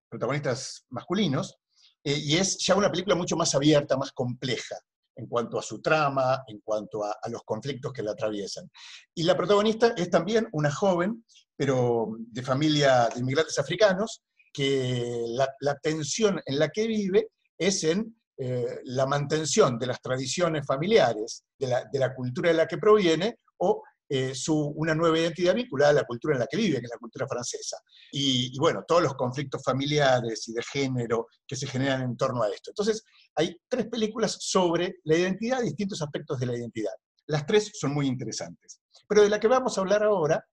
protagonistas 0.09 0.85
masculinos, 0.91 1.57
eh, 2.05 2.19
y 2.19 2.37
es 2.37 2.57
ya 2.59 2.77
una 2.77 2.91
película 2.91 3.17
mucho 3.17 3.37
más 3.37 3.53
abierta, 3.55 3.97
más 3.97 4.13
compleja 4.13 4.77
en 5.17 5.27
cuanto 5.27 5.59
a 5.59 5.63
su 5.63 5.81
trama, 5.81 6.45
en 6.47 6.61
cuanto 6.61 7.03
a, 7.05 7.17
los 7.31 7.43
conflictos 7.43 7.93
que 7.93 8.03
la 8.03 8.13
atraviesan. 8.13 8.71
Y 9.15 9.23
la 9.23 9.37
protagonista 9.37 9.95
es 9.97 10.11
también 10.11 10.49
una 10.53 10.71
joven, 10.71 11.25
pero 11.57 12.17
de 12.19 12.43
familia 12.43 13.09
de 13.13 13.21
inmigrantes 13.21 13.59
africanos, 13.59 14.23
que 14.53 15.25
la, 15.29 15.79
tensión 15.83 16.41
en 16.45 16.59
la 16.59 16.69
que 16.69 16.87
vive 16.87 17.29
es 17.59 17.85
en 17.85 18.17
eh, 18.39 18.81
la 18.85 19.07
mantención 19.07 19.79
de 19.79 19.87
las 19.87 20.01
tradiciones 20.01 20.67
familiares, 20.67 21.45
de 21.59 21.67
la, 21.67 21.85
de 21.91 21.99
la, 21.99 22.15
cultura 22.15 22.51
de 22.51 22.57
la 22.57 22.67
que 22.67 22.79
proviene, 22.79 23.39
o 23.59 23.83
eh, 24.09 24.35
su, 24.35 24.57
una 24.77 24.95
nueva 24.95 25.19
identidad 25.19 25.55
vinculada 25.55 25.91
a 25.91 25.95
la 25.95 26.05
cultura 26.05 26.35
en 26.35 26.41
la 26.41 26.47
que 26.47 26.57
vive, 26.57 26.79
que 26.79 26.87
es 26.87 26.91
la 26.91 26.99
cultura 26.99 27.27
francesa. 27.27 27.77
Y, 28.13 28.57
bueno, 28.59 28.85
todos 28.87 29.03
los 29.03 29.15
conflictos 29.15 29.63
familiares 29.65 30.47
y 30.49 30.53
de 30.53 30.63
género 30.63 31.27
que 31.47 31.57
se 31.57 31.67
generan 31.67 32.03
en 32.03 32.17
torno 32.17 32.43
a 32.43 32.49
esto. 32.49 32.71
Entonces, 32.71 33.03
hay 33.35 33.57
tres 33.69 33.87
películas 33.89 34.37
sobre 34.41 34.97
la 35.05 35.17
identidad, 35.17 35.61
distintos 35.63 36.01
aspectos 36.03 36.39
de 36.39 36.47
la 36.47 36.57
identidad. 36.57 36.93
Las 37.27 37.47
tres 37.47 37.73
son 37.75 37.93
muy 37.95 38.07
interesantes. 38.07 38.81
Pero 39.09 39.23
de 39.23 39.29
la 39.29 39.41
que 39.41 39.49
vamos 39.49 39.77
a 39.77 39.81
hablar 39.81 40.05
ahora 40.05 40.45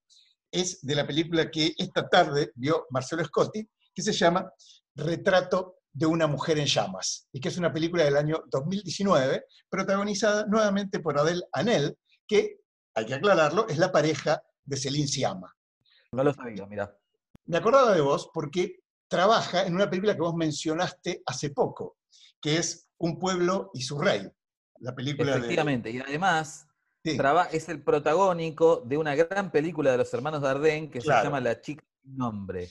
es 0.50 0.80
de 0.82 0.94
la 0.94 1.06
película 1.06 1.50
que 1.50 1.74
esta 1.78 2.08
tarde 2.08 2.52
vio 2.54 2.86
Marcelo 2.90 3.24
Scotti, 3.24 3.68
que 3.94 4.02
se 4.02 4.12
llama 4.12 4.50
Retrato 4.94 5.78
de 5.92 6.06
una 6.06 6.26
mujer 6.26 6.58
en 6.58 6.66
llamas, 6.66 7.28
y 7.32 7.40
que 7.40 7.48
es 7.48 7.56
una 7.56 7.72
película 7.72 8.04
del 8.04 8.16
año 8.16 8.42
2019, 8.50 9.44
protagonizada 9.68 10.44
nuevamente 10.46 10.98
por 10.98 11.18
Adele 11.18 11.42
Anel, 11.52 11.96
que 12.26 12.58
hay 12.94 13.06
que 13.06 13.14
aclararlo, 13.14 13.68
es 13.68 13.78
la 13.78 13.90
pareja 13.90 14.42
de 14.64 14.76
Celine 14.76 15.08
Siama. 15.08 15.54
No 16.12 16.24
lo 16.24 16.32
sabía, 16.32 16.66
mira. 16.66 16.96
Me 17.46 17.58
acordaba 17.58 17.92
de 17.92 18.00
vos 18.00 18.30
porque 18.32 18.80
trabaja 19.08 19.66
en 19.66 19.74
una 19.74 19.90
película 19.90 20.14
que 20.14 20.20
vos 20.20 20.34
mencionaste 20.34 21.22
hace 21.26 21.50
poco, 21.50 21.98
que 22.40 22.56
es 22.56 22.88
Un 22.96 23.18
pueblo 23.18 23.70
y 23.74 23.82
su 23.82 23.98
rey. 23.98 24.30
La 24.78 24.94
película 24.94 25.36
Efectivamente, 25.36 25.90
y 25.90 25.98
además 25.98 26.66
es 27.04 27.68
el 27.68 27.82
protagónico 27.82 28.82
de 28.86 28.96
una 28.96 29.14
gran 29.14 29.50
película 29.50 29.90
de 29.92 29.98
los 29.98 30.14
hermanos 30.14 30.40
Dardenne 30.40 30.90
que 30.90 31.00
se 31.00 31.08
llama 31.08 31.40
La 31.40 31.60
chica 31.60 31.84
sin 32.02 32.16
nombre. 32.16 32.68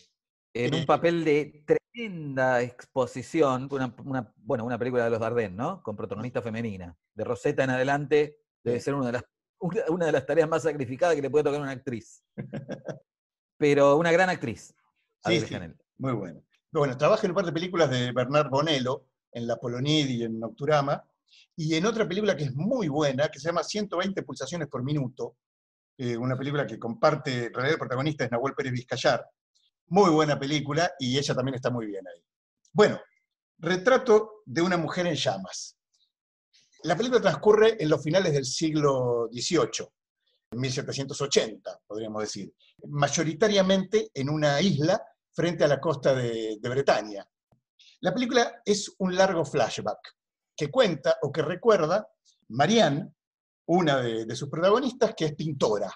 En 0.53 0.74
un 0.74 0.82
eh, 0.82 0.86
papel 0.86 1.24
de 1.24 1.63
tremenda 1.65 2.61
exposición, 2.61 3.67
una, 3.69 3.93
bueno, 4.38 4.65
una 4.65 4.80
película 4.80 5.03
de 5.03 5.09
los 5.09 5.19
Dardenne, 5.19 5.55
¿no? 5.55 5.84
Con 5.84 5.95
protagonista 5.95 6.41
femenina. 6.41 6.95
De 7.13 7.24
Rosetta 7.24 7.63
en 7.63 7.71
adelante 7.71 8.39
debe 8.63 8.80
ser 8.80 8.95
una 8.95 9.07
de 9.07 9.13
las 9.13 9.24
una, 9.89 10.05
de 10.05 10.11
las 10.11 10.26
tareas 10.26 10.49
más 10.49 10.64
sacrificadas 10.64 11.16
que 11.16 11.22
le 11.22 11.30
puede 11.30 11.43
tocar 11.43 11.59
a 11.59 11.64
una 11.64 11.72
actriz. 11.72 12.24
Pero 13.57 13.97
una 13.97 14.11
gran 14.11 14.30
actriz. 14.30 14.76
Sí, 15.26 15.39
sí, 15.39 15.55
muy 15.97 16.14
bueno. 16.14 16.43
Bueno, 16.72 16.97
trabaja 16.97 17.26
en 17.26 17.32
un 17.32 17.36
par 17.36 17.45
de 17.45 17.53
películas 17.53 17.89
de 17.89 18.11
Bernard 18.11 18.49
Bonello, 18.49 19.05
en 19.32 19.47
La 19.47 19.57
Polonid 19.57 20.09
y 20.09 20.24
en 20.24 20.39
Nocturama, 20.39 21.03
y 21.55 21.76
en 21.76 21.86
otra 21.86 22.07
película 22.07 22.36
que 22.36 22.45
es 22.45 22.55
muy 22.55 22.88
buena, 22.88 23.30
que 23.30 23.39
se 23.39 23.47
llama 23.47 23.64
120 23.64 24.24
pulsaciones 24.24 24.68
por 24.68 24.84
minuto, 24.84 25.38
eh, 25.97 26.18
una 26.18 26.36
película 26.36 26.66
que 26.66 26.80
comparte, 26.80 27.45
en 27.45 27.53
realidad 27.53 27.74
el 27.74 27.80
protagonista 27.80 28.26
es 28.26 28.32
Nahuel 28.32 28.55
Pérez 28.55 28.74
Vizcayar. 28.74 29.26
Muy 29.88 30.09
buena 30.09 30.39
película 30.39 30.91
y 30.99 31.18
ella 31.18 31.36
también 31.36 31.55
está 31.55 31.70
muy 31.70 31.86
bien 31.86 32.05
ahí. 32.07 32.22
Bueno, 32.72 32.99
retrato 33.59 34.41
de 34.45 34.61
una 34.61 34.78
mujer 34.78 35.05
en 35.05 35.16
llamas. 35.16 35.78
La 36.84 36.97
película 36.97 37.21
transcurre 37.21 37.81
en 37.81 37.89
los 37.89 38.03
finales 38.03 38.34
del 38.34 38.43
siglo 38.43 39.29
XVIII, 39.31 39.88
en 40.51 40.59
1780, 40.59 41.79
podríamos 41.88 42.23
decir, 42.23 42.53
mayoritariamente 42.89 44.11
en 44.13 44.29
una 44.29 44.59
isla 44.61 45.01
frente 45.31 45.63
a 45.63 45.69
la 45.69 45.79
costa 45.79 46.13
de, 46.13 46.59
Bretaña. 46.61 47.25
La 48.01 48.13
película 48.13 48.61
es 48.65 48.93
un 48.97 49.15
largo 49.15 49.45
flashback 49.45 50.13
que 50.57 50.69
cuenta 50.69 51.17
o 51.21 51.31
que 51.31 51.41
recuerda 51.41 52.05
Marianne, 52.49 53.13
una 53.67 54.01
de, 54.01 54.36
sus 54.36 54.49
protagonistas, 54.49 55.13
que 55.15 55.25
es 55.25 55.36
pintora, 55.36 55.89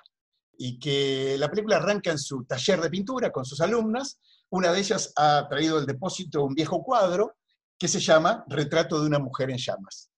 y 0.57 0.79
que 0.79 1.35
la 1.38 1.49
película 1.49 1.75
arranca 1.75 2.11
en 2.11 2.17
su 2.17 2.45
taller 2.45 2.79
de 2.79 2.89
pintura 2.89 3.29
con 3.29 3.43
sus 3.43 3.59
alumnas. 3.59 4.21
Una 4.51 4.71
de 4.71 4.79
ellas 4.79 5.11
ha 5.17 5.47
traído 5.49 5.75
del 5.75 5.85
depósito 5.85 6.45
un 6.45 6.55
viejo 6.55 6.81
cuadro 6.81 7.35
que 7.77 7.89
se 7.89 7.99
llama 7.99 8.45
Retrato 8.47 9.01
de 9.01 9.07
una 9.07 9.19
mujer 9.19 9.51
en 9.51 9.57
llamas. 9.57 10.09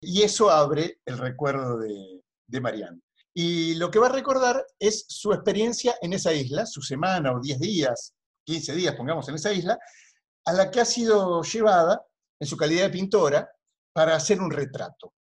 Y 0.00 0.22
eso 0.22 0.50
abre 0.50 1.00
el 1.04 1.18
recuerdo 1.18 1.78
de, 1.78 2.22
de 2.46 2.60
Marianne. 2.60 3.00
Y 3.34 3.74
lo 3.74 3.90
que 3.90 3.98
va 3.98 4.06
a 4.06 4.12
recordar 4.12 4.64
es 4.78 5.04
su 5.08 5.32
experiencia 5.32 5.96
en 6.00 6.12
esa 6.14 6.32
isla, 6.32 6.64
su 6.64 6.80
semana 6.80 7.32
o 7.32 7.40
10 7.40 7.58
días, 7.58 8.14
15 8.44 8.74
días, 8.74 8.94
pongamos, 8.94 9.28
en 9.28 9.34
esa 9.34 9.52
isla, 9.52 9.78
a 10.46 10.52
la 10.52 10.70
que 10.70 10.80
ha 10.80 10.84
sido 10.84 11.42
llevada 11.42 12.02
en 12.40 12.46
su 12.46 12.56
calidad 12.56 12.84
de 12.84 12.90
pintora 12.90 13.50
para 13.92 14.14
hacer 14.14 14.40
un 14.40 14.50
retrato. 14.50 15.12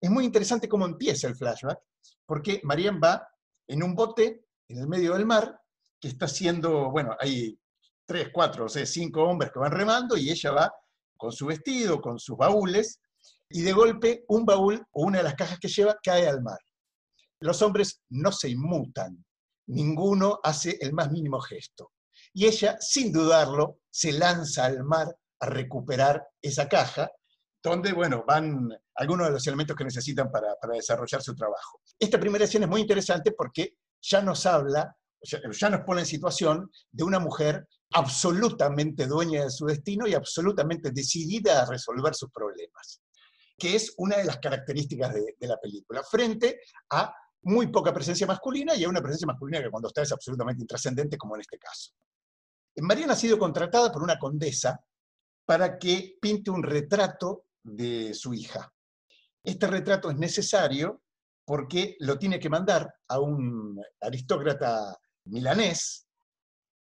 Es 0.00 0.10
muy 0.10 0.24
interesante 0.24 0.68
cómo 0.68 0.86
empieza 0.86 1.28
el 1.28 1.36
flashback, 1.36 1.78
porque 2.24 2.60
Marianne 2.64 3.00
va 3.00 3.28
en 3.66 3.82
un 3.82 3.94
bote 3.94 4.46
en 4.68 4.78
el 4.78 4.86
medio 4.86 5.14
del 5.14 5.26
mar, 5.26 5.60
que 6.00 6.08
está 6.08 6.26
haciendo, 6.26 6.90
bueno, 6.90 7.16
hay 7.18 7.58
tres, 8.06 8.28
cuatro, 8.32 8.66
o 8.66 8.68
sea, 8.68 8.86
cinco 8.86 9.24
hombres 9.24 9.50
que 9.52 9.58
van 9.58 9.72
remando 9.72 10.16
y 10.16 10.30
ella 10.30 10.52
va 10.52 10.72
con 11.16 11.32
su 11.32 11.46
vestido, 11.46 12.00
con 12.00 12.18
sus 12.18 12.36
baúles, 12.36 13.00
y 13.50 13.62
de 13.62 13.72
golpe 13.72 14.24
un 14.28 14.44
baúl 14.44 14.84
o 14.92 15.02
una 15.02 15.18
de 15.18 15.24
las 15.24 15.34
cajas 15.34 15.58
que 15.58 15.68
lleva 15.68 15.98
cae 16.02 16.28
al 16.28 16.42
mar. 16.42 16.58
Los 17.40 17.62
hombres 17.62 18.02
no 18.10 18.32
se 18.32 18.50
inmutan, 18.50 19.24
ninguno 19.68 20.40
hace 20.42 20.76
el 20.80 20.92
más 20.92 21.10
mínimo 21.10 21.40
gesto. 21.40 21.92
Y 22.32 22.46
ella, 22.46 22.76
sin 22.80 23.12
dudarlo, 23.12 23.78
se 23.90 24.12
lanza 24.12 24.66
al 24.66 24.84
mar 24.84 25.16
a 25.40 25.46
recuperar 25.46 26.26
esa 26.42 26.68
caja. 26.68 27.10
donde, 27.60 27.92
bueno, 27.92 28.24
van 28.26 28.68
algunos 28.94 29.26
de 29.26 29.32
los 29.32 29.46
elementos 29.46 29.76
que 29.76 29.84
necesitan 29.84 30.30
para, 30.30 30.54
desarrollar 30.72 31.20
su 31.22 31.34
trabajo. 31.34 31.80
Esta 31.98 32.18
primera 32.18 32.44
escena 32.44 32.64
es 32.64 32.70
muy 32.70 32.80
interesante 32.80 33.32
porque 33.32 33.74
ya 34.00 34.22
nos 34.22 34.46
habla, 34.46 34.96
ya 35.22 35.70
nos 35.70 35.80
pone 35.80 36.02
en 36.02 36.06
situación 36.06 36.70
de 36.90 37.04
una 37.04 37.18
mujer 37.18 37.66
absolutamente 37.92 39.06
dueña 39.06 39.44
de 39.44 39.50
su 39.50 39.66
destino 39.66 40.06
y 40.06 40.14
absolutamente 40.14 40.92
decidida 40.92 41.62
a 41.62 41.66
resolver 41.66 42.14
sus 42.14 42.30
problemas, 42.30 43.00
que 43.58 43.74
es 43.74 43.92
una 43.96 44.16
de 44.16 44.24
las 44.24 44.38
características 44.38 45.12
de, 45.12 45.34
la 45.40 45.58
película, 45.58 46.02
frente 46.04 46.60
a 46.90 47.12
muy 47.42 47.66
poca 47.66 47.92
presencia 47.92 48.26
masculina 48.26 48.74
y 48.76 48.84
a 48.84 48.88
una 48.88 49.00
presencia 49.00 49.26
masculina 49.26 49.62
que 49.62 49.70
cuando 49.70 49.88
está 49.88 50.02
es 50.02 50.12
absolutamente 50.12 50.62
intrascendente, 50.62 51.18
como 51.18 51.34
en 51.34 51.40
este 51.40 51.58
caso. 51.58 51.92
Mariana 52.76 53.14
ha 53.14 53.16
sido 53.16 53.38
contratada 53.38 53.90
por 53.90 54.02
una 54.02 54.18
condesa 54.18 54.80
para 55.44 55.78
que 55.78 56.16
pinte 56.20 56.50
un 56.50 56.62
retrato 56.62 57.46
de 57.62 58.14
su 58.14 58.32
hija. 58.32 58.72
Este 59.42 59.66
retrato 59.66 60.10
es 60.10 60.16
necesario 60.16 61.02
porque 61.44 61.96
lo 62.00 62.18
tiene 62.18 62.38
que 62.38 62.50
mandar 62.50 62.94
a 63.08 63.18
un 63.18 63.82
aristócrata 64.00 64.96
milanés 65.24 66.06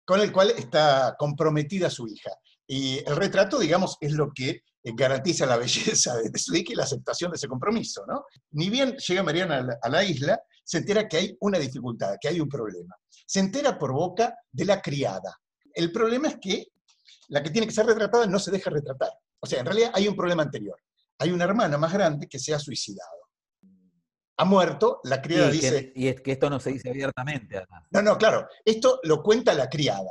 con 0.06 0.20
el 0.20 0.32
cual 0.32 0.52
está 0.52 1.16
comprometida 1.18 1.90
su 1.90 2.08
hija. 2.08 2.32
Y 2.68 2.98
el 3.08 3.16
retrato, 3.16 3.58
digamos, 3.58 3.98
es 4.02 4.12
lo 4.12 4.32
que 4.34 4.64
garantiza 4.84 5.46
la 5.46 5.58
belleza 5.58 6.18
de 6.18 6.40
su 6.40 6.56
hija 6.56 6.74
y 6.74 6.76
la 6.76 6.84
aceptación 6.84 7.32
de 7.32 7.38
ese 7.38 7.48
compromiso. 7.48 8.06
¿no? 8.08 8.26
Ni 8.52 8.70
bien 8.70 8.96
llega 8.98 9.24
Mariana 9.24 9.58
a 9.58 9.62
la, 9.62 9.78
a 9.82 9.90
la 9.90 10.04
isla, 10.04 10.42
se 10.64 10.80
entera 10.80 11.08
que 11.08 11.18
hay 11.18 11.38
una 11.42 11.60
dificultad, 11.60 12.16
que 12.20 12.28
hay 12.28 12.40
un 12.40 12.50
problema. 12.50 12.96
Se 13.26 13.40
entera 13.40 13.78
por 13.78 13.94
boca 13.94 14.36
de 14.52 14.66
la 14.66 14.82
criada. 14.82 15.38
El 15.74 15.92
problema 15.92 16.30
es 16.30 16.38
que 16.42 16.68
la 17.30 17.42
que 17.42 17.50
tiene 17.50 17.68
que 17.68 17.74
ser 17.74 17.86
retratada 17.86 18.26
no 18.28 18.40
se 18.40 18.52
deja 18.52 18.70
retratar. 18.70 19.12
O 19.40 19.48
sea, 19.48 19.60
en 19.60 19.66
realidad 19.66 19.92
hay 19.94 20.08
un 20.08 20.16
problema 20.16 20.44
anterior. 20.44 20.78
Hay 21.20 21.32
una 21.32 21.46
hermana 21.46 21.78
más 21.78 21.94
grande 21.94 22.28
que 22.28 22.40
se 22.40 22.54
ha 22.54 22.60
suicidado. 22.60 23.10
Ha 24.38 24.46
muerto, 24.46 25.00
la 25.04 25.22
criada 25.22 25.50
y 25.50 25.54
dice... 25.54 25.94
Que, 25.94 26.00
y 26.00 26.08
es 26.08 26.22
que 26.22 26.32
esto 26.32 26.50
no 26.50 26.60
se 26.60 26.72
dice 26.72 26.90
abiertamente, 26.90 27.58
además. 27.58 27.84
No, 27.92 28.02
no, 28.02 28.18
claro. 28.18 28.48
Esto 28.66 29.00
lo 29.04 29.22
cuenta 29.22 29.54
la 29.54 29.70
criada. 29.70 30.10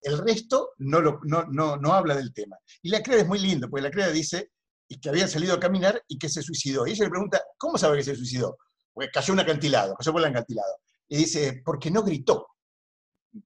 El 0.00 0.18
resto 0.18 0.70
no, 0.78 1.00
lo, 1.00 1.20
no, 1.24 1.44
no, 1.44 1.76
no 1.76 1.92
habla 1.92 2.14
del 2.14 2.32
tema. 2.32 2.56
Y 2.82 2.90
la 2.90 3.02
criada 3.02 3.22
es 3.22 3.28
muy 3.28 3.38
lindo, 3.38 3.68
porque 3.68 3.82
la 3.82 3.90
criada 3.90 4.12
dice 4.12 4.52
que 4.96 5.08
había 5.08 5.28
salido 5.28 5.54
a 5.54 5.60
caminar 5.60 6.02
y 6.08 6.18
que 6.18 6.28
se 6.28 6.42
suicidó. 6.42 6.86
Y 6.86 6.92
ella 6.92 7.04
le 7.04 7.10
pregunta, 7.10 7.42
¿cómo 7.58 7.76
sabe 7.76 7.98
que 7.98 8.04
se 8.04 8.16
suicidó? 8.16 8.56
Porque 8.92 9.10
cayó 9.10 9.34
un 9.34 9.40
acantilado, 9.40 9.94
cayó 9.94 10.12
por 10.12 10.22
el 10.22 10.28
acantilado. 10.28 10.76
Y 11.08 11.18
dice, 11.18 11.62
porque 11.64 11.90
no 11.90 12.02
gritó. 12.02 12.46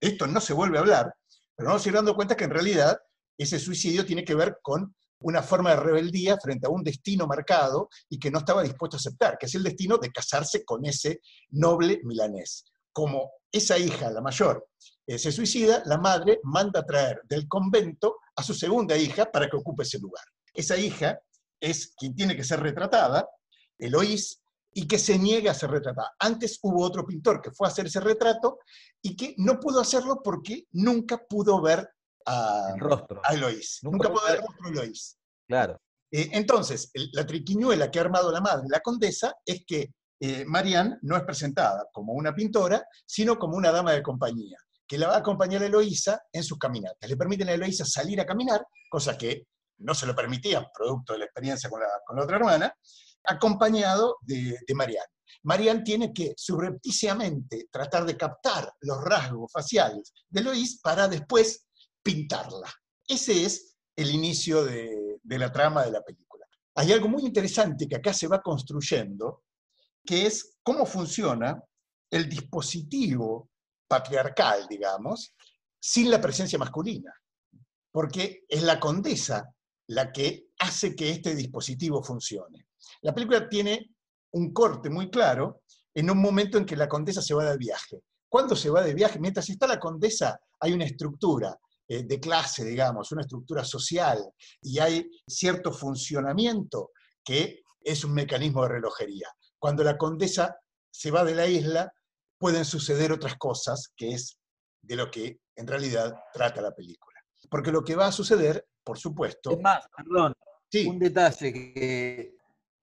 Esto 0.01 0.27
no 0.27 0.41
se 0.41 0.53
vuelve 0.53 0.79
a 0.79 0.81
hablar, 0.81 1.15
pero 1.57 1.75
a 1.75 1.81
ir 1.85 1.93
dando 1.93 2.15
cuenta 2.15 2.37
que 2.37 2.45
en 2.45 2.51
realidad 2.51 2.99
ese 3.37 3.59
suicidio 3.59 4.07
tiene 4.07 4.25
que 4.25 4.35
ver 4.35 4.59
con 4.63 4.95
una 5.21 5.43
forma 5.43 5.71
de 5.71 5.77
rebeldía 5.77 6.37
frente 6.39 6.67
a 6.67 6.71
un 6.71 6.83
destino 6.83 7.27
marcado 7.27 7.89
y 8.09 8.19
que 8.19 8.31
no 8.31 8.39
estaba 8.39 8.63
dispuesto 8.63 8.97
a 8.97 8.99
aceptar, 8.99 9.39
que 9.39 9.47
es 9.47 9.55
el 9.55 9.63
destino 9.63 9.99
de 9.99 10.11
casarse 10.11 10.65
con 10.65 10.85
ese 10.85 11.21
noble 11.51 12.01
milanés. 12.05 12.65
Como 12.93 13.31
esa 13.51 13.79
hija, 13.79 14.11
la 14.11 14.21
mayor, 14.21 14.69
eh, 15.07 15.19
se 15.19 15.33
suicida, 15.33 15.83
la 15.87 15.99
madre 15.99 16.41
manda 16.45 16.81
a 16.81 16.87
traer 16.87 17.21
del 17.25 17.49
convento 17.49 18.19
a 18.37 18.43
su 18.43 18.55
segunda 18.55 18.97
hija 18.97 19.31
para 19.31 19.49
que 19.49 19.57
ocupe 19.57 19.83
ese 19.83 19.99
lugar. 19.99 20.25
Esa 20.55 20.77
hija 20.77 21.19
es 21.61 21.95
quien 21.97 22.15
tiene 22.15 22.37
que 22.37 22.45
ser 22.45 22.61
retratada, 22.61 23.29
Eloís, 23.79 24.41
y 24.75 24.87
que 24.87 24.99
se 24.99 25.19
niega 25.19 25.51
a 25.51 25.55
ser 25.55 25.71
retratada. 25.71 26.13
Antes 26.19 26.59
hubo 26.63 26.83
otro 26.83 27.07
pintor 27.07 27.43
que 27.43 27.51
fue 27.51 27.67
a 27.67 27.71
hacer 27.71 27.87
ese 27.87 28.01
retrato 28.01 28.59
y 29.03 29.17
que 29.17 29.35
no 29.39 29.61
pudo 29.61 29.81
hacerlo 29.81 30.21
porque 30.23 30.67
nunca 30.73 31.19
pudo 31.19 31.61
ver 31.61 31.89
a, 32.25 32.73
el 32.75 32.81
rostro. 32.81 33.21
a 33.25 33.35
Eloís. 33.35 33.81
Nunca, 33.83 34.09
nunca 34.09 34.13
pudo 34.13 34.25
ver 34.27 34.37
el 34.37 34.47
rostro 34.47 34.65
de 34.67 34.71
Eloís. 34.71 35.19
Claro. 35.47 35.81
Eh, 36.11 36.31
entonces, 36.33 36.91
el, 36.95 37.11
la 37.13 37.27
triquiñuela 37.27 37.91
que 37.91 37.99
ha 37.99 38.03
armado 38.03 38.31
la 38.31 38.41
madre, 38.41 38.67
la 38.69 38.81
condesa, 38.81 39.35
es 39.45 39.65
que 39.67 39.93
eh, 40.25 40.45
Marianne 40.47 40.99
no 41.03 41.17
es 41.17 41.25
presentada 41.25 41.89
como 41.93 42.13
una 42.13 42.33
pintora, 42.33 42.87
sino 43.05 43.37
como 43.37 43.57
una 43.57 43.73
dama 43.73 43.91
de 43.91 44.05
compañía, 44.05 44.57
que 44.87 44.97
la 44.97 45.09
va 45.09 45.15
a 45.17 45.19
acompañar 45.19 45.63
a 45.63 45.67
Eloísa 45.67 46.23
en 46.33 46.45
sus 46.45 46.59
caminatas. 46.59 47.11
Le 47.11 47.17
permiten 47.17 47.49
a 47.49 47.55
Eloísa 47.55 47.85
salir 47.85 48.21
a 48.21 48.25
caminar, 48.25 48.65
cosa 48.89 49.19
que 49.19 49.49
no 49.79 49.97
se 49.97 50.07
lo 50.07 50.15
permitían, 50.15 50.67
producto 50.73 51.15
de 51.15 51.19
la 51.19 51.25
experiencia 51.25 51.69
con 51.69 51.81
la, 51.81 52.23
otra 52.23 52.37
hermana, 52.37 52.73
acompañado 53.25 54.19
de, 54.21 54.57
de 54.65 54.75
Marianne. 54.77 55.11
Marianne 55.43 55.83
tiene 55.83 56.13
que 56.13 56.35
subrepticiamente 56.37 57.67
tratar 57.69 58.05
de 58.05 58.17
captar 58.17 58.73
los 58.83 59.03
rasgos 59.03 59.51
faciales 59.51 60.13
de 60.29 60.41
Eloís 60.41 60.81
para 60.81 61.09
después 61.09 61.67
pintarla. 62.01 62.73
Ese 63.09 63.45
es 63.45 63.77
el 63.97 64.13
inicio 64.13 64.65
de, 64.65 65.19
de, 65.21 65.39
la 65.39 65.51
trama 65.51 65.85
de 65.85 65.91
la 65.91 66.03
película. 66.03 66.47
Hay 66.77 66.93
algo 66.93 67.09
muy 67.09 67.23
interesante 67.23 67.89
que 67.89 67.97
acá 67.97 68.13
se 68.13 68.29
va 68.29 68.41
construyendo, 68.41 69.43
que 70.05 70.27
es 70.27 70.59
cómo 70.63 70.87
funciona 70.87 71.63
el 72.11 72.29
dispositivo 72.29 73.51
patriarcal, 73.89 74.67
digamos, 74.69 75.35
sin 75.81 76.11
la 76.11 76.21
presencia 76.21 76.59
masculina. 76.59 77.13
Porque 77.91 78.45
es 78.49 78.63
la 78.63 78.81
condesa 78.81 79.53
la 79.89 80.13
que 80.13 80.49
hace 80.59 80.95
que 80.95 81.11
este 81.11 81.35
dispositivo 81.35 82.03
funcione. 82.03 82.69
La 83.03 83.15
película 83.15 83.49
tiene 83.49 83.95
un 84.33 84.53
corte 84.53 84.89
muy 84.89 85.11
claro 85.11 85.63
en 85.95 86.11
un 86.11 86.19
momento 86.19 86.57
en 86.57 86.65
que 86.65 86.77
la 86.77 86.89
condesa 86.89 87.21
se 87.21 87.35
va 87.35 87.51
de 87.51 87.59
viaje. 87.59 88.03
¿Cuándo 88.29 88.57
se 88.57 88.71
va 88.71 88.83
de 88.83 88.95
viaje? 88.95 89.19
Mientras 89.19 89.49
está 89.51 89.67
la 89.67 89.79
condesa, 89.79 90.41
hay 90.61 90.73
una 90.73 90.87
estructura 90.87 91.59
eh, 91.87 92.05
de 92.05 92.19
clase, 92.19 92.65
digamos, 92.65 93.13
una 93.13 93.23
estructura 93.23 93.65
social, 93.65 94.33
y 94.63 94.79
hay 94.79 95.11
cierto 95.27 95.73
funcionamiento 95.73 96.93
que 97.23 97.63
es 97.85 98.05
un 98.05 98.15
mecanismo 98.15 98.63
de 98.63 98.69
relojería. 98.69 99.29
Cuando 99.63 99.85
la 99.85 99.97
condesa 99.97 100.59
se 100.91 101.13
va 101.13 101.23
de 101.23 101.37
la 101.37 101.47
isla, 101.47 101.95
pueden 102.37 102.65
suceder 102.65 103.13
otras 103.13 103.37
cosas, 103.37 103.93
que 103.97 104.11
es 104.11 104.37
de 104.81 104.97
lo 104.97 105.09
que 105.09 105.39
en 105.55 105.69
realidad 105.69 106.19
trata 106.33 106.61
la 106.61 106.75
película. 106.75 107.21
Porque 107.49 107.71
lo 107.71 107.85
que 107.85 107.95
va 107.95 108.09
a 108.09 108.13
suceder, 108.13 108.67
por 108.83 108.99
supuesto... 108.99 109.53
Es 109.53 109.61
más, 109.61 109.87
perdón, 109.97 110.35
sí. 110.69 110.89
un 110.89 110.99
detalle 110.99 111.53
que, 111.53 112.35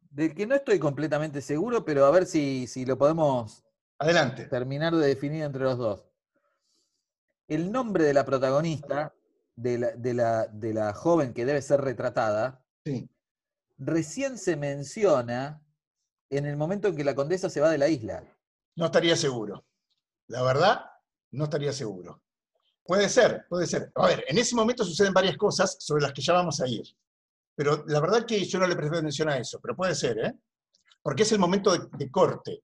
del 0.10 0.34
que 0.34 0.48
no 0.48 0.56
estoy 0.56 0.80
completamente 0.80 1.42
seguro, 1.42 1.84
pero 1.84 2.06
a 2.06 2.12
ver 2.12 2.26
si, 2.26 2.66
si 2.66 2.86
lo 2.86 2.98
podemos 2.98 3.62
Adelante. 3.98 4.46
terminar 4.46 4.96
de 4.96 5.06
definir 5.06 5.44
entre 5.44 5.64
los 5.64 5.78
dos. 5.78 6.06
El 7.50 7.74
nombre 7.74 8.06
de 8.06 8.14
la 8.14 8.24
protagonista, 8.24 9.14
de 9.54 9.80
la, 9.80 9.92
de 9.98 10.14
la, 10.14 10.48
de 10.48 10.74
la 10.74 10.94
joven 10.94 11.34
que 11.34 11.46
debe 11.46 11.62
ser 11.62 11.82
retratada, 11.82 12.64
sí. 12.86 13.10
recién 13.78 14.38
se 14.38 14.56
menciona 14.56 15.62
en 16.30 16.46
el 16.46 16.58
momento 16.58 16.88
en 16.88 16.96
que 16.96 17.04
la 17.04 17.16
condesa 17.16 17.50
se 17.50 17.62
va 17.62 17.70
de 17.70 17.78
la 17.78 17.88
isla. 17.88 18.24
No 18.76 18.86
estaría 18.86 19.16
seguro. 19.16 19.66
La 20.28 20.44
verdad, 20.44 20.86
no 21.32 21.46
estaría 21.46 21.74
seguro. 21.74 22.22
Puede 22.84 23.10
ser, 23.10 23.46
puede 23.50 23.68
ser. 23.68 23.92
A 23.96 24.08
ver, 24.08 24.26
en 24.28 24.38
ese 24.38 24.56
momento 24.56 24.84
suceden 24.84 25.14
varias 25.14 25.38
cosas 25.38 25.78
sobre 25.80 26.04
las 26.04 26.14
que 26.14 26.22
ya 26.22 26.34
vamos 26.34 26.60
a 26.62 26.68
ir. 26.68 26.84
Pero 27.56 27.84
la 27.88 28.00
verdad 28.00 28.26
que 28.26 28.44
yo 28.46 28.60
no 28.60 28.68
le 28.68 28.76
presté 28.76 28.98
atención 28.98 29.30
a 29.30 29.38
eso, 29.38 29.60
pero 29.62 29.76
puede 29.76 29.94
ser, 29.94 30.18
¿eh? 30.20 30.34
Porque 31.02 31.24
es 31.24 31.32
el 31.32 31.40
momento 31.40 31.72
de, 31.72 32.12
corte. 32.12 32.64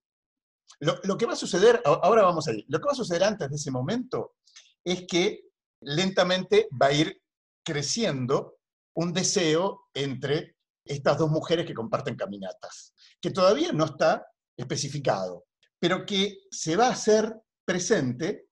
Lo, 0.79 0.99
lo, 1.03 1.17
que 1.17 1.25
va 1.25 1.33
a 1.33 1.37
suceder, 1.37 1.81
ahora 1.85 2.23
vamos 2.23 2.47
a 2.47 2.53
ir, 2.53 2.65
lo 2.67 2.79
que 2.79 2.85
va 2.85 2.91
a 2.91 2.95
suceder 2.95 3.23
antes 3.23 3.49
de 3.49 3.55
ese 3.55 3.71
momento 3.71 4.35
es 4.83 5.05
que 5.07 5.45
lentamente 5.81 6.67
va 6.81 6.87
a 6.87 6.93
ir 6.93 7.21
creciendo 7.63 8.57
un 8.95 9.13
deseo 9.13 9.87
entre 9.93 10.54
estas 10.85 11.17
dos 11.17 11.29
mujeres 11.29 11.65
que 11.65 11.73
comparten 11.73 12.15
caminatas, 12.15 12.93
que 13.19 13.31
todavía 13.31 13.71
no 13.71 13.85
está 13.85 14.25
especificado, 14.55 15.45
pero 15.79 16.05
que 16.05 16.43
se 16.51 16.75
va 16.75 16.87
a 16.87 16.91
hacer 16.91 17.35
presente 17.65 18.49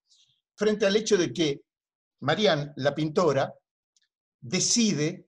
frente 0.55 0.85
al 0.85 0.95
hecho 0.95 1.17
de 1.17 1.31
que 1.31 1.61
Marianne, 2.21 2.73
la 2.77 2.95
pintora, 2.95 3.53
decide 4.39 5.27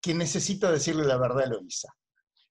que 0.00 0.14
necesita 0.14 0.72
decirle 0.72 1.04
la 1.04 1.18
verdad 1.18 1.40
a 1.40 1.44
Eloísa. 1.44 1.88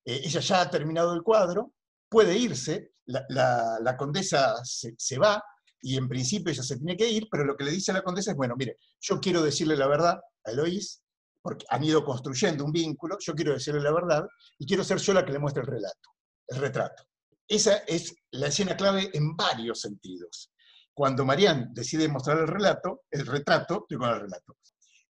Eh, 0.05 0.21
ella 0.23 0.39
ya 0.39 0.61
ha 0.61 0.69
terminado 0.69 1.13
el 1.13 1.23
cuadro, 1.23 1.73
puede 2.07 2.37
irse, 2.37 2.93
la, 3.05 3.95
condesa 3.97 4.63
se, 4.63 4.93
se, 4.97 5.17
va 5.17 5.43
y 5.81 5.97
en 5.97 6.07
principio 6.07 6.51
ella 6.51 6.61
se 6.61 6.77
tiene 6.77 6.95
que 6.95 7.09
ir, 7.09 7.27
pero 7.29 7.43
lo 7.43 7.55
que 7.57 7.63
le 7.63 7.71
dice 7.71 7.91
a 7.91 7.95
la 7.95 8.03
condesa 8.03 8.31
es, 8.31 8.37
bueno, 8.37 8.55
mire, 8.55 8.77
yo 8.99 9.19
quiero 9.19 9.41
decirle 9.41 9.75
la 9.75 9.87
verdad 9.87 10.19
a 10.45 10.51
Eloís, 10.51 11.01
porque 11.41 11.65
han 11.69 11.83
ido 11.83 12.03
construyendo 12.03 12.65
un 12.65 12.71
vínculo, 12.71 13.17
yo 13.19 13.33
quiero 13.33 13.53
decirle 13.53 13.81
la 13.81 13.93
verdad 13.93 14.27
y 14.57 14.65
quiero 14.65 14.83
ser 14.83 14.97
yo 14.97 15.13
la 15.13 15.25
que 15.25 15.31
le 15.31 15.39
muestre 15.39 15.61
el 15.61 15.67
relato, 15.67 16.09
el 16.47 16.57
retrato. 16.57 17.03
Esa 17.47 17.77
es 17.87 18.13
la 18.31 18.47
escena 18.47 18.75
clave 18.77 19.09
en 19.13 19.35
varios 19.35 19.81
sentidos. 19.81 20.51
Cuando 20.93 21.25
Marianne 21.25 21.69
decide 21.71 22.07
mostrar 22.07 22.37
el 22.39 22.47
relato, 22.47 23.03
el 23.09 23.25
retrato, 23.25 23.81
estoy 23.81 23.97
con 23.97 24.09
el 24.09 24.19
relato, 24.19 24.57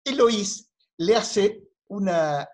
Eloís 0.04 0.72
le 0.98 1.16
hace 1.16 1.64
una 1.88 2.48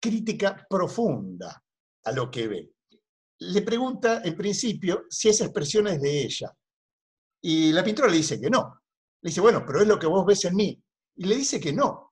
crítica 0.00 0.66
profunda 0.68 1.62
a 2.04 2.12
lo 2.12 2.30
que 2.30 2.48
ve. 2.48 2.72
Le 3.38 3.62
pregunta, 3.62 4.22
en 4.24 4.36
principio, 4.36 5.04
si 5.10 5.28
esa 5.28 5.44
expresión 5.44 5.86
es 5.88 6.00
de 6.00 6.22
ella. 6.22 6.56
Y 7.42 7.72
la 7.72 7.84
pintora 7.84 8.08
le 8.08 8.16
dice 8.16 8.40
que 8.40 8.48
no. 8.48 8.80
Le 9.20 9.28
dice, 9.28 9.40
bueno, 9.40 9.64
pero 9.66 9.80
es 9.80 9.86
lo 9.86 9.98
que 9.98 10.06
vos 10.06 10.24
ves 10.24 10.44
en 10.46 10.56
mí. 10.56 10.82
Y 11.16 11.26
le 11.26 11.36
dice 11.36 11.60
que 11.60 11.72
no. 11.72 12.05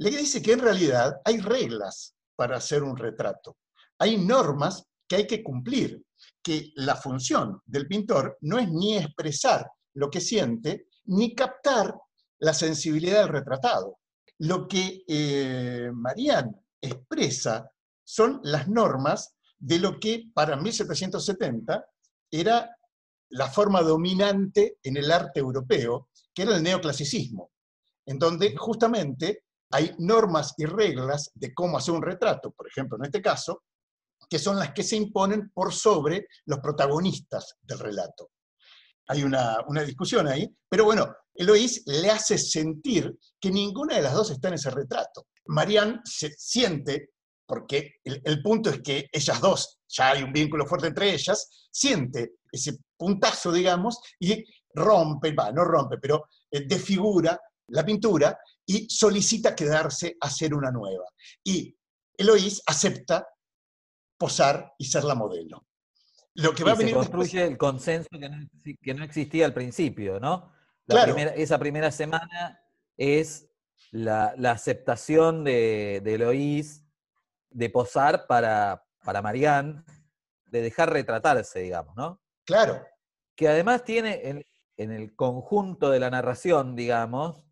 Le 0.00 0.10
dice 0.10 0.40
que 0.40 0.54
en 0.54 0.60
realidad 0.60 1.20
hay 1.26 1.40
reglas 1.40 2.14
para 2.34 2.56
hacer 2.56 2.82
un 2.82 2.96
retrato. 2.96 3.58
Hay 3.98 4.16
normas 4.16 4.86
que 5.06 5.16
hay 5.16 5.26
que 5.26 5.42
cumplir, 5.42 6.02
que 6.42 6.72
la 6.76 6.96
función 6.96 7.60
del 7.66 7.86
pintor 7.86 8.38
no 8.40 8.58
es 8.58 8.70
ni 8.70 8.96
expresar 8.96 9.70
lo 9.94 10.08
que 10.08 10.22
siente, 10.22 10.86
ni 11.04 11.34
captar 11.34 11.94
la 12.38 12.54
sensibilidad 12.54 13.20
del 13.20 13.28
retratado. 13.28 13.98
Lo 14.38 14.66
que 14.66 15.04
eh, 15.06 15.90
expresa 16.80 17.70
son 18.02 18.40
las 18.42 18.68
normas 18.68 19.34
de 19.58 19.80
lo 19.80 20.00
que 20.00 20.30
para 20.32 20.56
1770 20.56 21.84
era 22.30 22.74
la 23.32 23.50
forma 23.50 23.82
dominante 23.82 24.78
en 24.82 24.96
el 24.96 25.10
arte 25.10 25.40
europeo, 25.40 26.08
que 26.32 26.44
era 26.44 26.56
el 26.56 26.62
neoclasicismo, 26.62 27.50
en 28.06 28.18
donde 28.18 28.56
justamente 28.56 29.44
hay 29.70 29.94
normas 29.98 30.54
y 30.56 30.64
reglas 30.64 31.30
de 31.34 31.54
cómo 31.54 31.78
hacer 31.78 31.94
un 31.94 32.02
retrato, 32.02 32.50
por 32.50 32.66
ejemplo, 32.66 32.98
en 32.98 33.04
este 33.04 33.22
caso, 33.22 33.64
que 34.28 34.38
son 34.38 34.58
las 34.58 34.72
que 34.72 34.82
se 34.82 34.96
imponen 34.96 35.50
por 35.50 35.72
sobre 35.72 36.26
los 36.46 36.60
protagonistas 36.60 37.56
del 37.62 37.78
relato. 37.78 38.30
Hay 39.08 39.24
una, 39.24 39.64
discusión 39.84 40.28
ahí, 40.28 40.48
pero 40.68 40.84
bueno, 40.84 41.12
Eloís 41.34 41.82
le 41.86 42.10
hace 42.10 42.38
sentir 42.38 43.16
que 43.40 43.50
ninguna 43.50 43.96
de 43.96 44.02
las 44.02 44.14
dos 44.14 44.30
está 44.30 44.48
en 44.48 44.54
ese 44.54 44.70
retrato. 44.70 45.26
Marianne 45.46 46.00
se 46.04 46.30
siente, 46.36 47.10
porque 47.44 47.94
el, 48.04 48.20
el 48.24 48.42
punto 48.42 48.70
es 48.70 48.80
que 48.82 49.08
ellas 49.10 49.40
dos, 49.40 49.80
ya 49.88 50.10
hay 50.10 50.22
un 50.22 50.32
vínculo 50.32 50.66
fuerte 50.66 50.86
entre 50.86 51.12
ellas, 51.12 51.68
siente 51.70 52.34
ese 52.52 52.78
puntazo, 52.96 53.50
digamos, 53.50 54.00
y 54.18 54.44
rompe, 54.74 55.32
va, 55.32 55.50
no 55.50 55.64
rompe, 55.64 55.98
pero 55.98 56.28
eh, 56.50 56.66
desfigura 56.66 57.40
la 57.68 57.84
pintura 57.84 58.38
y 58.70 58.88
solicita 58.88 59.56
quedarse 59.56 60.16
a 60.20 60.28
hacer 60.28 60.54
una 60.54 60.70
nueva. 60.70 61.04
Y 61.42 61.76
Eloís 62.16 62.62
acepta 62.66 63.26
posar 64.16 64.74
y 64.78 64.84
ser 64.84 65.02
la 65.02 65.16
modelo. 65.16 65.66
Lo 66.34 66.54
que 66.54 66.62
va 66.62 66.72
a 66.72 66.74
venir 66.76 66.94
se 66.94 67.00
construye 67.00 67.44
el 67.44 67.58
consenso 67.58 68.08
que 68.80 68.94
no, 68.94 69.04
existía 69.04 69.44
al 69.44 69.54
principio, 69.54 70.20
¿no? 70.20 70.52
esa 70.86 71.58
primera 71.58 71.90
semana 71.90 72.60
es 72.96 73.48
la, 73.90 74.34
aceptación 74.52 75.42
de, 75.42 76.00
de, 76.04 76.14
Eloís 76.14 76.84
de 77.50 77.70
posar 77.70 78.28
para, 78.28 78.84
para 79.04 79.20
Marianne, 79.20 79.82
de 80.46 80.62
dejar 80.62 80.92
retratarse, 80.92 81.58
digamos, 81.58 81.96
¿no? 81.96 82.20
Claro. 82.44 82.84
Que 83.34 83.48
además 83.48 83.82
tiene 83.82 84.20
en, 84.28 84.44
en 84.76 84.92
el 84.92 85.16
conjunto 85.16 85.90
de 85.90 85.98
la 85.98 86.10
narración, 86.10 86.76
digamos, 86.76 87.49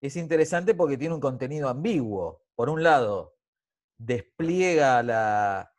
es 0.00 0.16
interesante 0.16 0.74
porque 0.74 0.96
tiene 0.96 1.14
un 1.14 1.20
contenido 1.20 1.68
ambiguo. 1.68 2.42
Por 2.54 2.70
un 2.70 2.82
lado, 2.82 3.36
despliega 3.96 5.02
la, 5.02 5.72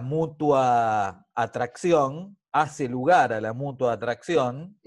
mutua 0.00 1.26
atracción, 1.34 2.38
hace 2.52 2.88
lugar 2.88 3.32
a 3.32 3.40
la 3.40 3.52
mutua 3.52 3.92
atracción, 3.92 4.80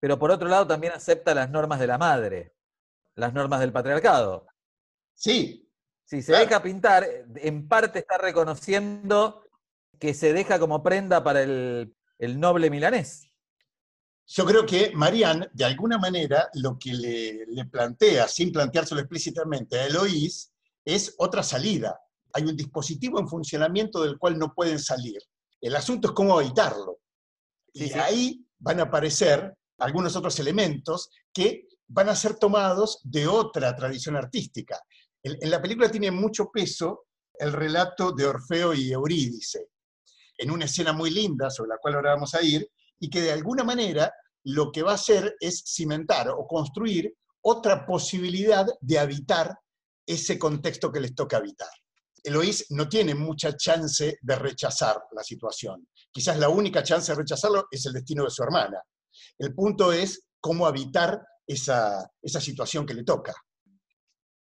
pero 0.00 0.18
por 0.18 0.30
otro 0.30 0.48
lado 0.48 0.66
también 0.66 0.92
acepta 0.92 1.34
las 1.34 1.50
normas 1.50 1.78
de 1.80 1.86
la 1.86 1.98
madre, 1.98 2.54
las 3.14 3.32
normas 3.32 3.60
del 3.60 3.72
patriarcado. 3.72 4.46
Sí. 5.14 5.68
Si 6.04 6.20
se 6.20 6.32
deja 6.32 6.62
pintar, 6.62 7.06
en 7.36 7.68
parte 7.68 8.00
está 8.00 8.18
reconociendo 8.18 9.44
que 9.98 10.12
se 10.12 10.32
deja 10.32 10.58
como 10.58 10.82
prenda 10.82 11.24
para 11.24 11.42
el, 11.42 11.96
el 12.18 12.40
noble 12.40 12.68
milanés. 12.68 13.31
Yo 14.26 14.46
creo 14.46 14.64
que 14.64 14.92
Marianne, 14.94 15.48
de 15.52 15.64
alguna 15.64 15.98
manera, 15.98 16.48
lo 16.54 16.78
que 16.78 16.92
le, 16.94 17.64
plantea, 17.66 18.28
sin 18.28 18.52
planteárselo 18.52 19.00
explícitamente 19.00 19.78
a 19.78 19.86
Eloís, 19.86 20.52
es 20.84 21.14
otra 21.18 21.42
salida. 21.42 21.98
Hay 22.32 22.44
un 22.44 22.56
dispositivo 22.56 23.20
en 23.20 23.28
funcionamiento 23.28 24.02
del 24.02 24.18
cual 24.18 24.38
no 24.38 24.54
pueden 24.54 24.78
salir. 24.78 25.20
El 25.60 25.76
asunto 25.76 26.08
es 26.08 26.14
cómo 26.14 26.40
evitarlo. 26.40 26.98
y 27.74 27.92
ahí 27.92 28.44
van 28.58 28.80
a 28.80 28.84
aparecer 28.84 29.54
algunos 29.78 30.14
otros 30.16 30.38
elementos 30.38 31.10
que 31.32 31.66
van 31.88 32.08
a 32.08 32.16
ser 32.16 32.36
tomados 32.36 33.00
de 33.02 33.26
otra 33.26 33.74
tradición 33.76 34.16
artística. 34.16 34.80
En, 35.22 35.50
la 35.50 35.60
película 35.60 35.90
tiene 35.90 36.10
mucho 36.10 36.50
peso 36.50 37.06
el 37.34 37.52
relato 37.52 38.12
de 38.12 38.26
Orfeo 38.26 38.74
y 38.74 38.92
Eurídice, 38.92 39.68
en 40.38 40.50
una 40.50 40.64
escena 40.64 40.92
muy 40.92 41.10
linda 41.10 41.50
sobre 41.50 41.70
la 41.70 41.78
cual 41.78 41.94
ahora 41.94 42.14
vamos 42.14 42.34
a 42.34 42.42
ir, 42.42 42.68
y 43.02 43.10
que 43.10 43.20
de 43.20 43.32
alguna 43.32 43.64
manera 43.64 44.14
lo 44.44 44.70
que 44.70 44.82
va 44.82 44.92
a 44.92 44.94
hacer 44.94 45.34
es 45.40 45.64
cimentar 45.66 46.28
o 46.30 46.46
construir 46.46 47.12
otra 47.42 47.84
posibilidad 47.84 48.64
de 48.80 48.98
habitar 49.00 49.58
ese 50.06 50.38
contexto 50.38 50.92
que 50.92 51.00
les 51.00 51.12
toca 51.12 51.38
habitar. 51.38 51.68
Eloís 52.22 52.66
no 52.70 52.88
tiene 52.88 53.16
mucha 53.16 53.56
chance 53.56 54.18
de 54.20 54.36
rechazar 54.36 55.02
la 55.10 55.24
situación. 55.24 55.88
Quizás 56.12 56.38
la 56.38 56.48
única 56.48 56.84
chance 56.84 57.10
de 57.10 57.18
rechazarlo 57.18 57.66
es 57.68 57.84
el 57.86 57.92
destino 57.92 58.22
de 58.22 58.30
su 58.30 58.44
hermana. 58.44 58.80
El 59.36 59.52
punto 59.52 59.92
es 59.92 60.28
cómo 60.38 60.64
habitar 60.64 61.20
esa, 61.44 62.08
situación 62.22 62.86
que 62.86 62.94
le 62.94 63.02
toca. 63.02 63.34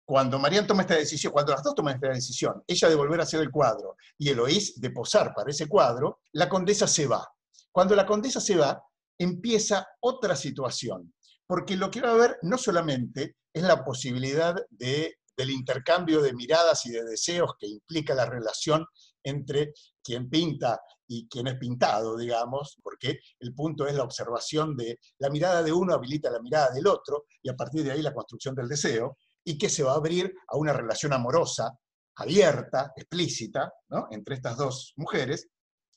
Cuando 0.05 0.39
Marian 0.39 0.67
toma 0.67 0.83
esta 0.83 0.95
decisión, 0.95 1.33
cuando 1.33 1.51
las 1.53 1.65
dos 1.65 1.75
toman 1.75 1.97
esta 1.97 2.11
decisión, 2.11 2.63
ella 2.69 2.89
de 2.89 2.95
volver 2.95 3.19
a 3.19 3.25
hacer 3.25 3.41
el 3.41 3.51
cuadro 3.51 3.97
y 4.17 4.29
Eloís 4.29 4.81
de 4.81 4.91
posar 4.91 5.35
para 5.35 5.51
ese 5.51 5.67
cuadro, 5.67 6.21
la 6.35 6.49
condesa 6.49 6.87
se 6.87 7.09
va. 7.09 7.27
Cuando 7.75 7.97
la 7.97 8.07
condesa 8.07 8.41
se 8.41 8.55
va, 8.55 8.81
empieza 9.19 9.85
otra 9.99 10.37
situación, 10.37 11.13
porque 11.45 11.77
lo 11.77 11.91
que 11.91 12.01
va 12.01 12.11
a 12.11 12.13
haber 12.13 12.39
no 12.43 12.57
solamente 12.57 13.35
es 13.53 13.65
la 13.65 13.85
posibilidad 13.85 14.55
de, 14.71 15.17
del 15.37 15.51
intercambio 15.51 16.23
de 16.23 16.35
miradas 16.35 16.87
y 16.87 16.93
de 16.93 17.03
deseos 17.03 17.55
que 17.59 17.67
implica 17.67 18.15
la 18.15 18.27
relación 18.27 18.87
entre 19.25 19.73
quien 20.05 20.31
pinta 20.31 20.81
y 21.09 21.27
quien 21.27 21.49
es 21.49 21.57
pintado, 21.57 22.17
digamos, 22.17 22.77
porque 22.81 23.19
el 23.41 23.53
punto 23.57 23.89
es 23.89 23.95
la 23.97 24.05
observación 24.05 24.77
de 24.77 25.01
la 25.19 25.29
mirada 25.29 25.61
de 25.65 25.73
uno 25.73 25.95
habilita 25.95 26.31
la 26.31 26.41
mirada 26.41 26.73
del 26.73 26.87
otro 26.87 27.25
y 27.43 27.49
a 27.49 27.57
partir 27.57 27.83
de 27.83 27.91
ahí 27.91 28.03
la 28.03 28.15
construcción 28.15 28.55
del 28.55 28.69
deseo, 28.69 29.19
y 29.43 29.59
que 29.59 29.69
se 29.69 29.83
va 29.83 29.95
a 29.95 29.97
abrir 29.97 30.33
a 30.47 30.57
una 30.57 30.73
relación 30.73 31.13
amorosa, 31.13 31.77
abierta, 32.15 32.93
explícita, 32.95 33.73
entre 34.13 34.37
estas 34.37 34.57
dos 34.57 34.93
mujeres, 34.97 35.49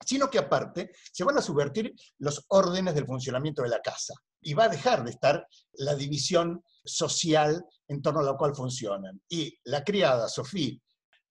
sino 0.06 0.30
que 0.30 0.40
aparte 0.40 0.92
se 1.12 1.24
van 1.24 1.38
a 1.38 1.42
subvertir 1.42 1.94
los 2.20 2.46
órdenes 2.50 2.96
del 2.96 3.06
funcionamiento 3.06 3.62
de 3.64 3.70
la 3.70 3.82
casa 3.82 4.14
y 4.42 4.54
va 4.54 4.66
a 4.66 4.70
dejar 4.70 5.04
de 5.04 5.12
estar 5.12 5.46
la 5.74 5.96
división 5.96 6.64
social 6.84 7.64
en 7.88 8.02
torno 8.02 8.20
a 8.22 8.24
la 8.24 8.38
cual 8.38 8.56
funcionan. 8.56 9.22
Y 9.30 9.58
la 9.66 9.84
criada, 9.84 10.28
Sofía, 10.28 10.78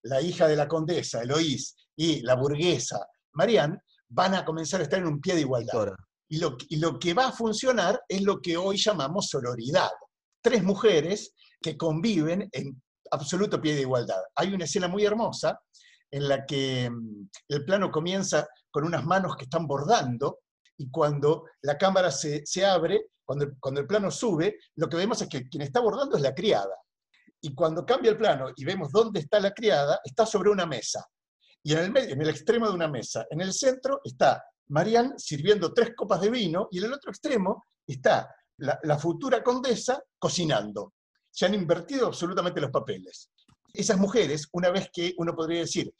la 0.03 0.21
hija 0.21 0.49
de 0.49 0.57
la 0.57 0.69
condesa, 0.69 1.23
Eloís, 1.23 1.77
y 1.97 2.21
la 2.23 2.35
burguesa, 2.35 3.07
Marianne, 3.33 3.79
van 4.09 4.35
a 4.35 4.45
comenzar 4.45 4.81
a 4.81 4.85
estar 4.85 4.99
en 4.99 5.07
un 5.07 5.21
pie 5.21 5.35
de 5.35 5.41
igualdad. 5.41 5.93
Y 6.29 6.39
lo, 6.39 6.57
y 6.69 6.77
lo 6.77 6.99
que 6.99 7.15
va 7.15 7.29
a 7.29 7.33
funcionar 7.33 8.01
es 8.09 8.23
lo 8.23 8.41
que 8.41 8.57
hoy 8.57 8.77
llamamos 8.77 9.29
sororidad. 9.29 9.91
Tres 10.43 10.63
mujeres 10.63 11.33
que 11.61 11.77
conviven 11.77 12.49
en 12.53 12.81
absoluto 13.11 13.61
pie 13.61 13.75
de 13.75 13.83
igualdad. 13.83 14.21
Hay 14.35 14.53
una 14.53 14.65
escena 14.65 14.89
muy 14.89 15.05
hermosa 15.05 15.59
en 16.11 16.29
la 16.29 16.47
que 16.47 16.91
mm, 16.91 17.29
el 17.49 17.65
plano 17.65 17.91
comienza 17.91 18.47
con 18.71 18.85
unas 18.85 19.05
manos 19.05 19.37
que 19.37 19.45
están 19.45 19.67
bordando 19.67 20.41
y 20.79 20.91
cuando 20.91 21.45
la 21.63 21.79
cámara 21.79 22.11
se, 22.11 22.43
abre, 22.65 23.07
cuando, 23.25 23.47
el 23.81 23.87
plano 23.87 24.11
sube, 24.11 24.59
lo 24.77 24.89
que 24.89 24.97
vemos 24.99 25.21
es 25.23 25.29
que 25.29 25.49
quien 25.49 25.63
está 25.63 25.81
bordando 25.81 26.17
es 26.17 26.23
la 26.23 26.35
criada. 26.35 26.77
Y 27.41 27.55
cuando 27.55 27.87
cambia 27.87 28.11
el 28.11 28.19
plano 28.19 28.51
y 28.55 28.65
vemos 28.65 28.93
dónde 28.93 29.21
está 29.21 29.41
la 29.41 29.53
criada, 29.53 30.01
está 30.05 30.27
sobre 30.27 30.51
una 30.51 30.67
mesa. 30.67 31.07
Y 31.63 31.73
en 31.73 31.79
el, 31.79 31.91
medio, 31.91 32.15
en 32.15 32.21
el 32.21 32.29
extremo 32.29 32.69
de 32.69 32.75
una 32.75 32.89
mesa, 32.89 33.27
en 33.31 33.41
el 33.41 33.53
centro, 33.55 34.01
está 34.05 34.45
Marianne 34.69 35.15
sirviendo 35.17 35.73
tres 35.73 35.93
copas 35.97 36.21
de 36.21 36.31
vino 36.31 36.69
y 36.71 36.79
en 36.79 36.85
el 36.85 36.93
otro 36.93 37.11
extremo 37.11 37.65
está 37.87 38.35
la 38.59 38.99
futura 38.99 39.43
condesa 39.43 40.03
cocinando. 40.19 40.95
Se 41.31 41.47
han 41.47 41.55
invertido 41.55 42.07
absolutamente 42.07 42.61
los 42.61 42.71
papeles 42.71 43.31
esas 43.77 43.99
mujeres, 43.99 44.49
una 44.53 44.71
vez 44.71 44.89
que 44.93 45.15
uno 45.19 45.35
podría 45.35 45.61
decir, 45.61 45.93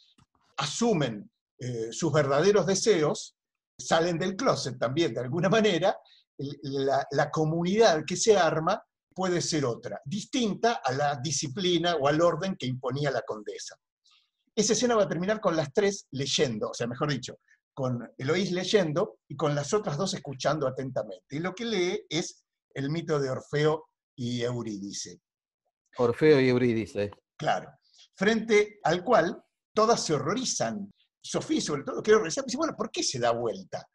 asumen 0.57 1.31
eh, 1.59 1.89
sus 1.91 2.13
verdaderos 2.13 2.67
deseos, 2.67 3.37
salen 3.79 4.19
del 4.19 4.37
closet 4.37 4.79
también 4.79 5.15
de 5.15 5.21
alguna 5.21 5.49
manera, 5.49 5.97
la, 6.39 7.31
comunidad 7.31 8.05
que 8.07 8.17
se 8.17 8.37
arma 8.37 8.83
puede 9.15 9.41
ser 9.41 9.65
otra, 9.65 10.01
distinta 10.05 10.81
a 10.85 10.93
la 10.93 11.17
disciplina 11.17 11.97
o 11.97 12.09
al 12.09 12.21
orden 12.21 12.57
que 12.57 12.67
imponía 12.67 13.11
la 13.11 13.23
condesa. 13.23 13.77
Esa 14.55 14.75
escena 14.75 14.97
va 14.97 15.05
a 15.05 15.09
terminar 15.09 15.41
con 15.41 15.57
las 15.57 15.73
tres 15.73 16.07
leyendo, 16.11 16.71
o 16.71 16.75
sea, 16.75 16.87
mejor 16.87 17.11
dicho, 17.11 17.39
con 17.73 18.07
Eloís 18.19 18.53
leyendo 18.53 19.19
y 19.29 19.37
con 19.37 19.55
las 19.55 19.73
otras 19.73 19.97
dos 19.97 20.15
escuchando 20.15 20.67
atentamente. 20.67 21.37
Y 21.37 21.39
lo 21.39 21.55
que 21.55 21.65
lee 21.65 22.07
es 22.09 22.45
el 22.75 22.91
mito 22.91 23.19
de 23.19 23.31
Orfeo 23.31 23.87
y 24.15 24.43
Eurídice. 24.43 25.21
Orfeo 25.99 26.41
y 26.41 26.49
Eurídice. 26.49 27.11
Claro. 27.37 27.71
Frente 28.15 28.81
al 28.83 29.05
cual 29.05 29.43
todas 29.75 30.03
se 30.03 30.15
horrorizan. 30.15 30.93
Sofía, 31.21 31.61
sobre 31.61 31.85
todo, 31.85 32.03
quiero 32.03 32.19
horrorizar, 32.19 32.45
dice, 32.45 32.57
bueno, 32.57 32.75
¿por 32.77 32.91
qué 32.91 33.03
se 33.03 33.19
da 33.19 33.33
vuelta? 33.33 33.87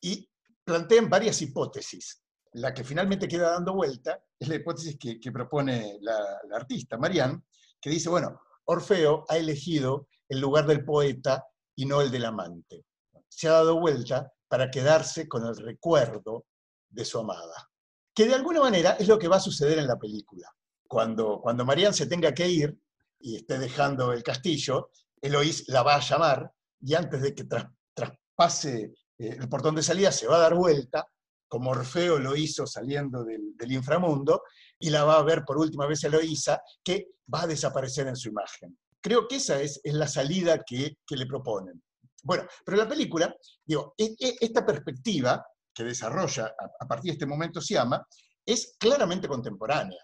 Y 0.00 0.28
plantean 0.62 1.08
varias 1.08 1.40
hipótesis. 1.42 2.22
La 2.52 2.72
que 2.72 2.84
finalmente 2.84 3.26
queda 3.26 3.50
dando 3.50 3.74
vuelta 3.74 4.22
es 4.38 4.48
la 4.48 4.54
hipótesis 4.54 4.96
que, 4.98 5.32
propone 5.32 5.98
la, 6.00 6.16
artista, 6.52 6.96
Marianne, 6.96 7.42
que 7.80 7.90
dice, 7.90 8.08
bueno, 8.08 8.40
Orfeo 8.66 9.24
ha 9.28 9.36
elegido 9.36 10.08
el 10.28 10.40
lugar 10.40 10.66
del 10.66 10.84
poeta 10.84 11.44
y 11.74 11.86
no 11.86 12.00
el 12.00 12.10
del 12.10 12.26
amante. 12.26 12.86
Se 13.28 13.48
ha 13.48 13.52
dado 13.52 13.80
vuelta 13.80 14.32
para 14.46 14.70
quedarse 14.70 15.26
con 15.26 15.44
el 15.46 15.56
recuerdo 15.56 16.46
de 16.88 17.04
su 17.04 17.18
amada. 17.18 17.70
Que 18.14 18.26
de 18.26 18.34
alguna 18.34 18.60
manera 18.60 18.92
es 18.92 19.08
lo 19.08 19.18
que 19.18 19.26
va 19.26 19.36
a 19.36 19.40
suceder 19.40 19.78
en 19.78 19.88
la 19.88 19.98
película. 19.98 20.48
Cuando, 20.94 21.40
cuando 21.40 21.64
Marianne 21.64 21.92
se 21.92 22.06
tenga 22.06 22.32
que 22.32 22.48
ir 22.48 22.78
y 23.18 23.34
esté 23.34 23.58
dejando 23.58 24.12
el 24.12 24.22
castillo, 24.22 24.90
Eloís 25.20 25.64
la 25.66 25.82
va 25.82 25.96
a 25.96 26.00
llamar 26.00 26.52
y 26.80 26.94
antes 26.94 27.20
de 27.20 27.34
que 27.34 27.48
traspase 27.92 28.94
eh, 29.18 29.36
el 29.40 29.48
portón 29.48 29.74
de 29.74 29.82
salida 29.82 30.12
se 30.12 30.28
va 30.28 30.36
a 30.36 30.42
dar 30.42 30.54
vuelta, 30.54 31.04
como 31.48 31.72
Orfeo 31.72 32.20
lo 32.20 32.36
hizo 32.36 32.64
saliendo 32.64 33.24
del, 33.24 33.56
del 33.56 33.72
inframundo, 33.72 34.44
y 34.78 34.90
la 34.90 35.02
va 35.02 35.18
a 35.18 35.24
ver 35.24 35.44
por 35.44 35.58
última 35.58 35.84
vez 35.88 36.04
Eloísa, 36.04 36.62
que 36.84 37.08
va 37.34 37.42
a 37.42 37.48
desaparecer 37.48 38.06
en 38.06 38.14
su 38.14 38.28
imagen. 38.28 38.78
Creo 39.00 39.26
que 39.26 39.36
esa 39.36 39.60
es, 39.60 39.80
es 39.82 39.94
la 39.94 40.06
salida 40.06 40.62
que, 40.64 40.98
que, 41.04 41.16
le 41.16 41.26
proponen. 41.26 41.82
Bueno, 42.22 42.46
pero 42.64 42.76
la 42.76 42.88
película, 42.88 43.34
digo, 43.64 43.94
e, 43.98 44.14
e, 44.16 44.36
esta 44.40 44.64
perspectiva 44.64 45.44
que 45.74 45.82
desarrolla 45.82 46.54
a, 46.78 46.86
partir 46.86 47.10
de 47.10 47.14
este 47.14 47.26
momento 47.26 47.60
se 47.60 47.74
llama, 47.74 48.06
es 48.46 48.76
claramente 48.78 49.26
contemporánea. 49.26 49.98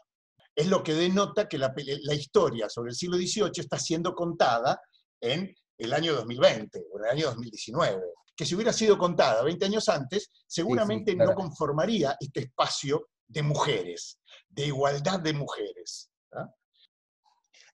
Es 0.60 0.66
lo 0.66 0.82
que 0.82 0.94
denota 0.94 1.48
que 1.48 1.56
la, 1.56 1.72
la 2.02 2.14
historia 2.14 2.68
sobre 2.68 2.90
el 2.90 2.96
siglo 2.96 3.16
XVIII 3.16 3.52
está 3.56 3.78
siendo 3.78 4.14
contada 4.14 4.78
en 5.20 5.54
el 5.78 5.92
año 5.94 6.14
2020 6.14 6.84
o 6.92 6.98
en 6.98 7.04
el 7.06 7.10
año 7.10 7.26
2019 7.28 8.02
que 8.40 8.46
si 8.46 8.54
hubiera 8.54 8.72
sido 8.72 8.96
contada 8.96 9.42
20 9.42 9.66
años 9.66 9.86
antes, 9.90 10.30
seguramente 10.46 11.10
sí, 11.10 11.12
sí, 11.12 11.16
claro. 11.18 11.32
no 11.32 11.36
conformaría 11.36 12.16
este 12.18 12.40
espacio 12.40 13.08
de 13.28 13.42
mujeres, 13.42 14.18
de 14.48 14.64
igualdad 14.64 15.20
de 15.20 15.34
mujeres. 15.34 16.10
¿ah? 16.32 16.48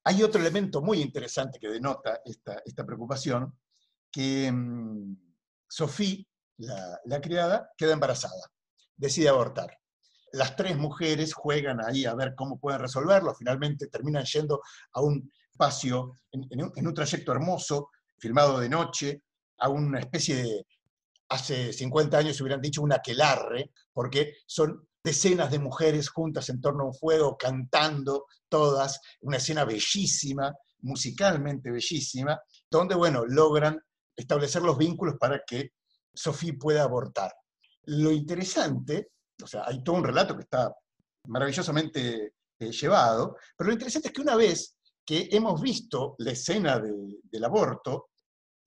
Hay 0.03 0.25
otro 0.25 0.41
elemento 0.41 0.83
muy 0.83 1.01
interesante 1.01 1.61
que 1.61 1.69
denota 1.69 2.21
esta, 2.25 2.61
esta 2.65 2.85
preocupación, 2.85 3.57
que 4.11 4.51
mmm, 4.51 5.17
Sofía, 5.69 6.25
la, 6.57 7.01
la 7.05 7.21
criada, 7.21 7.71
queda 7.77 7.93
embarazada, 7.93 8.51
decide 8.97 9.29
abortar. 9.29 9.79
Las 10.33 10.57
tres 10.57 10.77
mujeres 10.77 11.33
juegan 11.33 11.81
ahí 11.85 12.05
a 12.05 12.15
ver 12.15 12.35
cómo 12.35 12.59
pueden 12.59 12.81
resolverlo, 12.81 13.35
finalmente 13.35 13.87
terminan 13.87 14.25
yendo 14.25 14.61
a 14.93 15.01
un 15.01 15.31
espacio, 15.51 16.19
en, 16.33 16.87
un 16.87 16.95
trayecto 16.95 17.33
hermoso, 17.33 17.91
filmado 18.19 18.59
de 18.59 18.69
noche, 18.69 19.23
a 19.59 19.69
una 19.69 20.01
especie 20.01 20.37
de, 20.37 20.67
hace 21.29 21.73
50 21.73 22.19
años 22.19 22.37
se 22.37 22.43
hubieran 22.43 22.61
dicho 22.61 22.83
un 22.83 22.93
aquelarre, 22.93 23.71
porque 23.93 24.35
son 24.47 24.87
decenas 25.03 25.51
de 25.51 25.59
mujeres 25.59 26.09
juntas 26.09 26.49
en 26.49 26.61
torno 26.61 26.85
a 26.85 26.87
un 26.89 26.95
fuego, 26.95 27.37
cantando 27.37 28.27
todas, 28.49 29.01
una 29.21 29.37
escena 29.37 29.65
bellísima, 29.65 30.53
musicalmente 30.81 31.71
bellísima, 31.71 32.41
donde, 32.71 32.95
bueno, 32.95 33.25
logran 33.25 33.81
establecer 34.15 34.63
los 34.63 34.77
vínculos 34.77 35.17
para 35.19 35.43
que 35.47 35.71
Sofía 36.13 36.55
pueda 36.59 36.83
abortar. 36.83 37.33
Lo 37.85 38.11
interesante, 38.11 39.11
o 39.43 39.47
sea, 39.47 39.65
hay 39.67 39.83
todo 39.83 39.97
un 39.97 40.05
relato 40.05 40.35
que 40.37 40.43
está 40.43 40.75
maravillosamente 41.27 42.35
eh, 42.59 42.71
llevado, 42.71 43.37
pero 43.57 43.69
lo 43.69 43.75
interesante 43.75 44.09
es 44.09 44.15
que 44.15 44.23
una 44.23 44.37
vez 44.37 44.77
que 45.05 45.29
hemos 45.31 45.61
visto 45.61 46.15
la 46.19 46.33
escena 46.33 46.79
de, 46.79 46.93
del 47.23 47.45
aborto, 47.45 48.11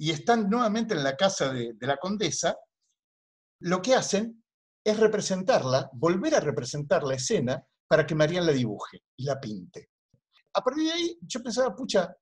y 0.01 0.11
están 0.11 0.49
nuevamente 0.49 0.93
en 0.93 1.03
la 1.03 1.17
casa 1.17 1.51
de, 1.51 1.73
de, 1.73 1.87
la 1.87 1.97
condesa, 1.97 2.55
lo 3.61 3.81
que 3.81 3.95
hacen 3.95 4.41
es 4.81 4.97
representarla, 4.97 5.89
volver 5.93 6.35
a 6.35 6.39
representar 6.39 7.03
la 7.03 7.15
escena 7.15 7.61
para 7.85 8.07
que 8.07 8.15
Marian 8.15 8.45
la 8.45 8.53
dibuje 8.53 9.03
y 9.17 9.25
la 9.25 9.39
pinte. 9.39 9.89
A 10.53 10.63
partir 10.63 10.85
de 10.85 10.93
ahí 10.93 11.19
yo 11.21 11.43
pensaba, 11.43 11.75
pucha, 11.75 12.15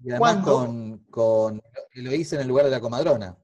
y 0.00 0.10
además 0.10 0.44
con, 0.44 0.98
con 1.10 1.60
Eloísa 1.92 2.36
en 2.36 2.42
el 2.42 2.48
lugar 2.48 2.64
de 2.66 2.70
la 2.70 2.80
comadrona. 2.80 3.36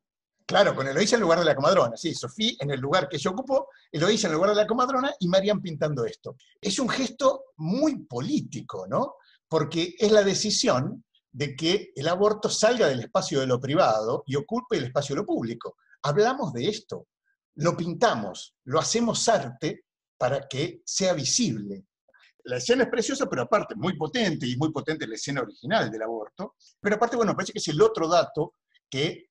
Claro, 0.47 0.75
con 0.75 0.87
Eloísa 0.87 1.17
en 1.17 1.23
lugar 1.23 1.39
de 1.39 1.47
la 1.47 1.57
comadrona, 1.57 1.97
sí, 1.97 2.15
Sofía 2.15 2.53
en 2.61 2.71
el 2.71 2.79
lugar 2.79 3.09
que 3.09 3.17
ella 3.17 3.31
ocupó, 3.31 3.69
Eloísa 3.91 4.27
en 4.27 4.35
lugar 4.35 4.51
de 4.51 4.57
la 4.57 4.67
comadrona 4.67 5.15
y 5.19 5.27
Marian 5.27 5.63
pintando 5.63 6.05
esto. 6.05 6.37
Es 6.61 6.79
un 6.79 6.89
gesto 6.89 7.47
muy 7.57 8.05
político, 8.05 8.87
¿no? 8.87 9.15
Porque 9.49 9.95
es 9.99 10.13
la 10.13 10.23
decisión 10.23 11.03
de 11.33 11.57
que 11.57 11.93
el 11.97 12.09
aborto 12.09 12.51
salga 12.51 12.89
del 12.89 13.01
espacio 13.01 13.41
de 13.41 13.47
lo 13.47 13.59
privado 13.59 14.23
y 14.27 14.37
ocupe 14.37 14.77
el 14.77 14.85
espacio 14.85 15.15
de 15.15 15.23
lo 15.23 15.27
público. 15.27 15.79
Hablamos 16.03 16.53
de 16.53 16.69
esto, 16.69 17.09
lo 17.57 17.75
pintamos, 17.75 18.55
lo 18.65 18.79
hacemos 18.79 19.27
arte 19.29 19.87
para 20.19 20.47
que 20.47 20.83
sea 20.85 21.15
visible. 21.15 21.87
La 22.45 22.59
escena 22.59 22.85
es 22.85 22.91
preciosa, 22.91 23.29
pero 23.31 23.43
aparte 23.43 23.75
muy 23.75 23.97
potente, 23.97 24.47
y 24.47 24.57
muy 24.59 24.71
potente 24.71 25.07
la 25.07 25.15
escena 25.15 25.41
original 25.41 25.91
del 25.91 26.03
aborto, 26.03 26.57
pero 26.79 26.97
aparte, 26.97 27.17
bueno, 27.17 27.35
parece 27.35 27.53
que 27.53 27.59
es 27.61 27.69
el 27.69 27.81
otro 27.81 28.07
dato 28.07 28.57
que 28.91 29.31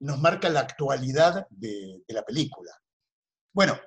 nos 0.00 0.20
marca 0.20 0.48
la 0.48 0.60
actualidad 0.60 1.46
de, 1.50 2.02
la 2.08 2.24
película. 2.24 2.72
Bueno, 3.52 3.78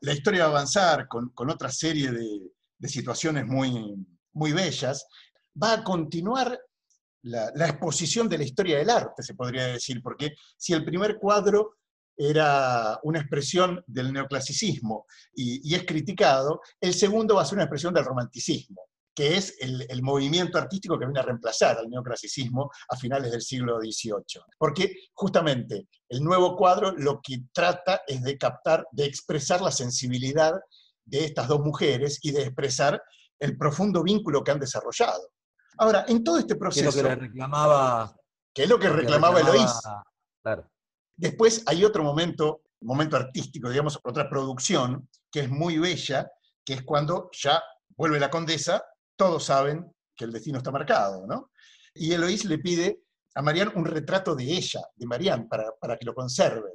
la 0.00 0.12
historia 0.12 0.42
va 0.42 0.46
a 0.46 0.50
avanzar 0.50 1.06
con, 1.08 1.30
con 1.30 1.50
otra 1.50 1.70
serie 1.70 2.10
de, 2.10 2.52
de 2.78 2.88
situaciones 2.88 3.46
muy, 3.46 3.94
muy 4.32 4.52
bellas, 4.52 5.06
va 5.60 5.74
a 5.74 5.84
continuar 5.84 6.58
la, 7.22 7.52
la, 7.54 7.68
exposición 7.68 8.28
de 8.28 8.38
la 8.38 8.44
historia 8.44 8.78
del 8.78 8.90
arte, 8.90 9.22
se 9.22 9.34
podría 9.34 9.66
decir, 9.68 10.02
porque 10.02 10.34
si 10.56 10.72
el 10.72 10.84
primer 10.84 11.18
cuadro 11.18 11.76
era 12.16 12.98
una 13.04 13.20
expresión 13.20 13.82
del 13.86 14.12
neoclasicismo 14.12 15.06
y, 15.34 15.70
y 15.70 15.74
es 15.74 15.84
criticado, 15.86 16.60
el 16.80 16.94
segundo 16.94 17.36
va 17.36 17.42
a 17.42 17.44
ser 17.44 17.54
una 17.54 17.64
expresión 17.64 17.94
del 17.94 18.04
romanticismo, 18.04 18.82
que 19.14 19.36
es 19.36 19.56
el, 19.60 19.86
el, 19.88 20.02
movimiento 20.02 20.58
artístico 20.58 20.98
que 20.98 21.04
viene 21.04 21.20
a 21.20 21.24
reemplazar 21.24 21.78
al 21.78 21.88
neoclasicismo 21.88 22.70
a 22.88 22.96
finales 22.96 23.30
del 23.30 23.42
siglo 23.42 23.78
XVIII. 23.78 24.42
Porque 24.58 24.94
justamente 25.12 25.88
el 26.08 26.22
nuevo 26.22 26.56
cuadro 26.56 26.92
lo 26.92 27.20
que 27.22 27.44
trata 27.52 28.02
es 28.06 28.22
de 28.22 28.38
captar, 28.38 28.86
de 28.90 29.04
expresar 29.04 29.60
la 29.60 29.70
sensibilidad 29.70 30.54
de 31.04 31.24
estas 31.24 31.48
dos 31.48 31.60
mujeres 31.60 32.18
y 32.22 32.30
de 32.30 32.42
expresar 32.42 33.02
el 33.38 33.56
profundo 33.58 34.02
vínculo 34.02 34.42
que 34.42 34.52
han 34.52 34.60
desarrollado. 34.60 35.30
Ahora, 35.78 36.04
en 36.08 36.22
todo 36.22 36.38
este 36.38 36.56
proceso... 36.56 36.90
¿Qué 36.90 36.98
es 36.98 37.02
lo 37.02 37.08
que 37.08 37.14
reclamaba... 37.16 38.16
¿Qué 38.54 38.62
es 38.64 38.68
lo 38.68 38.78
que 38.78 38.88
reclamaba, 38.88 39.38
reclamaba 39.38 39.58
Eloís? 39.58 39.80
Claro. 40.42 40.70
Después 41.16 41.62
hay 41.66 41.84
otro 41.84 42.04
momento, 42.04 42.62
momento 42.82 43.16
artístico, 43.16 43.70
digamos, 43.70 43.98
otra 44.04 44.28
producción, 44.28 45.08
que 45.30 45.40
es 45.40 45.50
muy 45.50 45.78
bella, 45.78 46.30
que 46.64 46.74
es 46.74 46.82
cuando 46.82 47.30
ya 47.32 47.62
vuelve 47.96 48.20
la 48.20 48.30
condesa, 48.30 48.84
todos 49.22 49.44
saben 49.44 49.88
que 50.16 50.24
el 50.24 50.32
destino 50.32 50.58
está 50.58 50.72
marcado, 50.72 51.24
¿no? 51.28 51.52
Y 51.94 52.12
Eloís 52.12 52.44
le 52.44 52.58
pide 52.58 53.02
a 53.36 53.40
Marianne 53.40 53.70
un 53.76 53.84
retrato 53.84 54.34
de 54.34 54.42
ella, 54.42 54.80
de 54.96 55.06
Marianne, 55.06 55.46
para, 55.48 55.70
para 55.80 55.96
que 55.96 56.04
lo 56.04 56.12
conserve. 56.12 56.72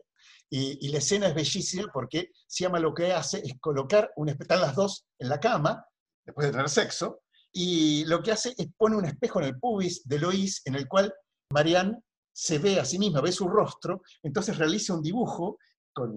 Y, 0.50 0.88
la 0.88 1.00
escena 1.00 1.28
es 1.28 1.36
bellísima 1.36 1.92
porque 1.92 2.32
Siama 2.48 2.80
lo 2.80 2.94
que 2.94 3.12
hace 3.12 3.40
es 3.40 3.56
colocar, 3.60 4.14
un, 4.16 4.30
están 4.30 4.62
las 4.62 4.76
dos 4.76 5.06
en 5.20 5.28
la 5.28 5.42
cama, 5.42 5.86
después 6.26 6.48
de 6.48 6.54
tener 6.54 6.70
sexo, 6.70 7.20
y 7.52 8.06
lo 8.06 8.24
que 8.24 8.32
hace 8.32 8.56
es 8.58 8.68
pone 8.78 8.96
un 8.96 9.04
espejo 9.04 9.42
en 9.42 9.48
el 9.48 9.60
pubis 9.60 10.08
de 10.08 10.18
Lois 10.18 10.62
en 10.64 10.76
el 10.76 10.88
cual 10.88 11.14
Marianne 11.52 11.98
se 12.32 12.60
ve 12.60 12.80
a 12.80 12.86
sí 12.86 12.98
misma, 12.98 13.20
ve 13.20 13.34
su 13.34 13.50
rostro, 13.50 14.04
entonces 14.24 14.58
realiza 14.58 14.94
un 14.94 15.04
dibujo 15.04 15.58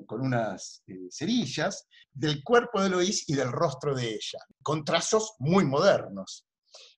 con, 0.07 0.21
unas 0.21 0.83
eh, 0.87 1.09
cerillas 1.11 1.87
del 2.13 2.43
cuerpo 2.45 2.83
de 2.83 2.91
Lois 2.91 3.27
y 3.29 3.35
del 3.35 3.51
rostro 3.51 3.95
de 3.95 4.11
ella, 4.11 4.39
con 4.63 4.85
trazos 4.85 5.35
muy 5.39 5.65
modernos, 5.65 6.47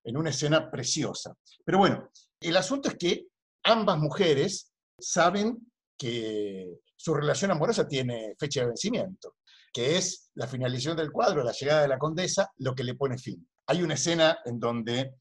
en 0.03 0.17
una 0.17 0.31
escena 0.31 0.69
preciosa. 0.69 1.33
Pero 1.65 1.79
bueno, 1.79 2.11
el 2.41 2.57
asunto 2.57 2.89
es 2.89 2.97
que 2.97 3.27
ambas 3.65 3.99
mujeres 3.99 4.73
saben 4.99 5.59
que 5.97 6.81
su 6.97 7.15
relación 7.15 7.53
amorosa 7.53 7.87
tiene 7.87 8.35
fecha 8.37 8.61
de 8.61 8.67
vencimiento, 8.67 9.37
que 9.73 9.97
es 9.97 10.31
la 10.35 10.49
finalización 10.49 10.97
del 10.97 11.13
cuadro, 11.13 11.45
la 11.45 11.53
llegada 11.53 11.83
de 11.83 11.89
la 11.89 11.99
condesa, 11.99 12.51
lo 12.59 12.75
que 12.75 12.85
le 12.85 12.95
pone 12.95 13.17
fin. 13.17 13.49
Hay 13.69 13.83
una 13.83 13.95
escena 13.95 14.39
en 14.45 14.59
donde 14.59 15.15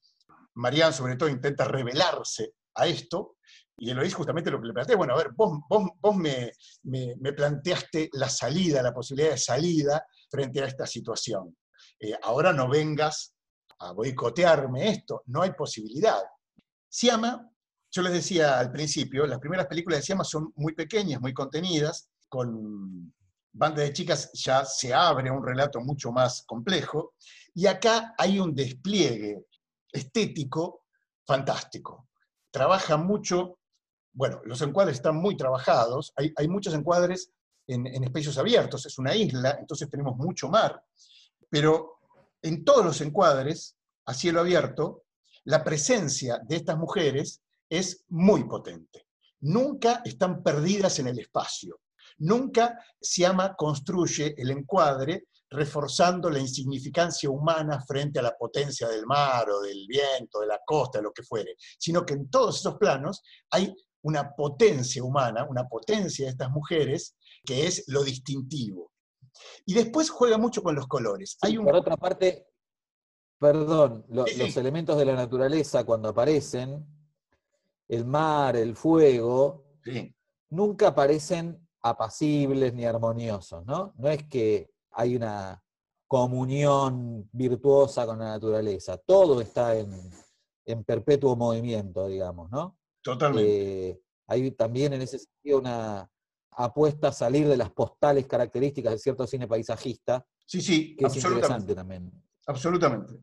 Marianne, 0.55 0.93
sobre 0.93 1.16
todo, 1.16 1.30
intenta 1.30 1.66
revelarse 1.66 2.53
a 2.76 2.88
esto, 2.88 3.38
y 3.82 3.90
Eloís 3.90 4.14
justamente 4.14 4.52
lo 4.52 4.62
que 4.62 4.68
le 4.68 4.74
plantea, 4.74 4.96
bueno, 4.96 5.16
a 5.16 5.18
ver, 5.18 5.32
vos, 5.36 5.60
vos, 5.68 5.90
vos 6.00 6.16
me, 6.16 6.52
me, 6.84 7.16
me, 7.20 7.34
planteaste 7.34 8.12
la 8.14 8.30
salida, 8.30 8.84
la 8.84 8.94
posibilidad 8.94 9.32
de 9.32 9.40
salida 9.40 10.06
frente 10.30 10.62
a 10.62 10.68
esta 10.68 10.86
situación. 10.86 11.58
Eh, 12.00 12.14
ahora 12.22 12.54
no 12.54 12.70
vengas 12.70 13.34
a 13.80 13.92
boicotearme 13.94 14.88
esto, 14.88 15.24
no 15.26 15.42
hay 15.42 15.54
posibilidad. 15.54 16.22
Siama, 16.88 17.50
yo 17.90 18.04
les 18.04 18.14
decía 18.14 18.60
al 18.60 18.72
principio, 18.72 19.26
las 19.26 19.40
primeras 19.40 19.66
películas 19.66 19.98
de 19.98 20.06
Siama 20.06 20.24
son 20.26 20.54
muy 20.58 20.76
pequeñas, 20.76 21.20
muy 21.20 21.34
contenidas, 21.34 22.08
con 22.30 23.12
Banda 23.52 23.82
de 23.82 23.94
Chicas 23.94 24.30
ya 24.34 24.64
se 24.64 24.94
abre 24.94 25.32
un 25.32 25.44
relato 25.44 25.82
mucho 25.82 26.12
más 26.12 26.44
complejo, 26.46 27.16
y 27.56 27.66
acá 27.66 28.14
hay 28.16 28.38
un 28.38 28.54
despliegue 28.54 29.44
estético 29.92 30.86
fantástico. 31.26 32.10
Trabaja 32.52 32.96
mucho, 32.98 33.58
bueno, 34.14 34.41
los 34.45 34.62
encuadres 34.62 34.97
están 34.97 35.16
muy 35.16 35.38
trabajados, 35.38 36.14
hay, 36.16 36.47
muchos 36.47 36.74
encuadres 36.74 37.32
en, 37.68 37.88
en, 37.88 38.03
espacios 38.03 38.38
abiertos, 38.38 38.86
es 38.86 38.97
una 38.97 39.16
isla, 39.16 39.57
entonces 39.59 39.89
tenemos 39.89 40.18
mucho 40.18 40.49
mar, 40.49 40.84
pero 41.49 41.99
en 42.41 42.64
todos 42.64 42.86
los 42.86 43.01
encuadres, 43.01 43.78
a 44.05 44.14
cielo 44.14 44.41
abierto, 44.41 45.03
la 45.45 45.64
presencia 45.64 46.39
de 46.43 46.57
estas 46.57 46.78
mujeres 46.78 47.41
es 47.70 48.05
muy 48.09 48.43
potente. 48.43 49.07
Nunca 49.41 50.01
están 50.05 50.43
perdidas 50.43 50.99
en 50.99 51.07
el 51.07 51.20
espacio. 51.20 51.80
Nunca 52.20 52.78
Siama 52.99 53.55
construye 53.55 54.36
el 54.38 54.51
encuadre 54.51 55.28
reforzando 55.49 56.30
la 56.30 56.39
insignificancia 56.39 57.30
humana 57.30 57.82
frente 57.86 58.20
a 58.20 58.22
la 58.22 58.38
potencia 58.38 58.88
del 58.88 59.05
mar 59.05 59.49
o 59.49 59.62
del 59.62 59.86
viento, 59.88 60.39
de 60.39 60.47
la 60.47 60.62
costa, 60.66 60.99
de 60.99 61.03
lo 61.03 61.12
que 61.12 61.24
fuere, 61.24 61.55
sino 61.78 62.05
que 62.05 62.14
en 62.14 62.30
todos 62.30 62.59
esos 62.59 62.78
planos 62.78 63.22
hay 63.49 63.74
una 64.04 64.34
potencia 64.36 65.04
humana, 65.04 65.45
una 65.49 65.68
potencia 65.68 66.26
de 66.26 66.32
estas 66.32 66.49
mujeres, 66.52 67.16
que 67.45 67.68
es 67.68 67.84
lo 67.88 68.04
distintivo. 68.04 68.91
Y 69.66 69.74
después 69.74 70.10
juega 70.10 70.38
mucho 70.38 70.62
con 70.64 70.76
los 70.76 70.88
colores. 70.88 71.38
Hay 71.41 71.58
un... 71.58 71.66
Por 71.66 71.76
otra 71.76 71.97
parte, 71.97 72.47
perdón, 73.39 74.06
lo- 74.10 74.26
los 74.38 74.58
elementos 74.58 74.97
de 74.97 75.06
la 75.06 75.16
naturaleza 75.16 75.84
cuando 75.84 76.10
aparecen, 76.10 76.86
el 77.88 78.06
mar, 78.06 78.56
el 78.56 78.76
fuego, 78.76 79.66
nunca 80.49 80.89
aparecen 80.89 81.68
apacibles 81.82 82.74
ni 82.74 82.86
armoniosos, 82.86 83.66
¿no? 83.66 83.93
No 83.97 84.10
es 84.10 84.24
que 84.28 84.70
hay 84.91 85.16
una 85.16 85.64
comunión 86.08 87.30
virtuosa 87.32 88.06
con 88.06 88.20
la 88.20 88.26
naturaleza, 88.26 88.97
todo 88.97 89.41
está 89.41 89.76
en, 89.78 89.91
en 90.66 90.84
perpetuo 90.84 91.36
movimiento, 91.36 92.08
digamos, 92.08 92.52
¿no? 92.52 92.78
Totalmente. 93.02 93.89
Eh, 93.89 94.02
hay 94.28 94.52
también 94.52 94.93
en 94.93 95.02
ese 95.02 95.20
sentido 95.20 95.60
una 95.60 96.10
apuesta 96.52 97.10
a 97.10 97.12
salir 97.14 97.47
de 97.47 97.58
las 97.58 97.72
postales 97.72 98.28
características 98.28 98.93
de 98.93 98.99
cierto 98.99 99.26
cine 99.28 99.47
paisajista, 99.47 100.26
Sí, 100.45 100.62
sí, 100.62 100.95
que 100.95 101.06
es 101.06 101.12
absolutamente. 101.14 101.38
interesante 101.45 101.76
también. 101.76 102.12
Absolutamente. 102.47 103.14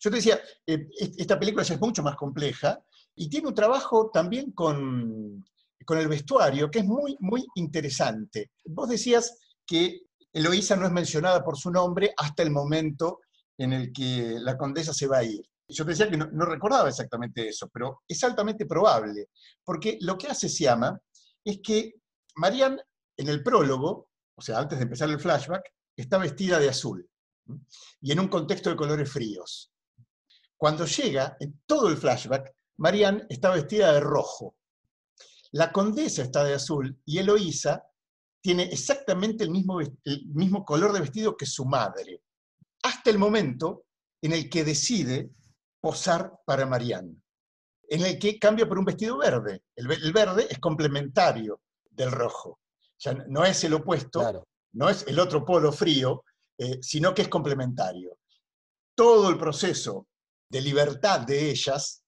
Yo 0.00 0.10
te 0.10 0.16
decía, 0.16 0.40
eh, 0.66 0.88
est- 0.98 1.20
esta 1.20 1.38
película 1.38 1.62
es 1.62 1.80
mucho 1.80 2.02
más 2.02 2.16
compleja 2.16 2.82
y 3.14 3.28
tiene 3.28 3.48
un 3.48 3.54
trabajo 3.54 4.10
también 4.10 4.52
con, 4.52 5.44
con 5.84 5.98
el 5.98 6.08
vestuario 6.08 6.70
que 6.70 6.78
es 6.80 6.84
muy, 6.84 7.16
muy 7.20 7.44
interesante. 7.56 8.52
Vos 8.64 8.88
decías 8.88 9.38
que 9.66 10.02
Eloísa 10.32 10.76
no 10.76 10.86
es 10.86 10.92
mencionada 10.92 11.44
por 11.44 11.58
su 11.58 11.70
nombre 11.70 12.14
hasta 12.16 12.42
el 12.42 12.50
momento 12.50 13.20
en 13.58 13.74
el 13.74 13.92
que 13.92 14.36
la 14.38 14.56
condesa 14.56 14.94
se 14.94 15.06
va 15.06 15.18
a 15.18 15.24
ir. 15.24 15.42
Yo 15.72 15.84
te 15.84 15.90
decía 15.90 16.10
que 16.10 16.16
no, 16.16 16.44
recordaba 16.44 16.88
exactamente 16.88 17.48
eso, 17.48 17.68
pero 17.72 18.02
es 18.06 18.22
altamente 18.24 18.66
probable, 18.66 19.28
porque 19.64 19.98
lo 20.00 20.16
que 20.16 20.28
hace 20.28 20.48
Siama 20.48 20.98
es 21.44 21.60
que 21.62 21.94
Marianne 22.36 22.82
en 23.16 23.28
el 23.28 23.42
prólogo, 23.42 24.08
o 24.34 24.42
sea, 24.42 24.58
antes 24.58 24.78
de 24.78 24.84
empezar 24.84 25.08
el 25.10 25.20
flashback, 25.20 25.62
está 25.96 26.18
vestida 26.18 26.58
de 26.58 26.68
azul 26.68 27.08
y 28.00 28.12
en 28.12 28.20
un 28.20 28.28
contexto 28.28 28.70
de 28.70 28.76
colores 28.76 29.10
fríos. 29.10 29.72
Cuando 30.56 30.86
llega, 30.86 31.36
en 31.40 31.60
todo 31.66 31.88
el 31.88 31.96
flashback, 31.96 32.54
Marianne 32.78 33.26
está 33.28 33.50
vestida 33.50 33.92
de 33.92 34.00
rojo. 34.00 34.56
La 35.52 35.72
condesa 35.72 36.22
está 36.22 36.44
de 36.44 36.54
azul 36.54 36.98
y 37.04 37.18
Eloísa 37.18 37.82
tiene 38.40 38.64
exactamente 38.64 39.44
el 39.44 39.50
mismo, 39.50 39.80
el 39.80 40.26
mismo 40.32 40.64
color 40.64 40.92
de 40.92 41.00
vestido 41.00 41.36
que 41.36 41.46
su 41.46 41.64
madre, 41.64 42.22
hasta 42.82 43.10
el 43.10 43.18
momento 43.18 43.84
en 44.22 44.32
el 44.32 44.48
que 44.48 44.64
decide 44.64 45.30
posar 45.82 46.32
para 46.46 46.64
Marianne, 46.64 47.16
en 47.88 48.06
el 48.06 48.18
que 48.18 48.38
cambia 48.38 48.66
por 48.68 48.78
un 48.78 48.84
vestido 48.84 49.18
verde. 49.18 49.64
El, 49.76 49.88
ve- 49.88 49.96
el 49.96 50.12
verde 50.12 50.46
es 50.48 50.58
complementario 50.60 51.60
del 51.90 52.10
rojo. 52.12 52.50
O 52.50 52.96
sea, 52.96 53.12
no 53.28 53.44
es 53.44 53.62
el 53.64 53.74
opuesto, 53.74 54.20
no 54.74 54.88
es 54.88 55.04
el 55.08 55.18
otro 55.18 55.44
polo 55.44 55.72
frío, 55.72 56.24
eh, 56.56 56.78
sino 56.80 57.12
que 57.12 57.22
es 57.22 57.28
complementario. 57.28 58.16
Todo 58.94 59.28
el 59.28 59.36
proceso 59.38 60.06
de 60.48 60.60
libertad 60.60 61.20
de 61.22 61.50
ellas, 61.50 62.04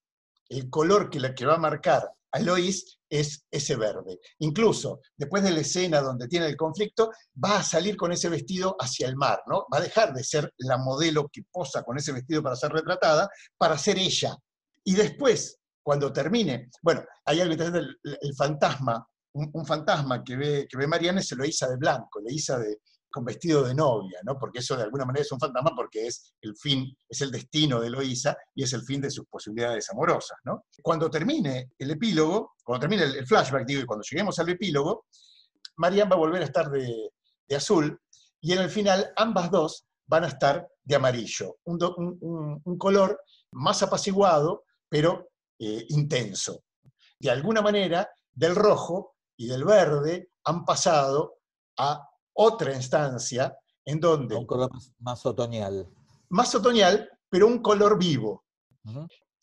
el 0.48 0.70
color 0.70 1.10
que, 1.10 1.18
la, 1.18 1.34
que 1.34 1.44
va 1.46 1.54
a 1.54 1.58
marcar 1.58 2.08
a 2.34 2.40
Eloís 2.40 2.98
es 3.08 3.46
ese 3.50 3.76
verde. 3.76 4.18
Incluso 4.40 5.00
después 5.16 5.42
de 5.44 5.52
la 5.52 5.60
escena 5.60 6.00
donde 6.00 6.26
tiene 6.26 6.46
el 6.46 6.56
conflicto, 6.56 7.12
va 7.42 7.58
a 7.58 7.62
salir 7.62 7.96
con 7.96 8.10
ese 8.10 8.28
vestido 8.28 8.76
hacia 8.80 9.06
el 9.06 9.16
mar, 9.16 9.40
¿no? 9.46 9.66
Va 9.72 9.78
a 9.78 9.82
dejar 9.82 10.12
de 10.12 10.24
ser 10.24 10.52
la 10.58 10.76
modelo 10.76 11.28
que 11.32 11.42
posa 11.50 11.84
con 11.84 11.96
ese 11.96 12.12
vestido 12.12 12.42
para 12.42 12.56
ser 12.56 12.72
retratada, 12.72 13.28
para 13.56 13.78
ser 13.78 13.98
ella. 13.98 14.36
Y 14.82 14.94
después, 14.94 15.58
cuando 15.82 16.12
termine, 16.12 16.70
bueno, 16.82 17.04
hay 17.24 17.40
algo 17.40 17.52
interesante, 17.52 17.88
el, 18.02 18.18
el 18.20 18.34
fantasma, 18.34 19.06
un, 19.34 19.66
fantasma 19.66 20.22
que 20.22 20.36
ve, 20.36 20.66
que 20.68 20.76
ve 20.76 20.86
Mariana 20.86 21.20
es 21.20 21.30
Eloísa 21.32 21.68
de 21.68 21.76
blanco, 21.76 22.20
Eloísa 22.20 22.58
de, 22.58 22.78
con 23.14 23.24
vestido 23.24 23.62
de 23.62 23.76
novia, 23.76 24.18
¿no? 24.24 24.36
Porque 24.36 24.58
eso 24.58 24.76
de 24.76 24.82
alguna 24.82 25.04
manera 25.04 25.22
es 25.22 25.30
un 25.30 25.38
fantasma 25.38 25.70
porque 25.72 26.08
es 26.08 26.34
el 26.40 26.56
fin, 26.56 26.92
es 27.08 27.20
el 27.20 27.30
destino 27.30 27.80
de 27.80 27.86
Eloísa 27.86 28.36
y 28.56 28.64
es 28.64 28.72
el 28.72 28.82
fin 28.82 29.00
de 29.00 29.08
sus 29.08 29.24
posibilidades 29.26 29.88
amorosas, 29.90 30.36
¿no? 30.42 30.64
Cuando 30.82 31.08
termine 31.08 31.70
el 31.78 31.92
epílogo, 31.92 32.54
cuando 32.64 32.88
termine 32.88 33.04
el, 33.04 33.24
flashback, 33.24 33.66
digo, 33.66 33.82
y 33.82 33.86
cuando 33.86 34.02
lleguemos 34.02 34.36
al 34.40 34.48
epílogo, 34.48 35.06
Marianne 35.76 36.10
va 36.10 36.16
a 36.16 36.18
volver 36.18 36.42
a 36.42 36.46
estar 36.46 36.68
de, 36.72 37.12
azul 37.54 38.00
y 38.40 38.52
en 38.52 38.58
el 38.58 38.68
final 38.68 39.12
ambas 39.14 39.48
dos 39.48 39.86
van 40.06 40.24
a 40.24 40.28
estar 40.28 40.66
de 40.82 40.96
amarillo, 40.96 41.58
un 41.64 42.76
color 42.78 43.20
más 43.52 43.80
apaciguado, 43.84 44.64
pero 44.88 45.28
eh, 45.60 45.86
intenso. 45.90 46.64
De 47.20 47.30
alguna 47.30 47.62
manera, 47.62 48.10
del 48.32 48.56
rojo 48.56 49.14
y 49.36 49.46
del 49.46 49.64
verde 49.64 50.30
han 50.42 50.64
pasado 50.64 51.36
a 51.78 52.08
otra 52.34 52.74
instancia 52.74 53.56
en 53.84 54.00
donde... 54.00 54.34
Un 54.34 54.46
color 54.46 54.70
más, 55.00 55.24
otoñal. 55.26 55.88
Más 56.30 56.54
otoñal, 56.54 57.08
pero 57.28 57.46
un 57.46 57.60
color 57.62 57.98
vivo. 57.98 58.44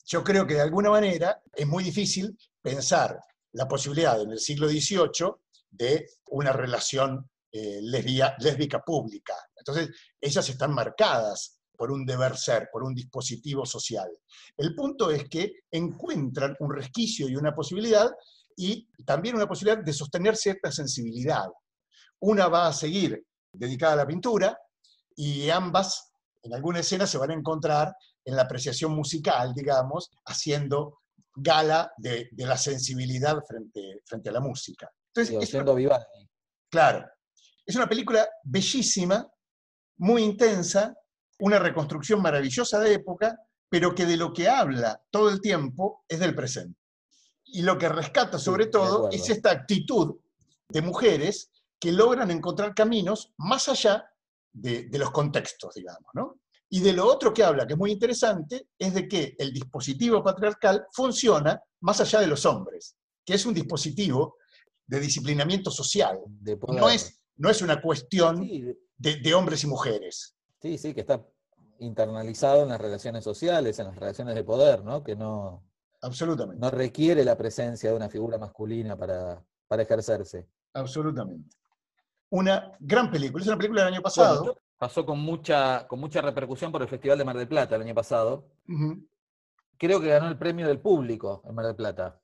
Yo 0.05 0.23
creo 0.23 0.45
que 0.45 0.55
de 0.55 0.61
alguna 0.61 0.89
manera 0.89 1.41
es 1.53 1.67
muy 1.67 1.83
difícil 1.83 2.37
pensar 2.61 3.19
la 3.53 3.67
posibilidad 3.67 4.21
en 4.21 4.31
el 4.31 4.39
siglo 4.39 4.67
XVIII 4.67 5.33
de 5.69 6.07
una 6.27 6.51
relación 6.51 7.29
eh, 7.51 7.79
lesbia- 7.81 8.35
lésbica 8.39 8.81
pública. 8.81 9.33
Entonces, 9.55 9.89
ellas 10.19 10.47
están 10.49 10.73
marcadas 10.73 11.59
por 11.77 11.91
un 11.91 12.05
deber 12.05 12.37
ser, 12.37 12.69
por 12.71 12.83
un 12.83 12.93
dispositivo 12.93 13.65
social. 13.65 14.09
El 14.57 14.75
punto 14.75 15.11
es 15.11 15.27
que 15.27 15.51
encuentran 15.71 16.55
un 16.59 16.73
resquicio 16.73 17.27
y 17.27 17.35
una 17.35 17.53
posibilidad 17.53 18.09
y 18.55 18.87
también 19.05 19.35
una 19.35 19.47
posibilidad 19.47 19.83
de 19.83 19.93
sostener 19.93 20.35
cierta 20.35 20.71
sensibilidad. 20.71 21.45
Una 22.21 22.47
va 22.47 22.67
a 22.67 22.73
seguir 22.73 23.25
dedicada 23.53 23.93
a 23.93 23.97
la 23.97 24.07
pintura 24.07 24.57
y 25.15 25.49
ambas 25.49 26.13
en 26.43 26.53
alguna 26.53 26.79
escena 26.79 27.05
se 27.05 27.17
van 27.17 27.31
a 27.31 27.35
encontrar 27.35 27.93
en 28.25 28.35
la 28.35 28.43
apreciación 28.43 28.93
musical, 28.93 29.53
digamos, 29.53 30.09
haciendo 30.25 31.01
gala 31.35 31.91
de, 31.97 32.29
de 32.31 32.45
la 32.45 32.57
sensibilidad 32.57 33.37
frente, 33.47 34.01
frente 34.05 34.29
a 34.29 34.33
la 34.33 34.39
música. 34.39 34.89
Entonces, 35.13 35.29
Sí, 35.29 35.35
es 35.43 35.53
una- 35.53 35.59
oyendo 35.61 35.75
Vivaldi. 35.75 36.29
Claro. 36.69 37.05
Es 37.65 37.75
una 37.75 37.87
película 37.87 38.27
bellísima, 38.43 39.27
muy 39.97 40.23
intensa, 40.23 40.93
una 41.39 41.59
reconstrucción 41.59 42.21
maravillosa 42.21 42.79
de 42.79 42.93
época, 42.93 43.37
pero 43.69 43.93
que 43.93 44.05
de 44.05 44.17
lo 44.17 44.33
que 44.33 44.49
habla 44.49 45.01
todo 45.11 45.29
el 45.29 45.41
tiempo 45.41 46.03
es 46.07 46.19
del 46.19 46.35
presente. 46.35 46.79
Y 47.45 47.61
lo 47.63 47.77
que 47.77 47.89
rescata 47.89 48.39
sobre 48.39 48.67
todo 48.67 49.09
es 49.11 49.29
esta 49.29 49.51
actitud 49.51 50.15
de 50.69 50.81
mujeres 50.81 51.50
que 51.81 51.91
logran 51.91 52.29
encontrar 52.29 52.75
caminos 52.75 53.33
más 53.37 53.67
allá 53.67 54.05
de, 54.53 54.83
de 54.87 54.99
los 54.99 55.09
contextos, 55.09 55.73
digamos, 55.73 56.11
¿no? 56.13 56.39
Y 56.69 56.79
de 56.79 56.93
lo 56.93 57.05
otro 57.07 57.33
que 57.33 57.43
habla, 57.43 57.65
que 57.65 57.73
es 57.73 57.79
muy 57.79 57.91
interesante, 57.91 58.67
es 58.77 58.93
de 58.93 59.07
que 59.07 59.35
el 59.39 59.51
dispositivo 59.51 60.23
patriarcal 60.23 60.85
funciona 60.93 61.61
más 61.81 61.99
allá 61.99 62.19
de 62.21 62.27
los 62.27 62.45
hombres, 62.45 62.95
que 63.25 63.33
es 63.33 63.45
un 63.45 63.53
dispositivo 63.53 64.37
de 64.85 64.99
disciplinamiento 64.99 65.71
social. 65.71 66.19
No 66.69 66.89
es, 66.89 67.19
no 67.37 67.49
es 67.49 67.61
una 67.61 67.81
cuestión 67.81 68.37
Sí, 68.37 68.63
de, 68.97 69.15
de 69.17 69.33
hombres 69.33 69.63
y 69.63 69.67
mujeres. 69.67 70.35
Sí, 70.61 70.77
sí, 70.77 70.93
que 70.93 71.01
está 71.01 71.25
internalizado 71.79 72.63
en 72.63 72.69
las 72.69 72.79
relaciones 72.79 73.23
sociales, 73.23 73.79
en 73.79 73.87
las 73.87 73.95
relaciones 73.95 74.35
de 74.35 74.43
poder, 74.43 74.83
¿no? 74.83 75.03
Que 75.03 75.15
no, 75.15 75.65
Absolutamente. 76.01 76.61
no 76.61 76.69
requiere 76.69 77.25
la 77.25 77.35
presencia 77.37 77.89
de 77.89 77.95
una 77.95 78.09
figura 78.09 78.37
masculina 78.37 78.95
para, 78.95 79.43
para 79.67 79.81
ejercerse. 79.81 80.47
Absolutamente. 80.73 81.57
Una 82.31 82.71
gran 82.79 83.11
película. 83.11 83.41
Es 83.41 83.47
una 83.47 83.57
película 83.57 83.83
del 83.83 83.93
año 83.93 84.01
pasado. 84.01 84.39
Bueno, 84.43 84.57
pasó 84.77 85.05
con 85.05 85.19
mucha, 85.19 85.87
con 85.87 85.99
mucha 85.99 86.21
repercusión 86.21 86.71
por 86.71 86.81
el 86.81 86.87
Festival 86.87 87.17
de 87.17 87.25
Mar 87.25 87.37
del 87.37 87.47
Plata 87.47 87.75
el 87.75 87.81
año 87.83 87.93
pasado. 87.93 88.45
Creo 89.77 89.99
que 89.99 90.07
ganó 90.07 90.27
el 90.27 90.37
premio 90.37 90.67
del 90.67 90.79
público 90.79 91.41
en 91.45 91.55
Mar 91.55 91.65
del 91.65 91.75
Plata. 91.75 92.19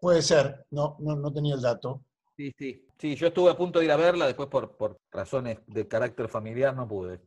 Puede 0.00 0.22
ser. 0.22 0.66
No, 0.70 0.96
no, 0.98 1.14
no 1.16 1.32
tenía 1.32 1.54
el 1.54 1.60
dato. 1.62 2.02
Sí, 2.36 2.52
sí. 2.58 2.86
Sí, 2.98 3.16
yo 3.16 3.26
estuve 3.26 3.50
a 3.50 3.56
punto 3.56 3.78
de 3.78 3.84
ir 3.84 3.92
a 3.92 3.96
verla, 3.96 4.26
después 4.26 4.48
por, 4.48 4.76
por 4.76 4.96
razones 5.10 5.58
de 5.66 5.86
carácter 5.86 6.28
familiar 6.28 6.74
no 6.74 6.88
pude. 6.88 7.20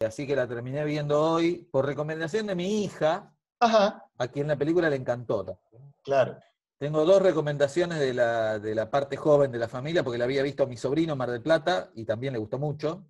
Así 0.00 0.26
que 0.26 0.34
la 0.34 0.48
terminé 0.48 0.84
viendo 0.84 1.20
hoy 1.20 1.68
por 1.70 1.86
recomendación 1.86 2.46
de 2.46 2.54
mi 2.54 2.82
hija, 2.84 3.32
Ajá, 3.60 4.06
a 4.18 4.28
quien 4.28 4.48
la 4.48 4.56
película 4.56 4.88
le 4.90 4.96
encantó. 4.96 5.58
claro. 6.02 6.38
Tengo 6.80 7.04
dos 7.04 7.20
recomendaciones 7.20 7.98
de 7.98 8.14
la, 8.14 8.58
de 8.58 8.74
la 8.74 8.90
parte 8.90 9.14
joven 9.18 9.52
de 9.52 9.58
la 9.58 9.68
familia, 9.68 10.02
porque 10.02 10.16
la 10.16 10.24
había 10.24 10.42
visto 10.42 10.62
a 10.62 10.66
mi 10.66 10.78
sobrino 10.78 11.14
Mar 11.14 11.30
del 11.30 11.42
Plata 11.42 11.90
y 11.94 12.06
también 12.06 12.32
le 12.32 12.38
gustó 12.38 12.58
mucho. 12.58 13.04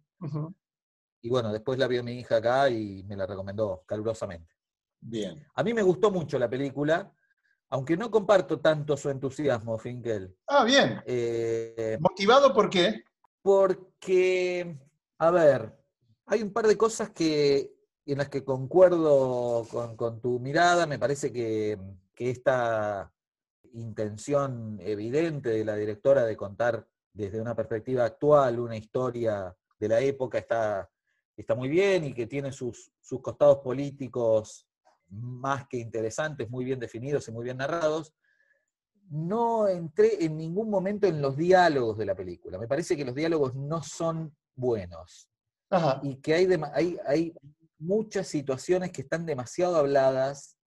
Y 1.22 1.28
bueno, 1.28 1.52
después 1.52 1.78
la 1.78 1.86
vio 1.86 2.02
mi 2.02 2.18
hija 2.18 2.38
acá 2.38 2.68
y 2.68 3.04
me 3.04 3.14
la 3.14 3.26
recomendó 3.26 3.84
calurosamente. 3.86 4.52
Bien. 5.00 5.46
A 5.54 5.62
mí 5.62 5.72
me 5.72 5.82
gustó 5.82 6.10
mucho 6.10 6.36
la 6.36 6.50
película, 6.50 7.14
aunque 7.68 7.96
no 7.96 8.10
comparto 8.10 8.58
tanto 8.58 8.96
su 8.96 9.08
entusiasmo, 9.08 9.78
Finkel. 9.78 10.36
Ah, 10.48 10.64
bien. 10.64 11.00
Eh, 11.06 11.96
¿Motivado 12.00 12.52
por 12.52 12.70
qué? 12.70 13.04
porque, 13.40 14.76
a 15.18 15.30
ver, 15.30 15.78
hay 16.26 16.42
un 16.42 16.52
par 16.52 16.66
de 16.66 16.76
cosas 16.76 17.10
que, 17.10 17.72
en 18.04 18.18
las 18.18 18.28
que 18.28 18.44
concuerdo 18.44 19.64
con, 19.70 19.96
con 19.96 20.20
tu 20.20 20.40
mirada. 20.40 20.88
Me 20.88 20.98
parece 20.98 21.32
que, 21.32 21.78
que 22.16 22.30
esta 22.30 23.12
intención 23.74 24.78
evidente 24.80 25.50
de 25.50 25.64
la 25.64 25.76
directora 25.76 26.24
de 26.24 26.36
contar 26.36 26.86
desde 27.12 27.40
una 27.40 27.54
perspectiva 27.54 28.04
actual 28.04 28.60
una 28.60 28.76
historia 28.76 29.54
de 29.78 29.88
la 29.88 30.00
época 30.00 30.38
está, 30.38 30.88
está 31.36 31.54
muy 31.54 31.68
bien 31.68 32.04
y 32.04 32.14
que 32.14 32.26
tiene 32.26 32.52
sus, 32.52 32.92
sus 33.00 33.20
costados 33.20 33.58
políticos 33.58 34.66
más 35.08 35.66
que 35.68 35.78
interesantes, 35.78 36.48
muy 36.50 36.64
bien 36.64 36.78
definidos 36.78 37.26
y 37.28 37.32
muy 37.32 37.44
bien 37.44 37.56
narrados. 37.56 38.14
No 39.08 39.66
entré 39.66 40.24
en 40.24 40.36
ningún 40.36 40.70
momento 40.70 41.06
en 41.06 41.20
los 41.20 41.36
diálogos 41.36 41.98
de 41.98 42.06
la 42.06 42.14
película. 42.14 42.58
Me 42.58 42.68
parece 42.68 42.96
que 42.96 43.04
los 43.04 43.14
diálogos 43.14 43.54
no 43.56 43.82
son 43.82 44.36
buenos. 44.54 45.28
Ajá. 45.68 46.00
Y 46.04 46.16
que 46.16 46.34
hay, 46.34 46.48
hay, 46.74 46.98
hay 47.06 47.34
muchas 47.78 48.28
situaciones 48.28 48.92
que 48.92 49.02
están 49.02 49.26
demasiado 49.26 49.76
habladas 49.76 50.59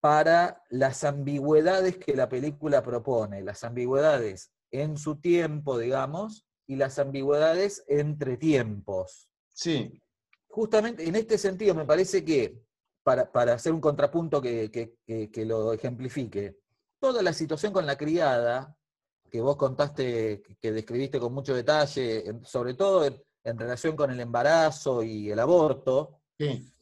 para 0.00 0.62
las 0.70 1.04
ambigüedades 1.04 1.96
que 1.98 2.14
la 2.14 2.28
película 2.28 2.82
propone, 2.82 3.42
las 3.42 3.64
ambigüedades 3.64 4.52
en 4.70 4.96
su 4.96 5.16
tiempo, 5.20 5.78
digamos, 5.78 6.46
y 6.66 6.76
las 6.76 6.98
ambigüedades 6.98 7.84
entre 7.88 8.36
tiempos. 8.36 9.30
Sí. 9.48 10.00
Justamente 10.48 11.06
en 11.08 11.16
este 11.16 11.38
sentido 11.38 11.74
me 11.74 11.84
parece 11.84 12.24
que, 12.24 12.62
para, 13.02 13.30
para 13.32 13.54
hacer 13.54 13.72
un 13.72 13.80
contrapunto 13.80 14.40
que, 14.42 14.70
que- 14.70 14.94
que- 15.06 15.30
que 15.30 15.44
lo 15.46 15.72
ejemplifique, 15.72 16.58
toda 17.00 17.22
la 17.22 17.32
situación 17.32 17.72
con 17.72 17.86
la 17.86 17.96
criada, 17.96 18.76
que 19.30 19.40
vos 19.40 19.56
contaste, 19.56 20.42
que- 20.60 20.72
describiste 20.72 21.18
con 21.18 21.32
mucho 21.32 21.54
detalle, 21.54 22.24
sobre 22.44 22.74
todo 22.74 23.04
en, 23.04 23.22
en 23.44 23.58
relación 23.58 23.96
con 23.96 24.10
el 24.10 24.20
embarazo 24.20 25.02
y 25.02 25.30
el 25.30 25.38
aborto, 25.38 26.20
Sí. 26.38 26.72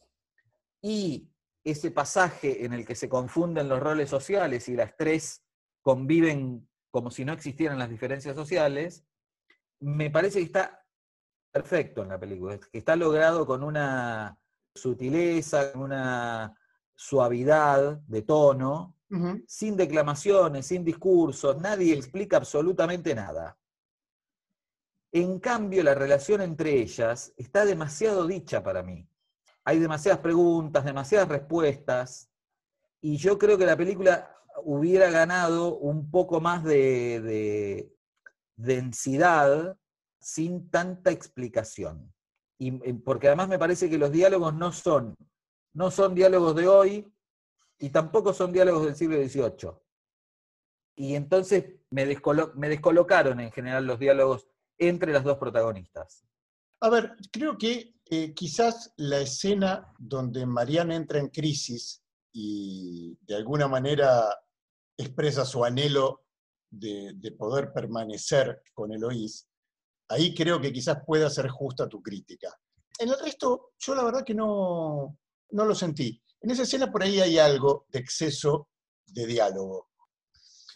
y 0.81 1.27
ese 1.71 1.91
pasaje 1.91 2.65
en 2.65 2.73
el 2.73 2.85
que 2.85 2.95
se 2.95 3.09
confunden 3.09 3.69
los 3.69 3.79
roles 3.79 4.09
sociales 4.09 4.69
y 4.69 4.75
las 4.75 4.95
tres 4.95 5.43
conviven 5.81 6.67
como 6.91 7.11
si 7.11 7.25
no 7.25 7.33
existieran 7.33 7.77
las 7.77 7.89
diferencias 7.89 8.35
sociales, 8.35 9.05
me 9.79 10.09
parece 10.09 10.39
que 10.39 10.45
está 10.45 10.85
perfecto 11.51 12.03
en 12.03 12.09
la 12.09 12.19
película, 12.19 12.57
que 12.59 12.77
está 12.77 12.95
logrado 12.95 13.45
con 13.45 13.63
una 13.63 14.37
sutileza, 14.73 15.73
con 15.73 15.83
una 15.83 16.57
suavidad 16.95 17.97
de 18.07 18.21
tono, 18.23 18.95
sin 19.47 19.77
declamaciones, 19.77 20.67
sin 20.67 20.83
discursos, 20.83 21.57
nadie 21.61 21.93
explica 21.93 22.37
absolutamente 22.37 23.15
nada. 23.15 23.57
En 25.11 25.39
cambio, 25.39 25.83
la 25.83 25.93
relación 25.93 26.41
entre 26.41 26.81
ellas 26.81 27.33
está 27.37 27.63
demasiado 27.63 28.27
dicha 28.27 28.61
para 28.61 28.83
mí. 28.83 29.07
Hay 29.67 29.79
demasiadas 29.79 30.21
preguntas, 30.21 30.85
demasiadas 30.85 31.27
respuestas, 31.27 32.31
y 33.01 33.17
yo 33.17 33.37
creo 33.37 33.57
que 33.57 33.65
la 33.65 33.75
película 33.75 34.33
hubiera 34.63 35.11
ganado 35.11 35.75
un 35.75 36.09
poco 36.09 36.39
más 36.39 36.63
de, 36.63 37.19
de 37.19 37.93
densidad 38.55 39.77
sin 40.21 40.69
tanta 40.69 41.11
explicación. 41.11 42.13
Y, 42.57 42.75
eh, 42.89 42.93
porque 43.03 43.27
además 43.27 43.49
me 43.49 43.59
parece 43.59 43.89
que 43.89 43.97
los 43.97 44.09
diálogos 44.09 44.53
no 44.53 44.71
son, 44.71 45.17
no 45.73 45.91
son 45.91 46.15
diálogos 46.15 46.55
de 46.55 46.67
hoy 46.69 47.13
y 47.77 47.89
tampoco 47.89 48.31
son 48.31 48.53
diálogos 48.53 48.85
del 48.85 48.95
siglo 48.95 49.17
XVIII. 49.17 49.71
Y 50.95 51.15
entonces 51.15 51.75
me, 51.89 52.05
me 52.55 52.69
descolocaron 52.69 53.41
en 53.41 53.51
general 53.51 53.85
los 53.85 53.99
diálogos 53.99 54.47
entre 54.77 55.11
las 55.11 55.25
dos 55.25 55.37
protagonistas. 55.37 56.25
A 56.79 56.89
ver, 56.89 57.17
creo 57.33 57.57
que 57.57 57.96
eh, 58.09 58.33
quizás 58.33 58.93
la 58.97 59.19
escena 59.19 59.93
donde 59.97 60.45
Mariana 60.45 60.95
entra 60.95 61.19
en 61.19 61.27
crisis 61.29 62.01
y 62.33 63.17
de 63.21 63.35
alguna 63.35 63.67
manera 63.67 64.27
expresa 64.97 65.45
su 65.45 65.63
anhelo 65.63 66.25
de, 66.69 67.13
de 67.15 67.31
poder 67.31 67.71
permanecer 67.73 68.61
con 68.73 68.91
Eloís, 68.91 69.47
ahí 70.09 70.33
creo 70.33 70.59
que 70.59 70.71
quizás 70.73 70.97
pueda 71.05 71.29
ser 71.29 71.49
justa 71.49 71.87
tu 71.87 72.01
crítica. 72.01 72.53
En 72.99 73.09
el 73.09 73.19
resto, 73.19 73.71
yo 73.79 73.95
la 73.95 74.03
verdad 74.03 74.23
que 74.25 74.33
no, 74.33 75.17
no 75.51 75.65
lo 75.65 75.75
sentí. 75.75 76.21
En 76.41 76.51
esa 76.51 76.63
escena 76.63 76.91
por 76.91 77.03
ahí 77.03 77.19
hay 77.19 77.37
algo 77.37 77.85
de 77.89 77.99
exceso 77.99 78.69
de 79.05 79.25
diálogo. 79.25 79.89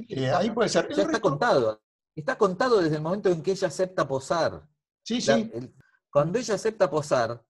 Eh, 0.07 0.29
ahí 0.31 0.51
puede 0.51 0.69
ser. 0.69 0.87
Ya 0.95 1.03
está 1.03 1.19
contado. 1.19 1.81
Está 2.15 2.37
contado 2.37 2.81
desde 2.81 2.95
el 2.95 3.01
momento 3.01 3.29
en 3.29 3.41
que 3.41 3.51
ella 3.51 3.67
acepta 3.67 4.07
posar. 4.07 4.67
Sí, 5.03 5.21
La- 5.21 5.35
sí. 5.35 5.51
el- 5.53 5.73
cuando 6.11 6.39
ella 6.39 6.55
acepta 6.55 6.89
posar, 6.89 7.43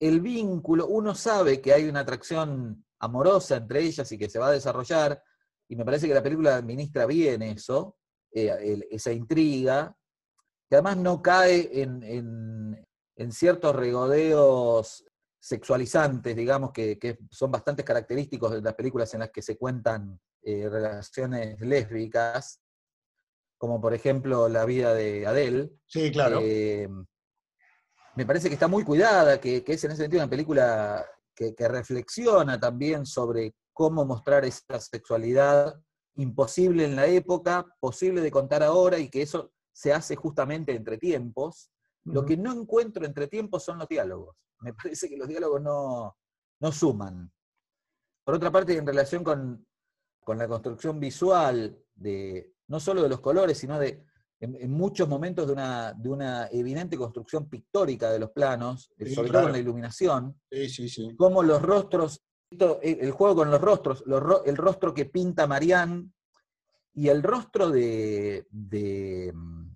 el 0.00 0.20
vínculo, 0.20 0.86
uno 0.86 1.14
sabe 1.14 1.60
que 1.60 1.72
hay 1.72 1.88
una 1.88 2.00
atracción 2.00 2.84
amorosa 3.00 3.56
entre 3.56 3.80
ellas 3.80 4.10
y 4.12 4.18
que 4.18 4.30
se 4.30 4.38
va 4.38 4.48
a 4.48 4.52
desarrollar, 4.52 5.22
y 5.68 5.76
me 5.76 5.84
parece 5.84 6.08
que 6.08 6.14
la 6.14 6.22
película 6.22 6.56
administra 6.56 7.04
bien 7.06 7.42
eso, 7.42 7.96
eh, 8.32 8.54
el- 8.60 8.86
esa 8.90 9.12
intriga, 9.12 9.94
que 10.68 10.76
además 10.76 10.96
no 10.98 11.20
cae 11.22 11.82
en, 11.82 12.02
en- 12.02 12.86
en 13.16 13.32
ciertos 13.32 13.74
regodeos 13.74 15.04
sexualizantes, 15.40 16.36
digamos, 16.36 16.72
que, 16.72 16.98
que 16.98 17.18
son 17.30 17.50
bastante 17.50 17.84
característicos 17.84 18.52
de 18.52 18.62
las 18.62 18.74
películas 18.74 19.12
en 19.14 19.20
las 19.20 19.30
que 19.30 19.42
se 19.42 19.56
cuentan 19.56 20.20
eh, 20.42 20.68
relaciones 20.68 21.60
lésbicas, 21.60 22.60
como 23.58 23.80
por 23.80 23.92
ejemplo 23.92 24.48
la 24.48 24.64
vida 24.64 24.94
de 24.94 25.26
Adele. 25.26 25.72
Sí, 25.86 26.10
claro. 26.12 26.40
Eh, 26.42 26.88
me 28.18 28.26
parece 28.26 28.48
que 28.48 28.54
está 28.54 28.66
muy 28.66 28.82
cuidada, 28.82 29.40
que, 29.40 29.62
que 29.62 29.74
es 29.74 29.84
en 29.84 29.92
ese 29.92 30.02
sentido 30.02 30.24
una 30.24 30.28
película 30.28 31.06
que, 31.36 31.54
que 31.54 31.68
reflexiona 31.68 32.58
también 32.58 33.06
sobre 33.06 33.54
cómo 33.72 34.04
mostrar 34.04 34.44
esa 34.44 34.80
sexualidad 34.80 35.80
imposible 36.16 36.84
en 36.84 36.96
la 36.96 37.06
época, 37.06 37.64
posible 37.78 38.20
de 38.20 38.32
contar 38.32 38.64
ahora, 38.64 38.98
y 38.98 39.08
que 39.08 39.22
eso 39.22 39.52
se 39.72 39.92
hace 39.92 40.16
justamente 40.16 40.74
entre 40.74 40.98
tiempos. 40.98 41.70
Lo 42.06 42.26
que 42.26 42.36
no 42.36 42.52
encuentro 42.52 43.06
entre 43.06 43.28
tiempos 43.28 43.62
son 43.62 43.78
los 43.78 43.86
diálogos. 43.86 44.34
Me 44.62 44.74
parece 44.74 45.08
que 45.08 45.16
los 45.16 45.28
diálogos 45.28 45.62
no, 45.62 46.16
no 46.58 46.72
suman. 46.72 47.30
Por 48.24 48.34
otra 48.34 48.50
parte, 48.50 48.76
en 48.76 48.84
relación 48.84 49.22
con, 49.22 49.64
con 50.24 50.38
la 50.38 50.48
construcción 50.48 50.98
visual, 50.98 51.80
de, 51.94 52.52
no 52.66 52.80
solo 52.80 53.00
de 53.00 53.10
los 53.10 53.20
colores, 53.20 53.58
sino 53.58 53.78
de 53.78 54.04
en, 54.40 54.56
en 54.60 54.70
muchos 54.70 55.08
momentos 55.08 55.46
de 55.46 55.52
una, 55.52 55.92
de 55.94 56.08
una 56.08 56.48
evidente 56.52 56.96
construcción 56.96 57.48
pictórica 57.48 58.10
de 58.10 58.18
los 58.18 58.30
planos, 58.30 58.90
eh, 58.98 59.06
Sí, 59.06 59.14
sobre 59.14 59.30
claro. 59.30 59.46
todo 59.46 59.48
en 59.48 59.52
la 59.54 59.62
iluminación, 59.62 60.40
Sí, 60.50 60.68
sí, 60.68 60.88
sí. 60.88 61.16
cómo 61.16 61.42
los 61.42 61.60
rostros, 61.60 62.22
esto, 62.50 62.78
el, 62.82 63.10
juego 63.10 63.36
con 63.36 63.50
los 63.50 63.60
rostros, 63.60 64.02
los 64.06 64.22
el 64.46 64.56
rostro 64.56 64.94
que 64.94 65.06
pinta 65.06 65.46
Marianne 65.46 66.10
y 66.94 67.08
el 67.08 67.22
rostro 67.22 67.70
de, 67.70 68.46
de 68.50 69.32
mm, 69.34 69.70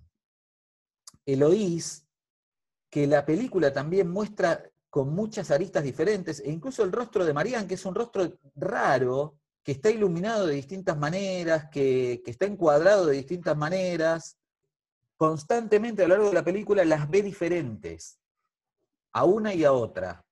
Eloís, 1.27 2.07
que 2.91 3.07
la 3.07 3.25
película 3.25 3.73
también 3.73 4.11
muestra 4.11 4.63
con 4.91 5.15
muchas 5.15 5.51
aristas 5.51 5.83
diferentes, 5.83 6.41
e 6.41 6.51
incluso 6.51 6.85
el 6.85 6.93
rostro 6.93 7.25
de 7.25 7.33
Marianne, 7.33 7.67
que 7.67 7.75
es 7.75 7.85
un 7.87 7.95
rostro 7.95 8.39
raro, 8.55 9.39
que 9.65 9.73
está 9.73 9.91
iluminado 9.91 10.47
de 10.47 10.55
distintas 10.57 10.99
maneras, 10.99 11.69
que, 11.71 12.21
que 12.25 12.31
está 12.31 12.47
encuadrado 12.47 13.07
de 13.07 13.17
distintas 13.17 13.57
maneras, 13.57 14.37
constantemente 15.23 16.03
a 16.03 16.09
lo 16.09 16.15
largo 16.17 16.29
de 16.31 16.35
la 16.35 16.43
película 16.43 16.85
las 16.85 17.09
ve 17.09 17.23
diferentes, 17.23 18.19
a 19.13 19.25
una 19.25 19.55
y 19.55 19.63
a 19.63 19.73
otra, 19.73 20.27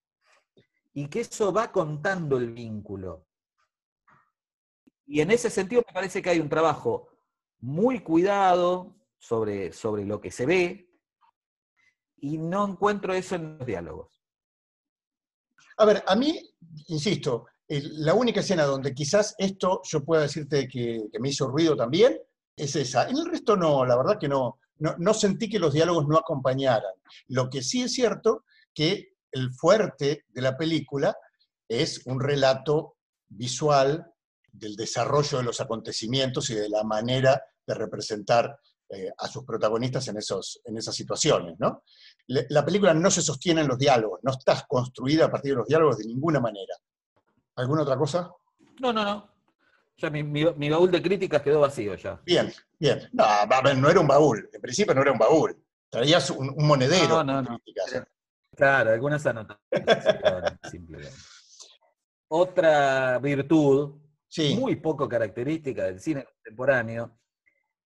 y 0.92 1.06
que 1.06 1.20
eso 1.20 1.52
va 1.52 1.70
contando 1.70 2.36
el 2.38 2.52
vínculo. 2.52 3.24
Y 5.06 5.20
en 5.20 5.30
ese 5.30 5.48
sentido 5.48 5.84
me 5.86 5.94
parece 5.94 6.20
que 6.20 6.30
hay 6.30 6.40
un 6.40 6.48
trabajo 6.48 7.08
muy 7.60 8.00
cuidado 8.00 8.96
sobre, 9.16 9.72
sobre 9.72 10.04
lo 10.04 10.20
que 10.20 10.32
se 10.32 10.44
ve, 10.44 10.90
y 12.16 12.38
no 12.38 12.66
encuentro 12.66 13.14
eso 13.14 13.36
en 13.36 13.58
los 13.58 13.66
diálogos. 13.68 14.20
A 15.76 15.84
ver, 15.84 16.02
a 16.04 16.16
mí, 16.16 16.52
insisto, 16.88 17.46
la 17.68 18.14
única 18.14 18.40
escena 18.40 18.64
donde 18.64 18.92
quizás 18.92 19.36
esto 19.38 19.82
yo 19.84 20.04
pueda 20.04 20.22
decirte 20.22 20.66
que, 20.66 21.04
que 21.12 21.20
me 21.20 21.28
hizo 21.28 21.46
ruido 21.46 21.76
también 21.76 22.18
es 22.56 22.74
esa. 22.74 23.08
En 23.08 23.16
el 23.18 23.26
resto 23.26 23.56
no, 23.56 23.86
la 23.86 23.96
verdad 23.96 24.18
que 24.18 24.26
no, 24.26 24.58
no, 24.80 25.14
sentí 25.14 25.48
que 25.48 25.58
los 25.58 25.72
diálogos 25.72 26.06
no 26.08 26.16
acompañaran. 26.16 26.92
Lo 27.28 27.50
que 27.50 27.62
sí 27.62 27.82
es 27.82 27.92
cierto 27.92 28.44
que 28.74 29.14
el 29.32 29.52
fuerte 29.52 30.24
de 30.28 30.42
la 30.42 30.56
película 30.56 31.16
es 31.68 32.06
un 32.06 32.20
relato 32.20 32.96
visual 33.28 34.12
del 34.52 34.74
desarrollo 34.74 35.38
de 35.38 35.44
los 35.44 35.60
acontecimientos 35.60 36.50
y 36.50 36.54
de 36.54 36.68
la 36.68 36.82
manera 36.82 37.40
de 37.64 37.74
representar 37.74 38.58
eh, 38.88 39.12
a 39.16 39.28
sus 39.28 39.44
protagonistas 39.44 40.08
en, 40.08 40.16
esos, 40.16 40.60
en 40.64 40.76
esas 40.76 40.96
situaciones, 40.96 41.54
¿no? 41.60 41.84
La 42.26 42.64
película 42.64 42.92
no 42.92 43.10
se 43.10 43.22
sostiene 43.22 43.60
en 43.60 43.68
los 43.68 43.78
diálogos, 43.78 44.20
no 44.22 44.32
está 44.32 44.64
construida 44.68 45.26
a 45.26 45.30
partir 45.30 45.52
de 45.52 45.58
los 45.58 45.66
diálogos 45.68 45.98
de 45.98 46.06
ninguna 46.06 46.40
manera. 46.40 46.74
¿Alguna 47.56 47.82
otra 47.82 47.96
cosa? 47.96 48.32
No, 48.80 48.92
no, 48.92 49.04
no. 49.04 49.29
Ya 50.00 50.08
mi, 50.10 50.22
mi- 50.22 50.54
mi 50.56 50.70
baúl 50.70 50.90
de 50.90 51.02
críticas 51.02 51.42
quedó 51.42 51.60
vacío 51.60 51.94
ya. 51.94 52.20
Bien, 52.24 52.50
bien. 52.78 53.08
No, 53.12 53.24
a 53.24 53.60
ver, 53.62 53.76
no 53.76 53.90
era 53.90 54.00
un 54.00 54.06
baúl. 54.06 54.48
En 54.52 54.60
principio 54.60 54.94
no 54.94 55.02
era 55.02 55.12
un 55.12 55.18
baúl. 55.18 55.62
Traías 55.90 56.30
un, 56.30 56.48
un 56.56 56.66
monedero. 56.66 57.08
No, 57.08 57.24
no, 57.24 57.42
no. 57.42 57.58
críticas. 57.58 58.04
Claro, 58.56 58.90
algunas 58.92 59.24
anotaciones. 59.26 59.60
simplemente. 60.70 61.14
Otra 62.28 63.18
virtud, 63.18 63.96
Sí. 64.28 64.54
muy 64.54 64.76
poco 64.76 65.08
característica 65.08 65.84
del 65.84 65.98
cine 66.00 66.24
contemporáneo, 66.24 67.18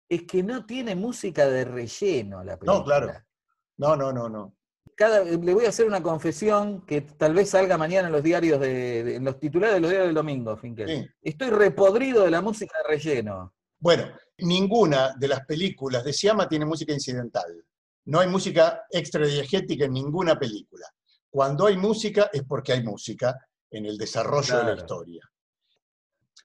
es 0.09 0.25
que 0.25 0.43
no 0.43 0.67
tiene 0.67 0.95
música 0.95 1.47
de 1.49 1.65
relleno 1.65 2.45
la 2.45 2.59
película. 2.59 2.79
No, 2.79 2.85
claro. 2.85 3.13
No, 3.79 3.97
no, 3.97 4.13
no, 4.13 4.29
no. 4.29 4.55
Cada, 4.97 5.25
le 5.25 5.55
voy 5.55 5.65
a 5.67 5.71
hacer 5.71 5.87
una 5.87 6.03
confesión 6.03 6.83
que 6.87 7.01
tal 7.03 7.35
vez 7.35 7.51
salga 7.51 7.77
mañana 7.77 8.07
en 8.09 8.13
los 8.13 8.23
diarios 8.23 8.61
de, 8.61 9.03
de- 9.05 9.17
en 9.17 9.25
los 9.25 9.39
titulares 9.41 9.75
de 9.75 9.81
los 9.81 9.91
diarios 9.91 10.09
del 10.09 10.15
domingo, 10.15 10.57
Finkel. 10.57 10.89
Sí. 10.89 11.07
Estoy 11.23 11.51
repodrido 11.51 12.25
de 12.25 12.31
la 12.31 12.41
música 12.41 12.77
de 12.83 12.89
relleno. 12.97 13.55
Bueno, 13.79 14.05
ninguna 14.39 15.15
de 15.19 15.29
las 15.29 15.45
películas 15.47 16.05
de 16.05 16.13
Siama 16.13 16.49
tiene 16.49 16.65
música 16.65 16.93
incidental. 16.93 17.65
No 18.07 18.21
hay 18.21 18.29
música 18.29 18.85
extradiegética 18.91 19.87
en 19.87 19.93
ninguna 19.93 20.39
película. 20.39 20.87
Cuando 21.31 21.67
hay 21.67 21.77
música 21.77 22.31
es 22.33 22.45
porque 22.45 22.73
hay 22.73 22.83
música 22.83 23.37
en 23.71 23.87
el 23.87 23.99
desarrollo 23.99 24.59
de 24.59 24.65
la 24.65 24.75
historia. 24.75 25.23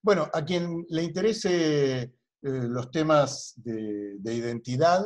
Bueno, 0.01 0.29
a 0.33 0.43
quien 0.43 0.85
le 0.89 1.03
interese 1.03 2.01
eh, 2.01 2.09
los 2.41 2.89
temas 2.89 3.53
de, 3.57 4.15
de 4.17 4.33
identidad, 4.33 5.05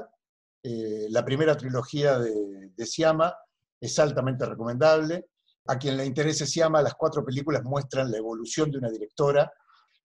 eh, 0.64 1.08
la 1.10 1.26
primera 1.26 1.58
trilogía 1.58 2.18
de, 2.18 2.86
Siama 2.86 3.36
es 3.80 4.00
altamente 4.00 4.46
recomendable. 4.46 5.28
A 5.68 5.78
quien 5.78 5.98
le 5.98 6.06
interese 6.06 6.46
Siama, 6.46 6.82
las 6.82 6.96
cuatro 6.96 7.24
películas 7.24 7.64
muestran 7.64 8.12
la 8.12 8.18
evolución 8.18 8.72
de 8.72 8.78
una 8.78 8.90
directora, 8.90 9.52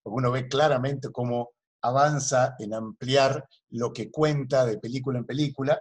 uno 0.04 0.30
ve 0.30 0.48
claramente 0.48 1.10
cómo 1.12 1.50
avanza 1.82 2.54
en 2.58 2.74
ampliar 2.74 3.44
lo 3.70 3.92
que 3.92 4.10
cuenta 4.10 4.64
de 4.64 4.78
película 4.78 5.18
en 5.18 5.26
película. 5.26 5.80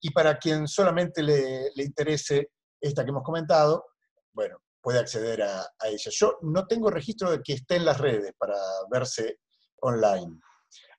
Y 0.00 0.10
para 0.10 0.38
quien 0.38 0.68
solamente 0.68 1.22
le, 1.22 1.70
interese 1.76 2.50
esta 2.80 3.04
que 3.04 3.10
hemos 3.10 3.22
comentado, 3.22 3.84
bueno, 4.32 4.58
puede 4.80 4.98
acceder 4.98 5.42
a 5.42 5.68
ella. 5.84 6.10
Yo 6.12 6.38
no 6.42 6.66
tengo 6.66 6.90
registro 6.90 7.30
de 7.30 7.42
que 7.42 7.54
esté 7.54 7.76
en 7.76 7.84
las 7.84 7.98
redes 7.98 8.32
para 8.38 8.56
verse 8.90 9.38
online. 9.80 10.40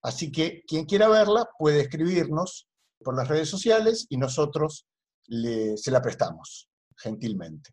Así 0.01 0.31
que 0.31 0.63
quien 0.67 0.85
quiera 0.85 1.09
verla 1.09 1.47
puede 1.57 1.81
escribirnos 1.81 2.68
por 3.03 3.15
las 3.15 3.27
redes 3.27 3.49
sociales 3.49 4.05
y 4.09 4.17
nosotros 4.17 4.85
le- 5.27 5.77
se 5.77 5.91
la 5.91 6.01
prestamos, 6.01 6.69
gentilmente. 6.97 7.71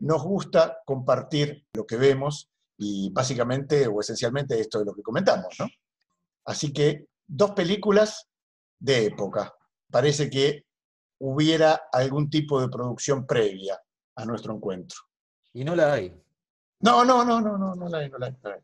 Nos 0.00 0.22
gusta 0.22 0.78
compartir 0.84 1.66
lo 1.74 1.86
que 1.86 1.96
vemos 1.96 2.50
y 2.76 3.10
básicamente 3.10 3.86
o 3.86 4.00
esencialmente 4.00 4.58
esto 4.60 4.80
es 4.80 4.86
lo 4.86 4.94
que 4.94 5.02
comentamos, 5.02 5.54
¿no? 5.58 5.66
Así 6.44 6.72
que 6.72 7.06
dos 7.26 7.52
películas 7.52 8.28
de 8.80 9.06
época. 9.06 9.54
Parece 9.90 10.28
que 10.28 10.64
hubiera 11.20 11.82
algún 11.92 12.28
tipo 12.28 12.60
de 12.60 12.68
producción 12.68 13.26
previa 13.26 13.80
a 14.16 14.24
nuestro 14.24 14.54
encuentro. 14.54 14.98
Y 15.52 15.62
no 15.64 15.76
la 15.76 15.92
hay. 15.92 16.20
No, 16.80 17.04
no, 17.04 17.24
no, 17.24 17.40
no, 17.40 17.56
no, 17.56 17.74
no 17.76 17.88
la 17.88 17.98
hay, 17.98 18.10
no 18.10 18.18
la 18.18 18.26
hay, 18.26 18.32
no 18.42 18.48
la 18.48 18.54
hay. 18.56 18.60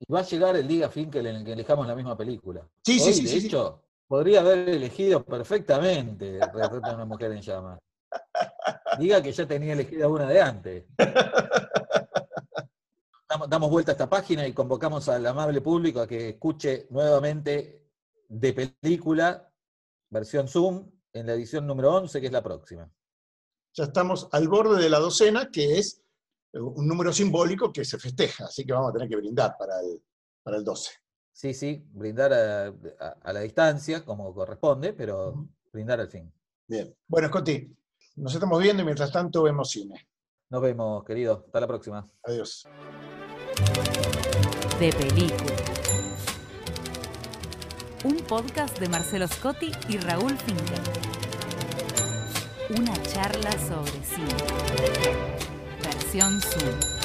Y 0.00 0.10
va 0.12 0.20
a 0.20 0.24
llegar 0.24 0.56
el 0.56 0.66
día 0.66 0.88
Finkel 0.88 1.26
en 1.26 1.36
el 1.36 1.44
que 1.44 1.52
elijamos 1.52 1.86
la 1.86 1.94
misma 1.94 2.16
película. 2.16 2.66
Sí, 2.84 2.98
sí, 2.98 3.08
Hoy, 3.08 3.14
sí, 3.14 3.22
De 3.24 3.28
sí, 3.28 3.40
sí. 3.42 3.46
hecho, 3.48 3.82
podría 4.12 4.40
haber 4.40 4.68
elegido 4.68 5.24
perfectamente 5.24 6.38
Retrato 6.38 6.80
de 6.80 6.94
una 6.96 7.06
mujer 7.06 7.32
en 7.32 7.40
llamas. 7.40 7.78
Diga 8.98 9.22
que 9.22 9.32
ya 9.32 9.48
tenía 9.48 9.72
elegida 9.72 10.06
una 10.06 10.28
de 10.28 10.38
antes. 10.38 10.84
Damos, 13.48 13.70
vuelta 13.70 13.92
a 13.92 13.94
esta 13.94 14.10
página 14.10 14.46
y 14.46 14.52
convocamos 14.52 15.08
al 15.08 15.24
amable 15.24 15.62
público 15.62 16.02
a 16.02 16.06
que 16.06 16.28
escuche 16.28 16.88
nuevamente 16.90 17.88
de 18.28 18.52
película, 18.52 19.50
versión 20.10 20.46
Zoom, 20.46 20.90
en 21.14 21.26
la 21.26 21.32
edición 21.32 21.66
número 21.66 21.94
11, 21.94 22.20
que 22.20 22.26
es 22.26 22.32
la 22.34 22.42
próxima. 22.42 22.92
Ya 23.72 23.84
estamos 23.84 24.28
al 24.32 24.46
borde 24.46 24.82
de 24.82 24.90
la 24.90 24.98
docena, 24.98 25.48
que 25.50 25.78
es 25.78 26.02
eh, 26.52 26.60
un 26.60 26.86
número 26.86 27.14
simbólico 27.14 27.72
que 27.72 27.86
se 27.86 27.98
festeja, 27.98 28.44
así 28.44 28.66
que 28.66 28.74
vamos 28.74 28.90
a 28.90 28.92
tener 28.92 29.08
que 29.08 29.16
brindar 29.16 29.56
para 29.58 29.80
el, 29.80 30.04
para 30.42 30.58
el 30.58 30.64
12. 30.64 31.01
Sí, 31.32 31.54
sí, 31.54 31.82
brindar 31.92 32.32
a, 32.32 32.66
a- 32.68 33.16
a 33.22 33.32
la 33.32 33.40
distancia, 33.40 34.04
como 34.04 34.32
corresponde, 34.34 34.92
pero 34.92 35.46
brindar 35.72 36.00
al 36.00 36.08
fin. 36.08 36.30
Bien. 36.68 36.94
Bueno, 37.08 37.28
Scotty, 37.28 37.74
nos 38.16 38.34
estamos 38.34 38.60
viendo 38.62 38.82
y 38.82 38.84
mientras 38.84 39.10
tanto 39.10 39.42
vemos 39.42 39.70
cine. 39.70 40.06
Nos 40.50 40.60
vemos, 40.62 41.02
querido. 41.04 41.44
Hasta 41.46 41.60
la 41.60 41.66
próxima. 41.66 42.08
Adiós. 42.24 42.66
De 44.78 44.92
película. 44.92 45.56
Un 48.04 48.16
podcast 48.18 48.78
de 48.78 48.88
Marcelo 48.88 49.26
Scotti 49.28 49.70
y 49.88 49.96
Raúl 49.98 50.36
Finkel. 50.36 50.80
Una 52.78 53.00
charla 53.02 53.52
sobre 53.52 53.92
cine. 54.04 54.36
Versión 55.84 56.40
Zoom. 56.40 57.01